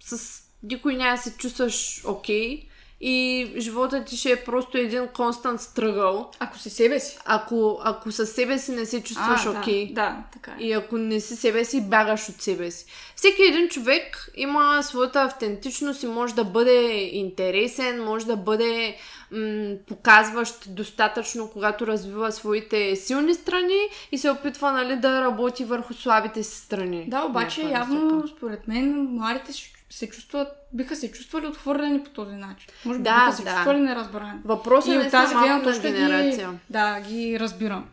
с 0.00 0.42
никой 0.62 0.94
няма 0.94 1.16
да 1.16 1.22
се 1.22 1.36
чувстваш 1.36 2.02
окей 2.04 2.68
и 3.00 3.46
живота 3.56 4.04
ти 4.04 4.16
ще 4.16 4.30
е 4.30 4.44
просто 4.44 4.78
един 4.78 5.08
констант 5.08 5.60
стръгъл. 5.60 6.30
Ако 6.38 6.58
си 6.58 6.70
себе 6.70 7.00
си. 7.00 7.18
Ако, 7.24 7.80
ако 7.84 8.12
със 8.12 8.30
себе 8.30 8.58
си 8.58 8.72
не 8.72 8.86
се 8.86 9.02
чувстваш 9.02 9.46
а, 9.46 9.50
окей. 9.50 9.86
да, 9.86 9.92
да, 9.92 10.16
така 10.32 10.50
е. 10.50 10.62
И 10.64 10.72
ако 10.72 10.98
не 10.98 11.20
си 11.20 11.36
себе 11.36 11.64
си, 11.64 11.88
бягаш 11.88 12.28
от 12.28 12.42
себе 12.42 12.70
си. 12.70 12.86
Всеки 13.16 13.42
един 13.42 13.68
човек 13.68 14.30
има 14.36 14.82
своята 14.82 15.22
автентичност 15.22 16.02
и 16.02 16.06
може 16.06 16.34
да 16.34 16.44
бъде 16.44 16.92
интересен, 17.12 18.04
може 18.04 18.26
да 18.26 18.36
бъде 18.36 18.96
м- 19.30 19.74
показващ 19.88 20.74
достатъчно, 20.74 21.50
когато 21.52 21.86
развива 21.86 22.32
своите 22.32 22.96
силни 22.96 23.34
страни 23.34 23.80
и 24.12 24.18
се 24.18 24.30
опитва 24.30 24.72
нали, 24.72 24.96
да 24.96 25.20
работи 25.20 25.64
върху 25.64 25.94
слабите 25.94 26.42
си 26.42 26.58
страни. 26.58 27.04
Да, 27.08 27.24
обаче 27.24 27.62
явно, 27.62 28.04
насока. 28.04 28.28
според 28.36 28.68
мен, 28.68 29.08
младите 29.10 29.52
се 29.90 30.08
чувстват, 30.08 30.48
биха 30.72 30.96
се 30.96 31.12
чувствали 31.12 31.46
отхвърлени 31.46 32.00
по 32.00 32.10
този 32.10 32.34
начин. 32.34 32.68
Може 32.84 32.98
би 32.98 33.04
Да, 33.04 33.14
биха 33.20 33.32
се 33.32 33.42
да. 33.44 33.50
чувствали 33.50 33.80
неразбрани. 33.80 34.38
Въпросът 34.44 34.88
И 34.88 34.96
е 34.96 34.98
от 34.98 35.10
тази 35.10 35.34
гледна 35.34 35.62
точка 35.62 35.82
генерация. 35.82 36.48
ги, 36.48 36.56
да, 36.70 37.00
ги 37.00 37.40
разбирам. 37.40 37.84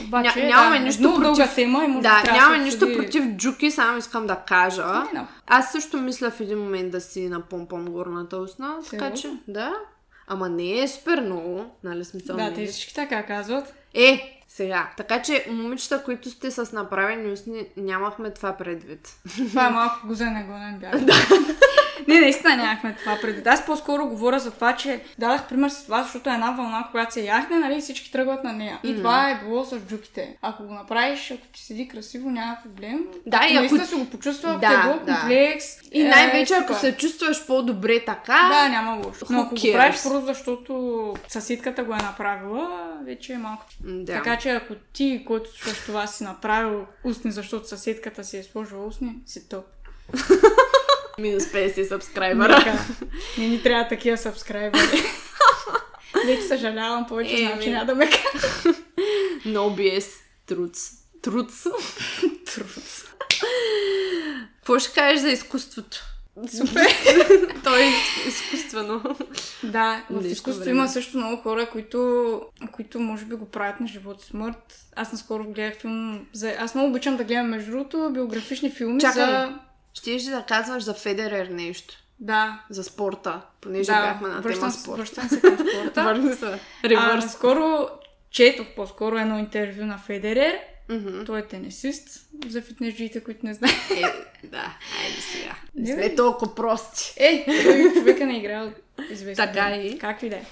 Обаче, 0.00 0.28
Ня- 0.30 0.46
нямаме 0.46 0.78
да, 0.78 0.84
нищо 0.84 1.00
много 1.00 1.18
против- 1.18 1.54
тема 1.54 1.84
и 1.84 1.88
може 1.88 2.02
Да, 2.02 2.22
трябва 2.22 2.40
няма 2.40 2.56
се 2.56 2.62
нищо 2.62 2.92
против 2.94 3.24
джуки, 3.26 3.70
само 3.70 3.98
искам 3.98 4.26
да 4.26 4.36
кажа. 4.38 4.86
Не, 4.86 5.20
не. 5.20 5.26
Аз 5.46 5.72
също 5.72 5.96
мисля 5.96 6.30
в 6.30 6.40
един 6.40 6.58
момент 6.58 6.90
да 6.90 7.00
си 7.00 7.28
напомпам 7.28 7.84
горната 7.84 8.36
устна, 8.36 8.76
така 8.90 9.12
че, 9.12 9.30
да. 9.48 9.72
Ама 10.26 10.48
не 10.48 10.78
е 10.78 10.88
супер 10.88 11.20
много, 11.20 11.64
нали 11.84 12.04
смисъл 12.04 12.36
Да, 12.36 12.54
те 12.54 12.62
е. 12.62 12.66
всички 12.66 12.94
така 12.94 13.22
казват. 13.22 13.74
Е, 13.94 14.40
сега. 14.54 14.90
Така 14.96 15.22
че, 15.22 15.46
момичета, 15.50 16.02
които 16.02 16.30
сте 16.30 16.50
с 16.50 16.72
направени 16.72 17.32
устни, 17.32 17.66
нямахме 17.76 18.30
това 18.30 18.52
предвид. 18.52 19.08
Това 19.48 19.66
е 19.66 19.70
малко 19.70 20.06
гузен 20.06 20.46
гонен 20.46 20.78
бях. 20.78 20.92
Не, 22.08 22.20
наистина 22.20 22.56
нямахме 22.56 22.96
това 22.98 23.18
преди. 23.22 23.48
Аз 23.48 23.66
по-скоро 23.66 24.06
говоря 24.06 24.38
за 24.38 24.50
това, 24.50 24.76
че 24.76 25.00
дадах 25.18 25.48
пример 25.48 25.68
с 25.68 25.84
това, 25.84 26.02
защото 26.02 26.30
е 26.30 26.34
една 26.34 26.50
вълна, 26.50 26.88
която 26.90 27.12
се 27.14 27.20
яхне, 27.20 27.58
нали, 27.58 27.80
всички 27.80 28.12
тръгват 28.12 28.44
на 28.44 28.52
нея. 28.52 28.78
И 28.82 28.96
това 28.96 29.30
е 29.30 29.40
било 29.44 29.64
с 29.64 29.78
джуките. 29.78 30.36
Ако 30.42 30.62
го 30.62 30.74
направиш, 30.74 31.30
ако 31.30 31.46
ти 31.46 31.60
седи 31.62 31.88
красиво, 31.88 32.30
няма 32.30 32.56
проблем. 32.62 33.00
Да, 33.26 33.36
ако 33.36 33.46
и 33.46 33.50
ако- 33.50 33.58
наистина 33.60 33.86
си 33.86 33.94
го 33.94 34.10
почувства, 34.10 34.52
Да, 34.52 34.60
те 34.60 34.82
било 34.82 35.06
да. 35.06 35.18
комплекс. 35.20 35.64
И 35.92 36.00
е, 36.02 36.08
най-вече, 36.08 36.54
ако 36.54 36.74
се 36.74 36.96
чувстваш 36.96 37.46
по-добре 37.46 38.04
така, 38.04 38.48
Да, 38.52 38.68
няма 38.68 38.96
лошо. 39.06 39.26
Но 39.30 39.40
ако 39.40 39.54
го 39.54 39.72
правиш 39.72 40.02
просто 40.02 40.20
защото 40.20 41.14
съседката 41.28 41.84
го 41.84 41.92
е 41.92 41.96
направила, 41.96 42.68
вече 43.06 43.32
е 43.32 43.38
малко. 43.38 43.64
да. 43.80 44.12
Така 44.12 44.36
че 44.36 44.43
ако 44.50 44.74
ти, 44.92 45.24
който 45.26 45.50
слушаш 45.50 45.78
това, 45.78 46.06
си 46.06 46.24
направил 46.24 46.86
устни, 47.04 47.32
защото 47.32 47.68
съседката 47.68 48.24
си 48.24 48.38
е 48.38 48.42
сложила 48.42 48.86
устни, 48.86 49.14
си 49.26 49.48
топ. 49.48 49.64
Минус 51.18 51.44
50 51.44 51.88
сабскрайбъра. 51.88 52.56
Така. 52.56 52.78
Не 53.38 53.48
ни 53.48 53.62
трябва 53.62 53.88
такива 53.88 54.16
сабскрайбъри. 54.16 54.82
Вече 56.26 56.42
съжалявам, 56.42 57.06
повече 57.06 57.36
знам, 57.36 57.58
че 57.60 57.64
Еми. 57.64 57.72
няма 57.72 57.86
да 57.86 57.94
ме 57.94 58.10
кажа. 58.10 58.78
No 59.46 59.58
BS. 59.98 60.06
Труц. 60.46 60.90
Труц. 61.22 61.62
Труд. 62.54 62.68
Какво 64.56 64.78
ще 64.78 64.92
кажеш 64.92 65.20
за 65.20 65.28
изкуството? 65.28 66.13
Супер. 66.48 66.86
То 67.64 67.76
е 67.76 67.82
из- 68.26 68.26
изкуствено. 68.28 69.02
Да, 69.64 70.04
в 70.10 70.26
изкуството 70.26 70.70
има 70.70 70.88
също 70.88 71.16
много 71.16 71.42
хора, 71.42 71.70
които, 71.70 72.40
които 72.72 73.00
може 73.00 73.24
би 73.24 73.34
го 73.34 73.46
правят 73.46 73.80
на 73.80 73.86
живот 73.86 74.22
и 74.22 74.26
смърт. 74.26 74.74
Аз 74.96 75.12
наскоро 75.12 75.44
гледах 75.44 75.74
филм 75.74 76.26
за... 76.32 76.50
Аз 76.50 76.74
много 76.74 76.90
обичам 76.90 77.16
да 77.16 77.24
гледам, 77.24 77.46
между 77.46 77.70
другото, 77.70 78.10
биографични 78.12 78.70
филми 78.70 79.00
Чакай. 79.00 79.24
за... 79.24 79.58
Щеш 79.94 80.22
да 80.22 80.44
казваш 80.48 80.82
за 80.82 80.94
Федерер 80.94 81.46
нещо? 81.46 81.94
Да, 82.20 82.60
За 82.70 82.84
спорта, 82.84 83.40
понеже 83.60 83.86
да, 83.86 84.02
бяхме 84.02 84.28
на 84.28 84.40
връщам, 84.40 84.60
тема 84.60 84.72
спорт. 84.72 84.98
връщам 84.98 85.28
се 85.28 85.40
към 85.40 85.56
спорта. 85.58 86.02
Върни 86.04 86.34
се. 86.34 86.58
а, 86.96 87.16
наскоро 87.16 87.88
четох 88.30 88.66
по-скоро 88.76 89.18
едно 89.18 89.38
интервю 89.38 89.84
на 89.84 89.98
Федерер. 89.98 90.58
Мгм. 90.88 91.24
Той 91.24 91.38
е 91.38 91.46
тенисист, 91.46 92.23
за 92.48 92.62
фитнесджиите, 92.62 93.20
които 93.20 93.46
не 93.46 93.54
знаят. 93.54 93.90
Е, 93.90 94.02
да, 94.46 94.76
айде 95.02 95.20
сега. 95.20 95.56
Не 95.74 95.92
сме 95.92 96.14
толкова 96.14 96.54
прости. 96.54 97.14
Е, 97.16 97.44
той 97.64 97.92
човека 97.92 98.26
не 98.26 98.34
е 98.34 98.38
играл 98.38 98.72
известно. 99.10 99.44
Така 99.44 99.76
и. 99.76 99.98
Как 99.98 100.22
и 100.22 100.28
да 100.28 100.36
е. 100.36 100.44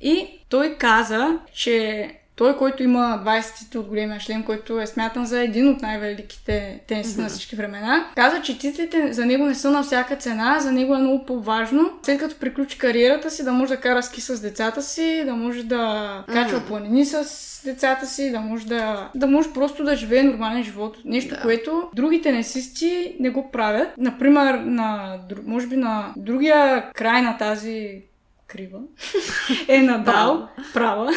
И 0.00 0.40
той 0.48 0.76
каза, 0.78 1.38
че 1.54 2.14
той, 2.38 2.56
който 2.56 2.82
има 2.82 3.22
20 3.26 3.58
титла 3.58 3.80
от 3.80 3.88
големия 3.88 4.20
шлем, 4.20 4.42
който 4.42 4.80
е 4.80 4.86
смятан 4.86 5.26
за 5.26 5.40
един 5.40 5.68
от 5.68 5.82
най-великите 5.82 6.80
тенисти 6.88 7.20
на 7.20 7.28
всички 7.28 7.56
времена, 7.56 8.06
каза, 8.16 8.42
че 8.42 8.58
титлите 8.58 9.12
за 9.12 9.26
него 9.26 9.44
не 9.46 9.54
са 9.54 9.70
на 9.70 9.82
всяка 9.82 10.16
цена, 10.16 10.58
за 10.60 10.72
него 10.72 10.94
е 10.94 10.98
много 10.98 11.24
по-важно, 11.26 11.90
след 12.02 12.18
като 12.18 12.36
приключи 12.36 12.78
кариерата 12.78 13.30
си, 13.30 13.44
да 13.44 13.52
може 13.52 13.74
да 13.74 13.80
кара 13.80 14.02
ски 14.02 14.20
с 14.20 14.40
децата 14.40 14.82
си, 14.82 15.22
да 15.26 15.34
може 15.34 15.62
да 15.62 16.24
качва 16.32 16.60
планини 16.60 17.04
с 17.04 17.24
децата 17.64 18.06
си, 18.06 18.30
да 18.30 18.40
може 18.40 18.66
да, 18.66 19.10
да 19.14 19.26
може 19.26 19.52
просто 19.52 19.84
да 19.84 19.96
живее 19.96 20.22
нормален 20.22 20.64
живот. 20.64 20.96
Нещо, 21.04 21.34
Да. 21.34 21.40
което 21.40 21.90
други 21.94 22.22
тенисисти 22.22 23.16
не 23.20 23.30
го 23.30 23.50
правят. 23.50 23.88
Например, 23.98 24.54
на, 24.54 25.18
може 25.46 25.66
би 25.66 25.76
на 25.76 26.12
другия 26.16 26.90
край 26.94 27.22
на 27.22 27.38
тази 27.38 28.02
крива 28.48 28.78
е 29.68 29.82
Надал, 29.82 30.48
права, 30.74 31.12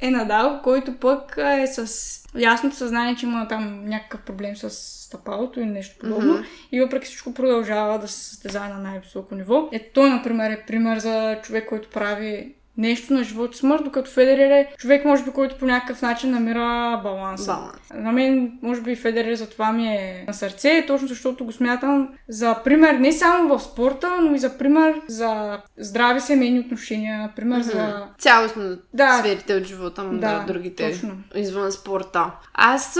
е 0.00 0.10
Надал, 0.10 0.60
който 0.62 0.96
пък 0.96 1.38
е 1.38 1.66
с 1.66 2.22
ясното 2.38 2.76
съзнание, 2.76 3.16
че 3.16 3.26
има 3.26 3.48
там 3.48 3.84
някакъв 3.84 4.20
проблем 4.20 4.56
с 4.56 4.70
стъпалото 4.70 5.60
или 5.60 5.68
нещо 5.68 5.96
подобно. 6.00 6.32
Мгм. 6.32 6.42
И 6.72 6.80
въпреки 6.80 7.06
всичко 7.06 7.34
продължава 7.34 7.98
да 7.98 8.08
се 8.08 8.24
състезава 8.24 8.68
на 8.68 8.78
най-високо 8.78 9.34
ниво. 9.34 9.68
Е, 9.72 9.90
той, 9.94 10.10
например, 10.10 10.50
е 10.50 10.64
пример 10.66 10.98
за 10.98 11.38
човек, 11.42 11.68
който 11.68 11.90
прави 11.90 12.54
нещо 12.78 13.12
на 13.14 13.24
живот 13.24 13.54
и 13.54 13.58
смърт, 13.58 13.84
докато 13.84 14.10
Федерер 14.10 14.50
е 14.50 14.68
човек, 14.78 15.04
може 15.04 15.24
би, 15.24 15.30
който 15.30 15.58
по 15.58 15.66
някакъв 15.66 16.02
начин 16.02 16.30
намира 16.30 17.00
баланса. 17.02 17.52
Баланс. 17.52 17.76
На 17.94 18.12
мен, 18.12 18.58
може 18.62 18.80
би, 18.80 18.96
Федерер 18.96 19.34
за 19.34 19.50
това 19.50 19.72
ми 19.72 19.88
е 19.88 20.24
на 20.26 20.34
сърце, 20.34 20.84
точно 20.86 21.08
защото 21.08 21.44
го 21.44 21.52
смятам 21.52 22.08
за 22.28 22.56
пример 22.64 22.94
не 22.94 23.12
само 23.12 23.58
в 23.58 23.62
спорта, 23.62 24.18
но 24.22 24.34
и 24.34 24.38
за 24.38 24.58
пример 24.58 25.00
за 25.08 25.58
здрави 25.78 26.20
семейни 26.20 26.60
отношения, 26.60 27.18
например 27.18 27.60
за... 27.60 28.04
Цялостно 28.18 28.76
Да. 28.94 29.18
сферите 29.18 29.54
от 29.54 29.64
живота 29.64 30.04
му, 30.04 30.12
да, 30.12 30.38
Да, 30.38 30.44
другите 30.46 30.90
точно. 30.90 31.16
извън 31.34 31.72
спорта. 31.72 32.30
Аз 32.54 32.98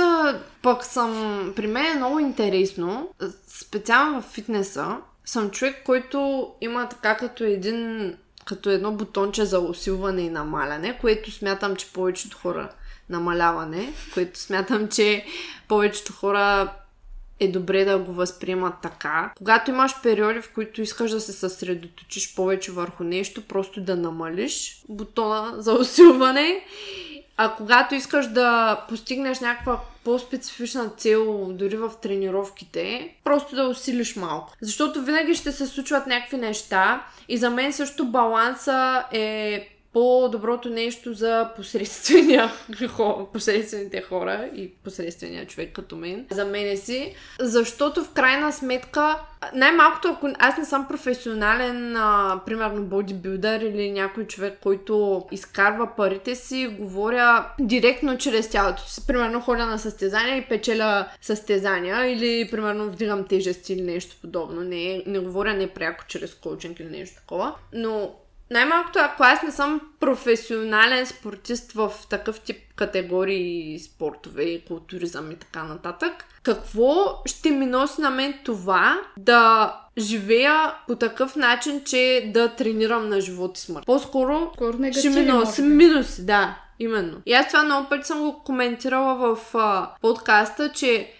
пък 0.62 0.84
съм, 0.84 1.12
при 1.56 1.66
мен 1.66 1.84
е 1.92 1.96
много 1.96 2.18
интересно, 2.18 3.08
специално 3.60 4.20
в 4.22 4.24
фитнеса, 4.24 4.96
съм 5.24 5.50
човек, 5.50 5.82
който 5.84 6.48
има 6.60 6.88
така 6.88 7.16
като 7.16 7.44
един 7.44 8.14
като 8.46 8.70
едно 8.70 8.92
бутонче 8.92 9.44
за 9.44 9.60
усилване 9.60 10.22
и 10.22 10.30
намаляне, 10.30 10.98
което 11.00 11.30
смятам, 11.30 11.76
че 11.76 11.92
повечето 11.92 12.38
хора 12.38 12.68
намаляване, 13.08 13.92
което 14.14 14.38
смятам, 14.38 14.88
че 14.88 15.24
повечето 15.68 16.12
хора 16.12 16.72
е 17.40 17.48
добре 17.48 17.84
да 17.84 17.98
го 17.98 18.12
възприемат 18.12 18.74
така. 18.82 19.32
Когато 19.36 19.70
имаш 19.70 20.02
периоди, 20.02 20.40
в 20.40 20.52
които 20.54 20.82
искаш 20.82 21.10
да 21.10 21.20
се 21.20 21.32
съсредоточиш 21.32 22.34
повече 22.34 22.72
върху 22.72 23.04
нещо, 23.04 23.42
просто 23.42 23.80
да 23.80 23.96
намалиш 23.96 24.82
бутона 24.88 25.62
за 25.62 25.72
усилване. 25.72 26.64
А 27.36 27.54
когато 27.54 27.94
искаш 27.94 28.26
да 28.26 28.80
постигнеш 28.88 29.40
някаква 29.40 29.80
по-специфична 30.06 30.90
цел, 30.96 31.48
дори 31.52 31.76
в 31.76 31.92
тренировките, 32.02 33.14
просто 33.24 33.56
да 33.56 33.68
усилиш 33.68 34.16
малко. 34.16 34.52
Защото 34.60 35.02
винаги 35.02 35.34
ще 35.34 35.52
се 35.52 35.66
случват 35.66 36.06
някакви 36.06 36.36
неща 36.36 37.06
и 37.28 37.36
за 37.36 37.50
мен 37.50 37.72
също 37.72 38.06
баланса 38.06 39.04
е 39.12 39.68
по-доброто 39.96 40.68
нещо 40.70 41.12
за 41.12 41.50
посредствения, 41.56 42.52
посредствените 43.32 44.02
хора 44.02 44.50
и 44.54 44.70
посредствения 44.70 45.46
човек 45.46 45.72
като 45.72 45.96
мен. 45.96 46.26
За 46.30 46.44
мене 46.44 46.76
си. 46.76 47.14
Защото 47.40 48.04
в 48.04 48.10
крайна 48.10 48.52
сметка, 48.52 49.18
най-малкото, 49.54 50.08
ако 50.08 50.28
аз 50.38 50.58
не 50.58 50.64
съм 50.64 50.88
професионален, 50.88 51.96
а, 51.96 52.40
примерно 52.46 52.84
бодибилдър 52.84 53.60
или 53.60 53.90
някой 53.90 54.26
човек, 54.26 54.58
който 54.62 55.24
изкарва 55.32 55.88
парите 55.96 56.34
си, 56.34 56.76
говоря 56.80 57.46
директно 57.60 58.18
чрез 58.18 58.50
тялото 58.50 58.82
си. 58.88 59.06
Примерно 59.06 59.40
ходя 59.40 59.66
на 59.66 59.78
състезания 59.78 60.36
и 60.36 60.48
печеля 60.48 61.08
състезания 61.20 62.06
или 62.06 62.50
примерно 62.50 62.90
вдигам 62.90 63.26
тежести 63.26 63.72
или 63.72 63.82
нещо 63.82 64.16
подобно. 64.20 64.60
Не, 64.60 65.02
не 65.06 65.18
говоря 65.18 65.54
непряко 65.54 66.04
чрез 66.08 66.34
коучинг 66.34 66.80
или 66.80 66.88
нещо 66.88 67.16
такова. 67.20 67.54
Но 67.72 68.14
най-малкото, 68.50 68.98
ако 68.98 69.22
аз 69.22 69.42
не 69.42 69.50
съм 69.50 69.80
професионален 70.00 71.06
спортист 71.06 71.72
в 71.72 71.92
такъв 72.10 72.40
тип 72.40 72.56
категории 72.76 73.78
спортове 73.78 74.42
и 74.42 74.64
културизъм 74.64 75.30
и 75.30 75.36
така 75.36 75.62
нататък, 75.62 76.24
какво 76.42 77.22
ще 77.26 77.50
ми 77.50 77.66
носи 77.66 78.00
на 78.00 78.10
мен 78.10 78.34
това 78.44 79.00
да 79.16 79.72
живея 79.98 80.74
по 80.86 80.96
такъв 80.96 81.36
начин, 81.36 81.82
че 81.84 82.30
да 82.34 82.48
тренирам 82.48 83.08
на 83.08 83.20
живот 83.20 83.58
и 83.58 83.60
смърт? 83.60 83.86
По-скоро 83.86 84.50
Скоро 84.54 84.92
ще 84.92 85.10
ми 85.10 85.22
носи 85.22 85.62
минуси, 85.62 86.26
да. 86.26 86.58
Именно. 86.78 87.20
И 87.26 87.32
аз 87.32 87.48
това 87.48 87.62
много 87.62 87.88
пъти 87.88 88.06
съм 88.06 88.18
го 88.18 88.42
коментирала 88.44 89.14
в 89.14 89.54
а, 89.54 89.90
подкаста, 90.00 90.72
че 90.72 91.12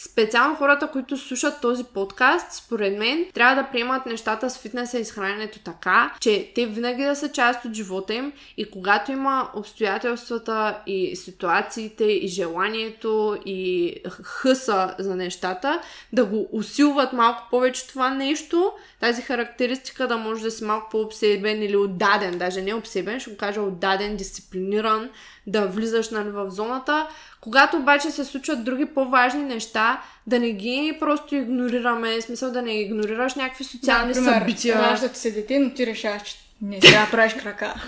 Специално 0.00 0.56
хората, 0.56 0.86
които 0.86 1.16
слушат 1.16 1.60
този 1.60 1.84
подкаст, 1.84 2.52
според 2.52 2.98
мен, 2.98 3.26
трябва 3.34 3.62
да 3.62 3.68
приемат 3.68 4.06
нещата 4.06 4.50
с 4.50 4.58
фитнеса 4.58 4.98
и 4.98 5.04
с 5.04 5.12
храненето 5.12 5.58
така, 5.58 6.14
че 6.20 6.52
те 6.54 6.66
винаги 6.66 7.04
да 7.04 7.16
са 7.16 7.32
част 7.32 7.64
от 7.64 7.74
живота 7.74 8.14
им 8.14 8.32
и 8.56 8.70
когато 8.70 9.12
има 9.12 9.50
обстоятелствата 9.54 10.78
и 10.86 11.16
ситуациите 11.16 12.04
и 12.04 12.28
желанието 12.28 13.38
и 13.46 13.94
хъса 14.22 14.94
за 14.98 15.16
нещата, 15.16 15.80
да 16.12 16.24
го 16.24 16.48
усилват 16.52 17.12
малко 17.12 17.42
повече 17.50 17.88
това 17.88 18.10
нещо, 18.10 18.72
тази 19.00 19.22
характеристика 19.22 20.08
да 20.08 20.16
може 20.16 20.42
да 20.42 20.50
си 20.50 20.64
малко 20.64 20.88
по-обсебен 20.90 21.62
или 21.62 21.76
отдаден, 21.76 22.38
даже 22.38 22.62
не 22.62 22.74
обсебен, 22.74 23.20
ще 23.20 23.30
го 23.30 23.36
кажа 23.36 23.60
отдаден, 23.60 24.16
дисциплиниран, 24.16 25.10
да 25.46 25.66
влизаш 25.66 26.10
нали, 26.10 26.30
в 26.30 26.50
зоната, 26.50 27.08
когато 27.40 27.76
обаче 27.76 28.10
се 28.10 28.24
случват 28.24 28.64
други 28.64 28.86
по-важни 28.86 29.42
неща, 29.42 30.00
да 30.26 30.38
не 30.38 30.52
ги 30.52 30.96
просто 31.00 31.34
игнорираме, 31.34 32.20
смисъл 32.20 32.50
да 32.50 32.62
не 32.62 32.80
игнорираш 32.80 33.34
някакви 33.34 33.64
социални 33.64 34.12
да, 34.12 34.20
например, 34.20 34.40
събития. 34.40 34.78
Раждат 34.78 35.16
се 35.16 35.30
дете, 35.30 35.58
но 35.58 35.70
ти 35.70 35.86
решаваш, 35.86 36.22
че 36.22 36.36
не 36.62 36.80
сега 36.80 37.06
правиш 37.10 37.34
крака. 37.34 37.74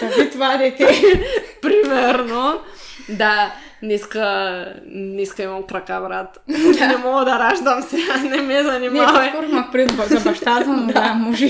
Тави 0.00 0.30
това 0.30 0.56
дете. 0.56 1.02
Примерно. 1.62 2.60
Да, 3.08 3.54
днеска, 3.82 4.66
днеска 4.86 5.42
имам 5.42 5.62
крака, 5.62 6.00
брат. 6.00 6.38
не 6.80 6.96
мога 6.96 7.24
да 7.24 7.38
раждам 7.38 7.82
сега, 7.82 8.16
не 8.16 8.42
ме 8.42 8.62
занимавай. 8.62 9.26
Не, 9.26 9.32
по-скоро 9.32 9.70
пред 9.72 9.90
за 10.08 10.20
бащата, 10.20 10.66
но 10.66 10.92
да, 10.92 11.14
може. 11.14 11.48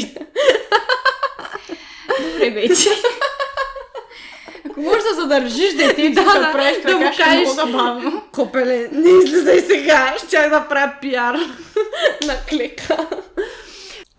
Добре, 2.21 2.51
вече. 2.51 2.89
Ако 4.75 4.81
можеш 4.81 5.03
да 5.15 5.21
задържиш 5.21 5.75
детето, 5.75 6.25
да, 6.25 6.41
да, 6.41 6.53
правиш 6.53 6.77
да 6.87 6.99
му 6.99 7.11
кажеш, 7.17 7.49
забавно. 7.49 8.23
Копеле, 8.33 8.89
не 8.93 9.11
излизай 9.11 9.61
сега, 9.61 10.15
ще 10.27 10.49
да 10.49 10.67
правя 10.69 10.93
пиар 11.01 11.35
на 12.27 12.37
клика. 12.49 12.97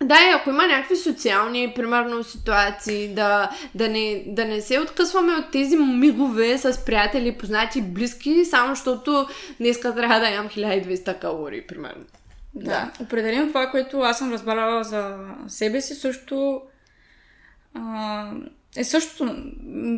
Да, 0.02 0.14
и 0.14 0.34
ако 0.34 0.50
има 0.50 0.66
някакви 0.66 0.96
социални, 0.96 1.72
примерно, 1.76 2.24
ситуации, 2.24 3.08
да, 3.08 3.50
да, 3.74 3.88
не, 3.88 4.24
да 4.26 4.44
не 4.44 4.60
се 4.60 4.80
откъсваме 4.80 5.32
от 5.32 5.50
тези 5.50 5.76
мигове 5.76 6.58
с 6.58 6.84
приятели, 6.84 7.38
познати, 7.38 7.82
близки, 7.82 8.44
само 8.44 8.74
защото 8.74 9.26
днеска 9.60 9.94
трябва 9.94 10.20
да 10.20 10.28
ям 10.28 10.48
1200 10.48 11.18
калории, 11.18 11.66
примерно. 11.66 12.04
Да. 12.54 12.64
да. 12.64 12.90
Определено 13.00 13.48
това, 13.48 13.70
което 13.70 14.00
аз 14.00 14.18
съм 14.18 14.32
разбрала 14.32 14.84
за 14.84 15.16
себе 15.48 15.80
си, 15.80 15.94
също 15.94 16.60
а, 17.74 18.30
е 18.76 18.84
същото, 18.84 19.36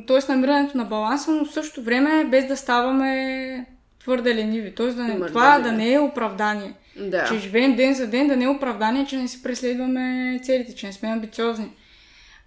т.е. 0.06 0.32
намирането 0.32 0.76
на 0.76 0.84
баланса, 0.84 1.30
но 1.30 1.44
в 1.44 1.52
същото 1.52 1.82
време 1.82 2.24
без 2.24 2.46
да 2.46 2.56
ставаме 2.56 3.66
твърде 4.00 4.34
лениви. 4.34 4.74
Т.е. 4.74 4.86
да 4.86 5.04
не, 5.04 5.26
това 5.26 5.58
да 5.58 5.72
не 5.72 5.92
е 5.92 5.98
оправдание. 5.98 6.74
Да. 6.96 7.24
Че 7.24 7.38
живеем 7.38 7.76
ден 7.76 7.94
за 7.94 8.06
ден, 8.06 8.28
да 8.28 8.36
не 8.36 8.44
е 8.44 8.48
оправдание, 8.48 9.06
че 9.06 9.16
не 9.16 9.28
си 9.28 9.42
преследваме 9.42 10.38
целите, 10.42 10.74
че 10.74 10.86
не 10.86 10.92
сме 10.92 11.08
амбициозни. 11.08 11.70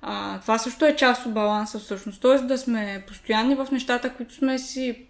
А, 0.02 0.40
това 0.40 0.58
също 0.58 0.86
е 0.86 0.96
част 0.96 1.26
от 1.26 1.34
баланса 1.34 1.80
всъщност. 1.80 2.22
Т.е. 2.22 2.38
да 2.38 2.58
сме 2.58 3.04
постоянни 3.08 3.56
в 3.56 3.68
нещата, 3.72 4.14
които 4.14 4.34
сме 4.34 4.60
си 4.60 5.06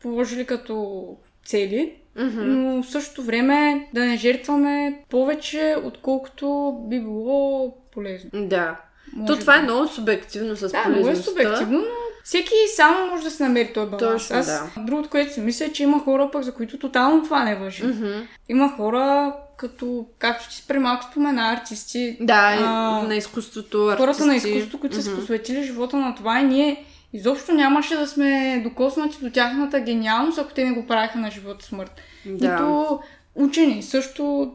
положили 0.00 0.44
като 0.44 1.16
цели, 1.44 1.94
Mm-hmm. 2.18 2.44
но 2.44 2.82
в 2.82 2.90
същото 2.90 3.22
време 3.22 3.88
да 3.94 4.04
не 4.04 4.16
жертваме 4.16 5.02
повече, 5.08 5.76
отколкото 5.84 6.76
би 6.88 7.00
било 7.00 7.74
полезно. 7.92 8.30
Да. 8.34 8.80
Може 9.12 9.26
То 9.28 9.38
това 9.38 9.52
би. 9.52 9.58
е 9.58 9.62
много 9.62 9.88
субективно 9.88 10.56
с 10.56 10.60
Да, 10.62 10.78
много 10.78 10.98
е 10.98 11.02
полезността. 11.02 11.30
субективно, 11.30 11.78
но 11.78 11.84
всеки 12.24 12.50
само 12.76 13.06
може 13.06 13.22
да 13.24 13.30
се 13.30 13.42
намери 13.42 13.72
този 13.72 13.90
баланс. 13.90 14.22
Точно, 14.22 14.36
Аз 14.36 14.46
да. 14.46 14.70
другото, 14.78 15.08
което 15.08 15.32
си 15.32 15.40
мисля, 15.40 15.64
е, 15.64 15.72
че 15.72 15.82
има 15.82 16.00
хора 16.00 16.30
пък, 16.32 16.42
за 16.42 16.54
които 16.54 16.78
тотално 16.78 17.24
това 17.24 17.44
не 17.44 17.56
въжи. 17.56 17.84
Мгм. 17.84 18.12
Има 18.48 18.72
хора, 18.76 19.34
като, 19.56 20.06
както 20.18 20.48
ти 20.50 20.64
преди 20.68 20.78
малко 20.78 21.04
спомена, 21.04 21.42
артисти, 21.52 22.16
Да, 22.20 22.56
А, 22.60 23.02
на 23.02 23.14
изкуството, 23.16 23.94
хората 23.96 24.26
на 24.26 24.32
артисти. 24.32 24.48
изкуството, 24.48 24.80
които 24.80 25.02
са 25.02 25.10
Мгм. 25.10 25.20
посветили 25.20 25.62
живота 25.62 25.96
на 25.96 26.14
това 26.14 26.40
и 26.40 26.44
ние 26.44 26.84
изобщо 27.12 27.52
нямаше 27.52 27.96
да 27.96 28.06
сме 28.06 28.60
докоснати 28.64 29.16
до 29.20 29.30
тяхната 29.30 29.80
гениалност, 29.80 30.38
ако 30.38 30.52
те 30.52 30.64
не 30.64 30.72
го 30.72 30.86
правиха 30.86 31.18
на 31.18 31.30
живота 31.30 31.58
и 31.60 31.64
смърт. 31.64 31.90
Да. 32.26 32.50
Нито 32.52 33.00
учени, 33.34 33.82
също, 33.82 34.52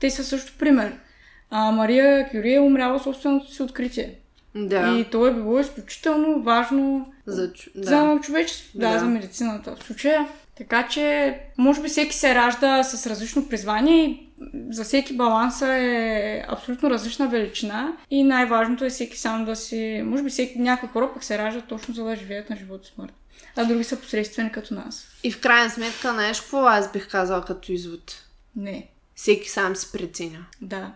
те 0.00 0.10
са 0.10 0.24
също 0.24 0.52
пример. 0.58 0.92
А, 1.56 1.70
Мария 1.70 2.28
Кюри 2.30 2.54
е 2.54 2.60
умряла 2.60 3.00
собственото 3.00 3.54
си 3.54 3.62
откритие. 3.62 4.14
Да. 4.54 4.98
И 4.98 5.04
то 5.04 5.26
е 5.26 5.34
било 5.34 5.60
изключително 5.60 6.42
важно 6.42 7.12
За, 7.26 7.52
да. 7.74 7.82
за 7.84 8.18
човечеството, 8.22 8.78
да, 8.78 8.92
Да. 8.92 8.98
за 8.98 9.04
медицината 9.06 9.76
в 9.76 9.84
случая. 9.84 10.28
Така 10.56 10.88
че, 10.88 11.38
може 11.58 11.82
би 11.82 11.88
всеки 11.88 12.14
се 12.14 12.34
ражда 12.34 12.82
с 12.82 13.06
различно 13.06 13.48
призвание 13.48 14.04
и 14.04 14.28
за 14.70 14.84
всеки 14.84 15.16
баланса 15.16 15.74
е 15.74 16.44
абсолютно 16.48 16.90
различна 16.90 17.28
величина 17.28 17.92
и 18.10 18.22
най-важното 18.24 18.84
е 18.84 18.90
всеки 18.90 19.18
сам 19.18 19.44
да 19.44 19.56
си... 19.56 20.02
Може 20.04 20.22
би 20.22 20.30
всеки, 20.30 20.58
някои 20.58 20.88
хора 20.88 21.10
пък 21.14 21.24
се 21.24 21.38
раждат 21.38 21.64
точно 21.68 21.94
за 21.94 22.04
да 22.04 22.16
живеят 22.16 22.50
на 22.50 22.56
живот 22.56 22.86
и 22.86 22.92
смърт. 22.94 23.12
А 23.56 23.64
други 23.64 23.84
са 23.84 24.00
посредствени 24.00 24.52
като 24.52 24.74
нас. 24.74 25.06
И 25.22 25.32
в 25.32 25.40
крайна 25.40 25.70
сметка, 25.70 26.12
знаеш 26.12 26.40
какво 26.40 26.64
аз 26.64 26.92
бих 26.92 27.10
казала 27.10 27.44
като 27.44 27.72
извод? 27.72 28.24
Не. 28.56 28.88
Всеки 29.14 29.50
сам 29.50 29.76
си 29.76 29.92
преценя. 29.92 30.46
Да. 30.62 30.92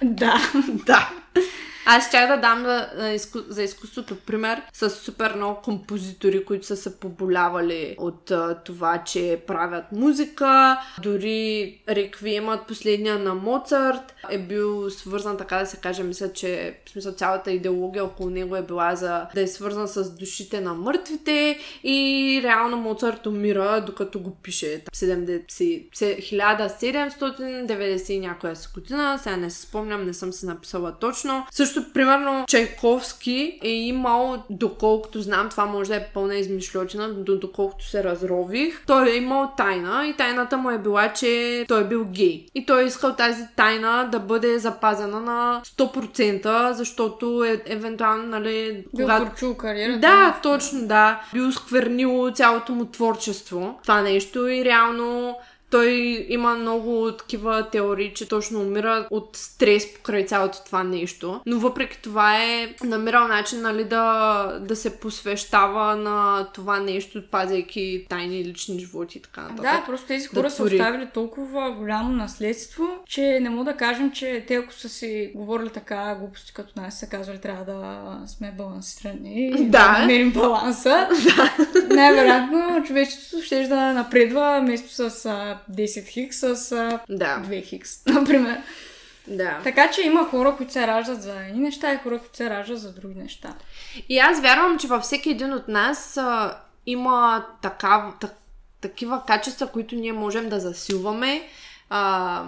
Да. 0.00 0.40
да. 0.86 1.08
Аз 1.86 2.08
ще 2.08 2.26
да 2.26 2.36
дам 2.36 2.62
за, 2.62 2.88
за, 2.96 3.10
изку... 3.10 3.38
за 3.48 3.62
изкуството 3.62 4.16
пример 4.16 4.62
с 4.72 4.90
супер 4.90 5.34
много 5.34 5.60
композитори, 5.62 6.44
които 6.44 6.66
са 6.66 6.76
се 6.76 7.00
поболявали 7.00 7.94
от 7.98 8.30
а, 8.30 8.58
това, 8.64 9.04
че 9.04 9.40
правят 9.46 9.84
музика. 9.92 10.78
Дори 11.02 11.78
реквиемът 11.88 12.66
последния 12.66 13.18
на 13.18 13.34
Моцарт 13.34 14.14
е 14.30 14.38
бил 14.38 14.90
свързан, 14.90 15.36
така 15.36 15.58
да 15.58 15.66
се 15.66 15.76
каже, 15.76 16.02
мисля, 16.02 16.32
че 16.32 16.78
в 16.86 16.90
смисъл 16.90 17.12
цялата 17.12 17.52
идеология 17.52 18.04
около 18.04 18.30
него 18.30 18.56
е 18.56 18.62
била 18.62 18.94
за 18.94 19.26
да 19.34 19.40
е 19.40 19.46
свързан 19.46 19.88
с 19.88 20.10
душите 20.10 20.60
на 20.60 20.74
мъртвите 20.74 21.58
и 21.84 22.40
реално 22.44 22.76
Моцарт 22.76 23.26
умира, 23.26 23.84
докато 23.86 24.20
го 24.20 24.30
пише. 24.30 24.82
70, 24.94 25.90
1790 25.90 28.12
и 28.12 28.20
някоя 28.20 28.56
си 28.56 28.68
година, 28.74 29.18
сега 29.22 29.36
не 29.36 29.50
се 29.50 29.62
спомням, 29.62 30.04
не 30.04 30.14
съм 30.14 30.32
се 30.32 30.46
написала 30.46 30.94
точно. 31.00 31.46
Също 31.50 31.73
също, 31.74 31.92
примерно, 31.92 32.44
Чайковски 32.48 33.58
е 33.62 33.68
имал, 33.68 34.44
доколкото 34.50 35.20
знам, 35.20 35.48
това 35.48 35.66
може 35.66 35.90
да 35.90 35.96
е 35.96 36.06
пълна 36.14 36.34
измишлетина, 36.34 37.08
до 37.08 37.38
доколкото 37.38 37.88
се 37.88 38.04
разрових, 38.04 38.82
той 38.86 39.10
е 39.10 39.16
имал 39.16 39.50
тайна 39.56 40.06
и 40.06 40.12
тайната 40.12 40.56
му 40.56 40.70
е 40.70 40.78
била, 40.78 41.12
че 41.12 41.64
той 41.68 41.80
е 41.80 41.84
бил 41.84 42.04
гей. 42.04 42.46
И 42.54 42.66
той 42.66 42.82
е 42.82 42.86
искал 42.86 43.14
тази 43.14 43.42
тайна 43.56 44.08
да 44.12 44.18
бъде 44.18 44.58
запазена 44.58 45.20
на 45.20 45.60
100%, 45.64 46.72
защото 46.72 47.44
е, 47.44 47.62
евентуално, 47.66 48.26
нали, 48.26 48.84
Бил 48.96 49.06
когато... 49.06 49.26
порчул 49.26 49.54
кариера. 49.54 49.98
Да, 49.98 50.40
точно, 50.42 50.86
да. 50.86 51.20
Бил 51.32 51.52
сквернил 51.52 52.30
цялото 52.34 52.72
му 52.72 52.84
творчество. 52.84 53.78
Това 53.82 54.02
нещо 54.02 54.48
и 54.48 54.64
реално 54.64 55.36
той 55.74 56.26
има 56.28 56.54
много 56.54 57.12
такива 57.18 57.70
теории, 57.70 58.12
че 58.14 58.28
точно 58.28 58.60
умира 58.60 59.06
от 59.10 59.36
стрес 59.36 59.94
покрай 59.94 60.26
цялото 60.26 60.58
това 60.66 60.84
нещо. 60.84 61.40
Но 61.46 61.58
въпреки 61.58 62.02
това 62.02 62.42
е 62.42 62.74
намирал 62.84 63.28
начин 63.28 63.60
нали, 63.60 63.84
да, 63.84 64.58
да 64.60 64.76
се 64.76 65.00
посвещава 65.00 65.96
на 65.96 66.48
това 66.54 66.80
нещо, 66.80 67.22
пазейки 67.30 68.06
тайни 68.08 68.44
лични 68.44 68.78
животи 68.78 69.18
и 69.18 69.20
така 69.20 69.40
нататък. 69.40 69.62
Да, 69.62 69.84
просто 69.86 70.06
тези 70.06 70.26
хора 70.28 70.42
Да 70.42 70.50
са 70.50 70.62
оставили 70.62 71.08
толкова 71.14 71.72
голямо 71.72 72.12
наследство, 72.12 72.88
че 73.06 73.38
не 73.40 73.50
мога 73.50 73.64
да 73.64 73.76
кажем, 73.76 74.12
че 74.12 74.44
те 74.48 74.54
ако 74.54 74.72
са 74.72 74.88
си 74.88 75.32
говорили 75.34 75.70
така 75.70 76.14
глупости 76.14 76.54
като 76.54 76.80
нас, 76.80 76.98
са 76.98 77.06
казвали 77.06 77.38
трябва 77.38 77.64
да 77.64 78.18
сме 78.26 78.54
балансирани 78.58 79.46
и 79.46 79.50
да, 79.64 79.84
Да. 79.84 79.98
намерим 79.98 80.32
баланса. 80.32 81.08
Най-вероятно 81.90 82.84
човечеството 82.86 83.44
ще 83.44 83.68
да 83.68 83.92
напредва 83.92 84.60
вместо 84.62 85.10
с 85.10 85.28
10 85.72 86.06
хикс, 86.06 86.36
с 86.36 86.72
а, 86.72 87.00
Да, 87.08 87.42
2 87.48 87.64
хикс, 87.64 88.06
например. 88.06 88.62
да. 89.28 89.60
Така 89.64 89.90
че 89.90 90.02
има 90.02 90.24
хора, 90.24 90.54
които 90.56 90.72
се 90.72 90.86
раждат 90.86 91.22
за 91.22 91.46
едни 91.46 91.60
неща 91.60 91.92
и 91.92 91.96
хора, 91.96 92.18
които 92.18 92.36
се 92.36 92.50
раждат 92.50 92.80
за 92.80 92.92
други 92.92 93.14
неща. 93.14 93.54
И 94.08 94.18
аз 94.18 94.40
вярвам, 94.40 94.78
че 94.78 94.86
във 94.86 95.02
всеки 95.02 95.30
един 95.30 95.52
от 95.52 95.68
нас 95.68 96.16
а, 96.16 96.58
има 96.86 97.46
такав, 97.62 98.14
так, 98.20 98.32
такива 98.80 99.22
качества, 99.26 99.66
които 99.66 99.94
ние 99.94 100.12
можем 100.12 100.48
да 100.48 100.60
засилваме, 100.60 101.48
а, 101.90 102.42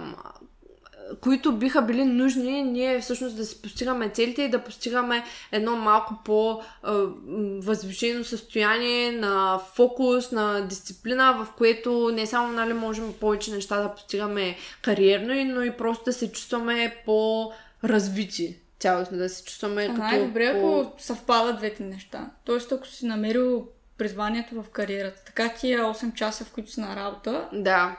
които 1.21 1.51
биха 1.51 1.81
били 1.81 2.05
нужни 2.05 2.63
ние 2.63 2.99
всъщност 2.99 3.37
да 3.37 3.45
си 3.45 3.61
постигаме 3.61 4.09
целите 4.09 4.41
и 4.41 4.49
да 4.49 4.63
постигаме 4.63 5.23
едно 5.51 5.75
малко 5.75 6.15
по-възвишено 6.25 8.23
състояние 8.23 9.11
на 9.11 9.59
фокус, 9.75 10.31
на 10.31 10.67
дисциплина, 10.67 11.31
в 11.31 11.47
което 11.57 12.11
не 12.13 12.25
само 12.25 12.53
нали, 12.53 12.73
можем 12.73 13.13
повече 13.19 13.51
неща 13.51 13.81
да 13.81 13.95
постигаме 13.95 14.55
кариерно, 14.81 15.53
но 15.53 15.61
и 15.61 15.71
просто 15.71 16.03
да 16.05 16.13
се 16.13 16.31
чувстваме 16.31 16.95
по-развити 17.05 18.57
цялостно, 18.79 19.17
да 19.17 19.29
се 19.29 19.43
чувстваме 19.43 19.83
А 19.83 19.87
като... 19.87 19.99
най-добре, 19.99 20.61
по... 20.61 20.79
ако 20.79 20.99
съвпадат 20.99 21.57
двете 21.57 21.83
неща. 21.83 22.29
Тоест, 22.45 22.71
ако 22.71 22.87
си 22.87 23.05
намерил 23.05 23.67
призванието 23.97 24.63
в 24.63 24.69
кариерата, 24.69 25.23
така 25.25 25.49
тия 25.49 25.83
8 25.83 26.13
часа, 26.13 26.45
в 26.45 26.51
които 26.51 26.71
си 26.71 26.79
на 26.79 26.95
работа, 26.95 27.49
Да, 27.53 27.97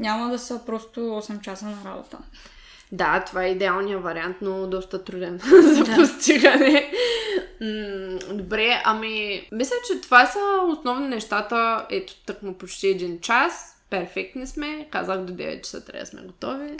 няма 0.00 0.30
да 0.30 0.38
са 0.38 0.60
просто 0.66 1.00
8 1.00 1.40
часа 1.40 1.64
на 1.66 1.76
работа. 1.84 2.18
да, 2.92 3.24
това 3.26 3.44
е 3.44 3.50
идеалният 3.50 4.02
вариант, 4.02 4.36
но 4.42 4.66
доста 4.66 5.04
труден 5.04 5.38
за 5.74 5.84
Да. 5.84 5.94
постигане. 5.96 6.92
Добре, 8.32 8.82
ами, 8.84 9.48
мисля, 9.52 9.74
че 9.86 10.00
това 10.00 10.26
са 10.26 10.38
основни 10.68 11.08
нещата. 11.08 11.86
Ето, 11.90 12.14
тъкмо 12.26 12.54
почти 12.54 12.86
един 12.88 13.20
час. 13.20 13.76
Перфектни 13.90 14.46
сме. 14.46 14.88
Казах 14.90 15.20
до 15.20 15.32
9 15.32 15.62
часа 15.62 15.84
трябва 15.84 16.00
да 16.00 16.06
сме 16.06 16.22
готови. 16.22 16.76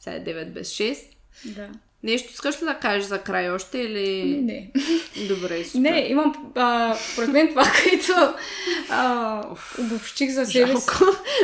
Сега 0.00 0.16
е 0.16 0.24
9 0.24 0.50
без 0.52 0.68
6. 0.72 0.98
Да. 1.44 1.68
Нещо 2.02 2.32
искаш 2.32 2.62
ли 2.62 2.64
да 2.64 2.74
кажеш 2.74 3.04
за 3.04 3.18
край 3.18 3.50
още 3.50 3.78
или... 3.78 4.40
Не. 4.42 4.70
Добре, 5.28 5.64
супер. 5.70 5.78
Не, 5.78 6.06
имам, 6.08 6.52
а, 6.54 6.96
според 7.12 7.28
мен 7.30 7.48
това, 7.48 7.72
което 7.82 8.34
а, 8.90 9.44
обобщих 9.78 10.30
за 10.30 10.46
себе 10.46 10.76
си. 10.76 10.86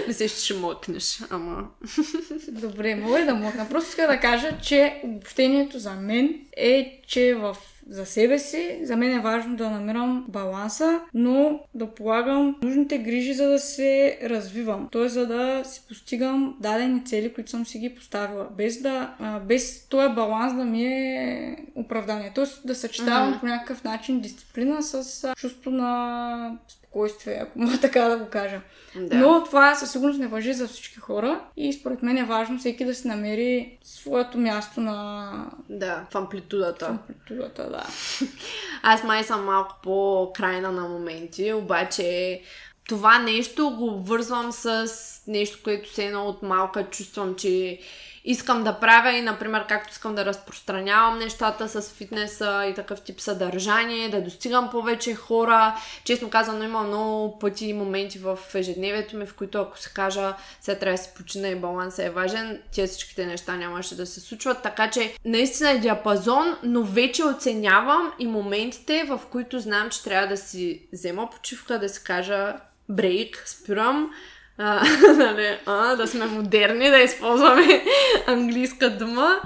Мислиш, 0.06 0.32
че 0.32 0.44
ще 0.44 0.54
млъкнеш, 0.54 1.20
ама... 1.30 1.64
Добре, 2.48 2.94
мога 2.94 3.20
ли 3.20 3.24
да 3.24 3.34
млъкна? 3.34 3.68
Просто 3.68 3.88
иска 3.88 4.06
да 4.06 4.20
кажа, 4.20 4.58
че 4.62 5.00
обобщението 5.04 5.78
за 5.78 5.92
мен 5.92 6.34
е, 6.56 7.00
че 7.06 7.34
в 7.34 7.56
за 7.88 8.06
себе 8.06 8.38
си, 8.38 8.78
за 8.82 8.96
мен 8.96 9.16
е 9.16 9.20
важно 9.20 9.56
да 9.56 9.70
намирам 9.70 10.24
баланса, 10.28 11.00
но 11.14 11.60
да 11.74 11.86
полагам 11.86 12.56
нужните 12.62 12.98
грижи, 12.98 13.34
за 13.34 13.48
да 13.48 13.58
се 13.58 14.18
развивам. 14.22 14.88
Т.е. 14.92 15.08
за 15.08 15.26
да 15.26 15.62
си 15.64 15.82
постигам 15.88 16.56
дадени 16.60 17.04
цели, 17.04 17.32
които 17.32 17.50
съм 17.50 17.66
си 17.66 17.78
ги 17.78 17.94
поставила. 17.94 18.48
Без 18.56 18.82
да, 18.82 19.14
а, 19.20 19.40
без 19.40 19.88
този 19.88 20.14
баланс 20.14 20.56
да 20.56 20.64
ми 20.64 20.86
е 20.86 21.56
оправдание. 21.74 22.32
Т.е. 22.34 22.44
да 22.64 22.74
съчетавам 22.74 23.30
Мгм. 23.30 23.40
по 23.40 23.46
някакъв 23.46 23.84
начин 23.84 24.20
дисциплина 24.20 24.82
с 24.82 25.34
чувство 25.36 25.70
на 25.70 26.58
спокойствие, 26.96 27.38
ако 27.42 27.58
мога 27.58 27.80
така 27.80 28.00
да 28.08 28.16
го 28.16 28.26
кажа. 28.30 28.60
Да. 28.96 29.16
Но 29.16 29.44
това 29.44 29.74
със 29.74 29.92
сигурност 29.92 30.20
не 30.20 30.26
въжи 30.26 30.52
за 30.52 30.68
всички 30.68 30.98
хора 30.98 31.40
и 31.56 31.72
според 31.72 32.02
мен 32.02 32.18
е 32.18 32.24
важно 32.24 32.58
всеки 32.58 32.84
да 32.84 32.94
си 32.94 33.08
намери 33.08 33.78
своето 33.82 34.38
място 34.38 34.80
на 34.80 35.50
Да, 35.68 36.06
в 36.10 36.14
амплитудата. 36.14 36.86
амплитудата, 36.86 37.70
да. 37.70 37.86
Аз 38.82 39.04
май 39.04 39.24
съм 39.24 39.44
малко 39.44 39.74
по-крайна 39.82 40.72
на 40.72 40.88
моменти, 40.88 41.52
обаче 41.52 42.40
това 42.88 43.18
нещо 43.18 43.70
го 43.70 43.86
обвързвам 43.86 44.52
с 44.52 44.86
нещо, 45.26 45.58
което 45.64 45.94
се 45.94 46.04
едно 46.04 46.24
от 46.24 46.42
малка 46.42 46.86
чувствам, 46.90 47.34
че 47.34 47.78
искам 48.26 48.64
да 48.64 48.80
правя 48.80 49.12
и, 49.12 49.22
например, 49.22 49.66
както 49.68 49.92
искам 49.92 50.14
да 50.14 50.24
разпространявам 50.24 51.18
нещата 51.18 51.68
с 51.68 51.92
фитнеса 51.92 52.66
и 52.70 52.74
такъв 52.74 53.00
тип 53.00 53.20
съдържание, 53.20 54.08
да 54.08 54.20
достигам 54.20 54.70
повече 54.70 55.14
хора. 55.14 55.76
Честно 56.04 56.30
казано, 56.30 56.64
има 56.64 56.82
много 56.82 57.38
пъти 57.38 57.66
и 57.66 57.72
моменти 57.72 58.18
в 58.18 58.38
ежедневието 58.54 59.16
ми, 59.16 59.26
в 59.26 59.34
които 59.34 59.58
ако 59.58 59.78
се 59.78 59.90
кажа, 59.94 60.34
сега 60.60 60.78
трябва 60.78 60.96
да 60.96 61.02
се 61.02 61.14
почина 61.14 61.48
и 61.48 61.56
балансът 61.56 62.06
е 62.06 62.10
важен, 62.10 62.62
тези 62.74 62.92
всичките 62.92 63.26
неща 63.26 63.56
нямаше 63.56 63.96
да 63.96 64.06
се 64.06 64.20
случват. 64.20 64.62
Така 64.62 64.90
че 64.90 65.14
наистина 65.24 65.70
е 65.70 65.78
диапазон, 65.78 66.56
но 66.62 66.82
вече 66.82 67.24
оценявам 67.24 68.12
и 68.18 68.26
моментите, 68.26 69.04
в 69.04 69.20
които 69.30 69.58
знам, 69.58 69.90
че 69.90 70.04
трябва 70.04 70.26
да 70.28 70.36
си 70.36 70.82
взема 70.92 71.30
почивка, 71.30 71.78
да 71.78 71.88
си 71.88 72.04
кажа 72.04 72.56
брейк, 72.88 73.42
спирам, 73.46 74.10
а, 74.58 74.84
нали, 75.16 75.58
а, 75.66 75.96
да 75.96 76.06
сме 76.06 76.26
модерни, 76.26 76.90
да 76.90 76.98
използваме 76.98 77.84
английска 78.26 78.90
дума, 78.90 79.40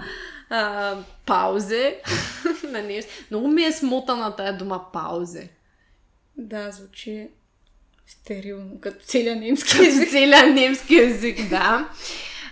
а, 0.50 0.96
паузе. 1.26 2.00
на 2.70 2.82
нещо. 2.82 3.12
Много 3.30 3.48
ми 3.48 3.64
е 3.64 3.72
смотана 3.72 4.36
тая 4.36 4.58
дума 4.58 4.84
паузе. 4.92 5.48
Да, 6.36 6.70
звучи 6.70 7.28
стерилно, 8.06 8.80
като 8.80 9.04
целият 9.04 9.38
немски 9.40 9.86
език. 9.86 10.10
Целият 10.10 10.54
немски 10.54 10.96
език, 10.96 11.48
да. 11.48 11.88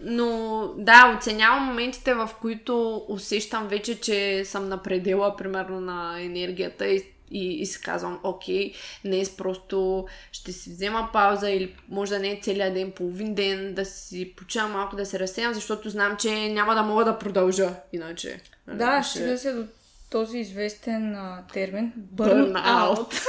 Но 0.02 0.68
да, 0.78 1.16
оценявам 1.18 1.64
моментите, 1.64 2.14
в 2.14 2.30
които 2.40 3.04
усещам 3.08 3.68
вече, 3.68 4.00
че 4.00 4.44
съм 4.44 4.68
на 4.68 4.82
предела, 4.82 5.36
примерно, 5.36 5.80
на 5.80 6.22
енергията 6.22 6.88
и, 6.88 7.02
и, 7.30 7.52
и 7.52 7.66
си 7.66 7.80
казвам, 7.80 8.20
окей, 8.22 8.72
днес 9.04 9.36
просто 9.36 10.06
ще 10.32 10.52
си 10.52 10.70
взема 10.70 11.08
пауза 11.12 11.50
или 11.50 11.76
може 11.88 12.10
да 12.10 12.18
не 12.18 12.30
е 12.30 12.40
целият 12.42 12.74
ден, 12.74 12.90
половин 12.90 13.34
ден, 13.34 13.74
да 13.74 13.84
си 13.84 14.34
почина 14.36 14.68
малко, 14.68 14.96
да 14.96 15.06
се 15.06 15.18
разсеям, 15.18 15.54
защото 15.54 15.90
знам, 15.90 16.16
че 16.16 16.48
няма 16.48 16.74
да 16.74 16.82
мога 16.82 17.04
да 17.04 17.18
продължа 17.18 17.74
иначе. 17.92 18.40
Нали, 18.66 18.78
Да, 18.78 19.02
ще- 19.02 19.18
стига 19.18 19.38
се 19.38 19.52
до 19.52 19.64
този 20.10 20.38
известен 20.38 21.14
а, 21.14 21.44
термин 21.52 21.92
burnout. 22.14 23.14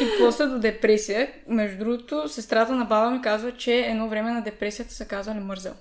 И 0.00 0.08
после 0.18 0.46
до 0.46 0.58
депресия. 0.58 1.32
Между 1.48 1.78
другото, 1.78 2.28
сестрата 2.28 2.72
на 2.74 2.84
баба 2.84 3.10
ми 3.10 3.22
казва, 3.22 3.56
че 3.56 3.74
едно 3.74 4.08
време 4.08 4.32
на 4.32 4.42
депресията 4.42 4.94
са 4.94 5.04
казвали 5.04 5.38
мързел. 5.38 5.74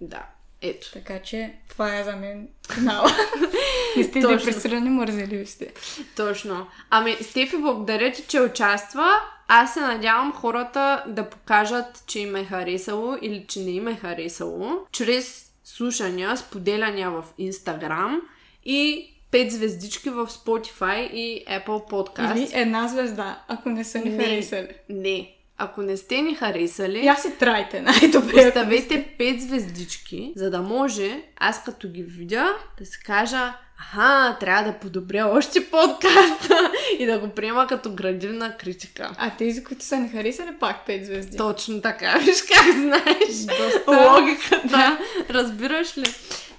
Да, 0.00 0.26
ето. 0.62 0.92
Така 0.92 1.18
че 1.18 1.54
това 1.68 1.98
е 1.98 2.04
за 2.04 2.16
мен 2.16 2.48
финала. 2.74 3.10
Не 3.96 4.04
сте 4.04 4.20
депресирани, 4.20 4.90
мързеливи 4.90 5.46
сте. 5.46 5.72
Точно. 6.16 6.66
Ами, 6.90 7.16
Стефи, 7.20 7.56
благодаря 7.56 8.12
ти, 8.12 8.24
че 8.28 8.40
участва. 8.40 9.06
Аз 9.48 9.74
се 9.74 9.80
надявам 9.80 10.32
хората 10.32 11.04
да 11.06 11.30
покажат, 11.30 12.04
че 12.06 12.20
им 12.20 12.36
е 12.36 12.44
харесало 12.44 13.16
или 13.22 13.44
че 13.48 13.60
не 13.60 13.70
им 13.70 13.88
е 13.88 13.94
харесало, 13.94 14.86
чрез 14.92 15.46
слушания, 15.64 16.36
споделяния 16.36 17.10
в 17.10 17.24
Instagram 17.40 18.20
и 18.64 19.08
5 19.32 19.48
звездички 19.48 20.10
в 20.10 20.26
Spotify 20.26 21.10
и 21.10 21.44
Apple 21.46 21.90
Podcast. 21.90 22.36
Или 22.36 22.50
една 22.52 22.88
звезда, 22.88 23.42
ако 23.48 23.68
не 23.68 23.84
са 23.84 23.98
ни 23.98 24.10
харесали. 24.10 24.68
Не. 24.88 25.36
Ако 25.58 25.82
не 25.82 25.96
сте 25.96 26.22
ни 26.22 26.34
харесали, 26.34 27.06
Я 27.06 27.16
си 27.16 27.38
трайте, 27.38 27.80
най-добре. 27.80 28.32
Поставете 28.32 29.16
5 29.18 29.38
звездички, 29.38 30.32
за 30.36 30.50
да 30.50 30.62
може 30.62 31.22
аз 31.36 31.64
като 31.64 31.88
ги 31.88 32.02
видя 32.02 32.56
да 32.78 32.86
си 32.86 32.98
кажа 33.04 33.54
аха, 33.80 34.36
трябва 34.40 34.72
да 34.72 34.78
подобря 34.78 35.26
още 35.26 35.70
подкаста 35.70 36.70
и 36.98 37.06
да 37.06 37.18
го 37.18 37.28
приема 37.28 37.66
като 37.66 37.94
градивна 37.94 38.56
критика. 38.56 39.10
А 39.18 39.30
тези, 39.30 39.64
които 39.64 39.84
са 39.84 39.96
ни 39.96 40.08
харесали, 40.08 40.50
пак 40.60 40.86
5 40.88 41.04
звезди. 41.04 41.36
Точно 41.36 41.80
така, 41.80 42.18
виж 42.24 42.42
как 42.42 42.74
знаеш 42.74 43.58
Доста... 43.58 44.12
логиката. 44.12 44.98
Разбираш 45.30 45.98
ли? 45.98 46.06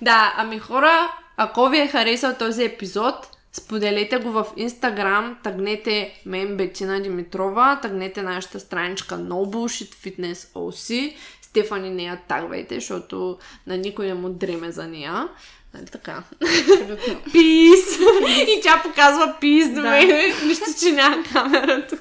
Да, 0.02 0.34
ами 0.38 0.60
хора, 0.60 1.12
Ако 1.38 1.70
ви 1.70 1.80
е 1.80 1.88
харесал 1.88 2.34
този 2.40 2.64
епизод, 2.64 3.28
споделете 3.58 4.18
го 4.18 4.32
в 4.32 4.46
Instagram, 4.58 5.36
тагнете 5.44 6.22
мен 6.26 6.58
Бетина 6.58 7.02
Димитрова, 7.02 7.80
тагнете 7.82 8.22
нашата 8.22 8.60
страничка 8.60 9.16
No 9.16 9.56
Bullshit 9.56 9.94
Fitness 9.94 10.34
OC, 10.34 11.16
Стефани 11.42 11.90
не 11.90 12.04
я 12.04 12.18
тагвайте, 12.28 12.76
защото 12.76 13.38
на 13.68 13.78
никой 13.78 14.08
не 14.08 14.14
му 14.14 14.30
дреме 14.30 14.72
за 14.72 14.88
нея. 14.88 15.28
Нали 15.74 15.86
така? 15.86 16.24
Пис! 17.32 18.00
И 18.48 18.60
тя 18.64 18.82
показва 18.84 19.36
пис 19.42 19.70
до 19.70 19.82
Да. 19.82 19.90
мене. 19.90 20.34
Нищо, 20.46 20.66
че 20.80 20.92
няма 20.92 21.24
камера 21.34 21.88
тук. 21.90 22.00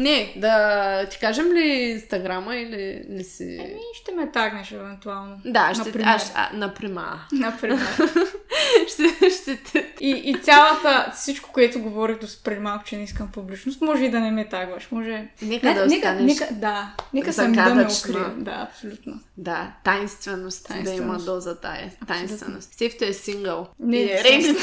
Не, 0.00 0.32
да 0.36 1.06
ти 1.10 1.18
кажем 1.18 1.52
ли 1.52 1.68
инстаграма 1.68 2.56
или 2.56 3.04
не 3.08 3.24
си... 3.24 3.58
Еми, 3.60 3.80
ще 3.94 4.12
ме 4.12 4.30
тагнеш 4.32 4.72
евентуално. 4.72 5.40
Да, 5.44 5.74
ще... 5.74 5.84
Например. 5.84 6.06
Аз, 6.06 6.32
а, 6.34 6.50
например. 6.54 7.04
Например. 7.32 7.86
ще, 8.88 9.30
ще 9.30 9.56
те... 9.56 9.92
И, 10.00 10.10
и 10.10 10.34
цялата, 10.42 11.12
всичко, 11.14 11.52
което 11.52 11.80
говорих 11.80 12.18
до 12.18 12.26
преди 12.44 12.60
малко, 12.60 12.84
че 12.84 12.96
не 12.96 13.02
искам 13.02 13.28
публичност, 13.32 13.80
може 13.80 14.04
и 14.04 14.10
да 14.10 14.20
не 14.20 14.30
ме 14.30 14.48
тагваш. 14.48 14.88
Може... 14.90 15.28
Нека 15.42 15.74
да 15.74 15.86
нека, 15.86 15.96
останеш... 15.96 16.40
нека, 16.40 16.54
да, 16.54 16.94
нека 17.14 17.32
сами 17.32 17.56
да 17.56 17.74
ме 17.74 17.82
укрия. 17.82 18.34
Да, 18.36 18.68
абсолютно. 18.70 19.20
Да, 19.36 19.72
тайнственост, 19.84 20.68
да 20.68 20.74
има 20.74 20.84
Тайнственост. 20.84 21.26
доза 21.26 21.60
тая. 21.60 21.90
Тайнственост. 22.06 22.72
Сефто 22.72 23.04
е 23.04 23.12
сингъл. 23.12 23.68
Не, 23.78 24.02
е 24.02 24.06
не 24.06 24.54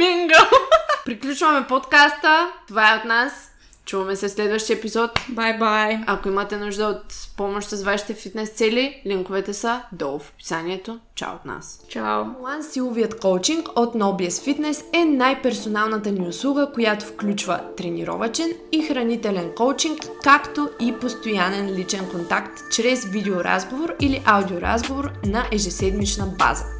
mingle. 0.00 0.50
Приключваме 1.04 1.66
подкаста. 1.66 2.52
Това 2.68 2.92
е 2.94 2.96
от 2.96 3.04
нас. 3.04 3.50
Чуваме 3.84 4.16
се 4.16 4.28
в 4.28 4.30
следващия 4.30 4.76
епизод. 4.76 5.10
Бай-бай. 5.28 5.98
Ако 6.06 6.28
имате 6.28 6.56
нужда 6.56 6.84
от 6.84 7.14
помощ 7.36 7.68
с 7.68 7.82
вашите 7.82 8.14
фитнес 8.14 8.50
цели, 8.50 9.02
линковете 9.06 9.54
са 9.54 9.82
долу 9.92 10.18
в 10.18 10.32
описанието. 10.34 10.98
Чао 11.14 11.34
от 11.34 11.44
нас! 11.44 11.84
Чао. 11.88 12.24
One 12.24 12.60
силовият 12.60 13.20
коучинг 13.20 13.68
от 13.76 13.94
Nobies 13.94 14.28
Fitness 14.28 14.84
е 14.92 15.04
най-персоналната 15.04 16.10
ни 16.10 16.28
услуга, 16.28 16.70
която 16.74 17.04
включва 17.04 17.60
тренировачен 17.76 18.52
и 18.72 18.82
хранителен 18.82 19.50
коучинг, 19.56 19.98
както 20.24 20.68
и 20.80 20.94
постоянен 21.00 21.74
личен 21.74 22.10
контакт 22.10 22.60
чрез 22.72 23.04
видеоразговор 23.04 23.94
или 24.00 24.22
аудиоразговор 24.24 25.10
на 25.26 25.46
ежеседмична 25.52 26.26
база. 26.38 26.79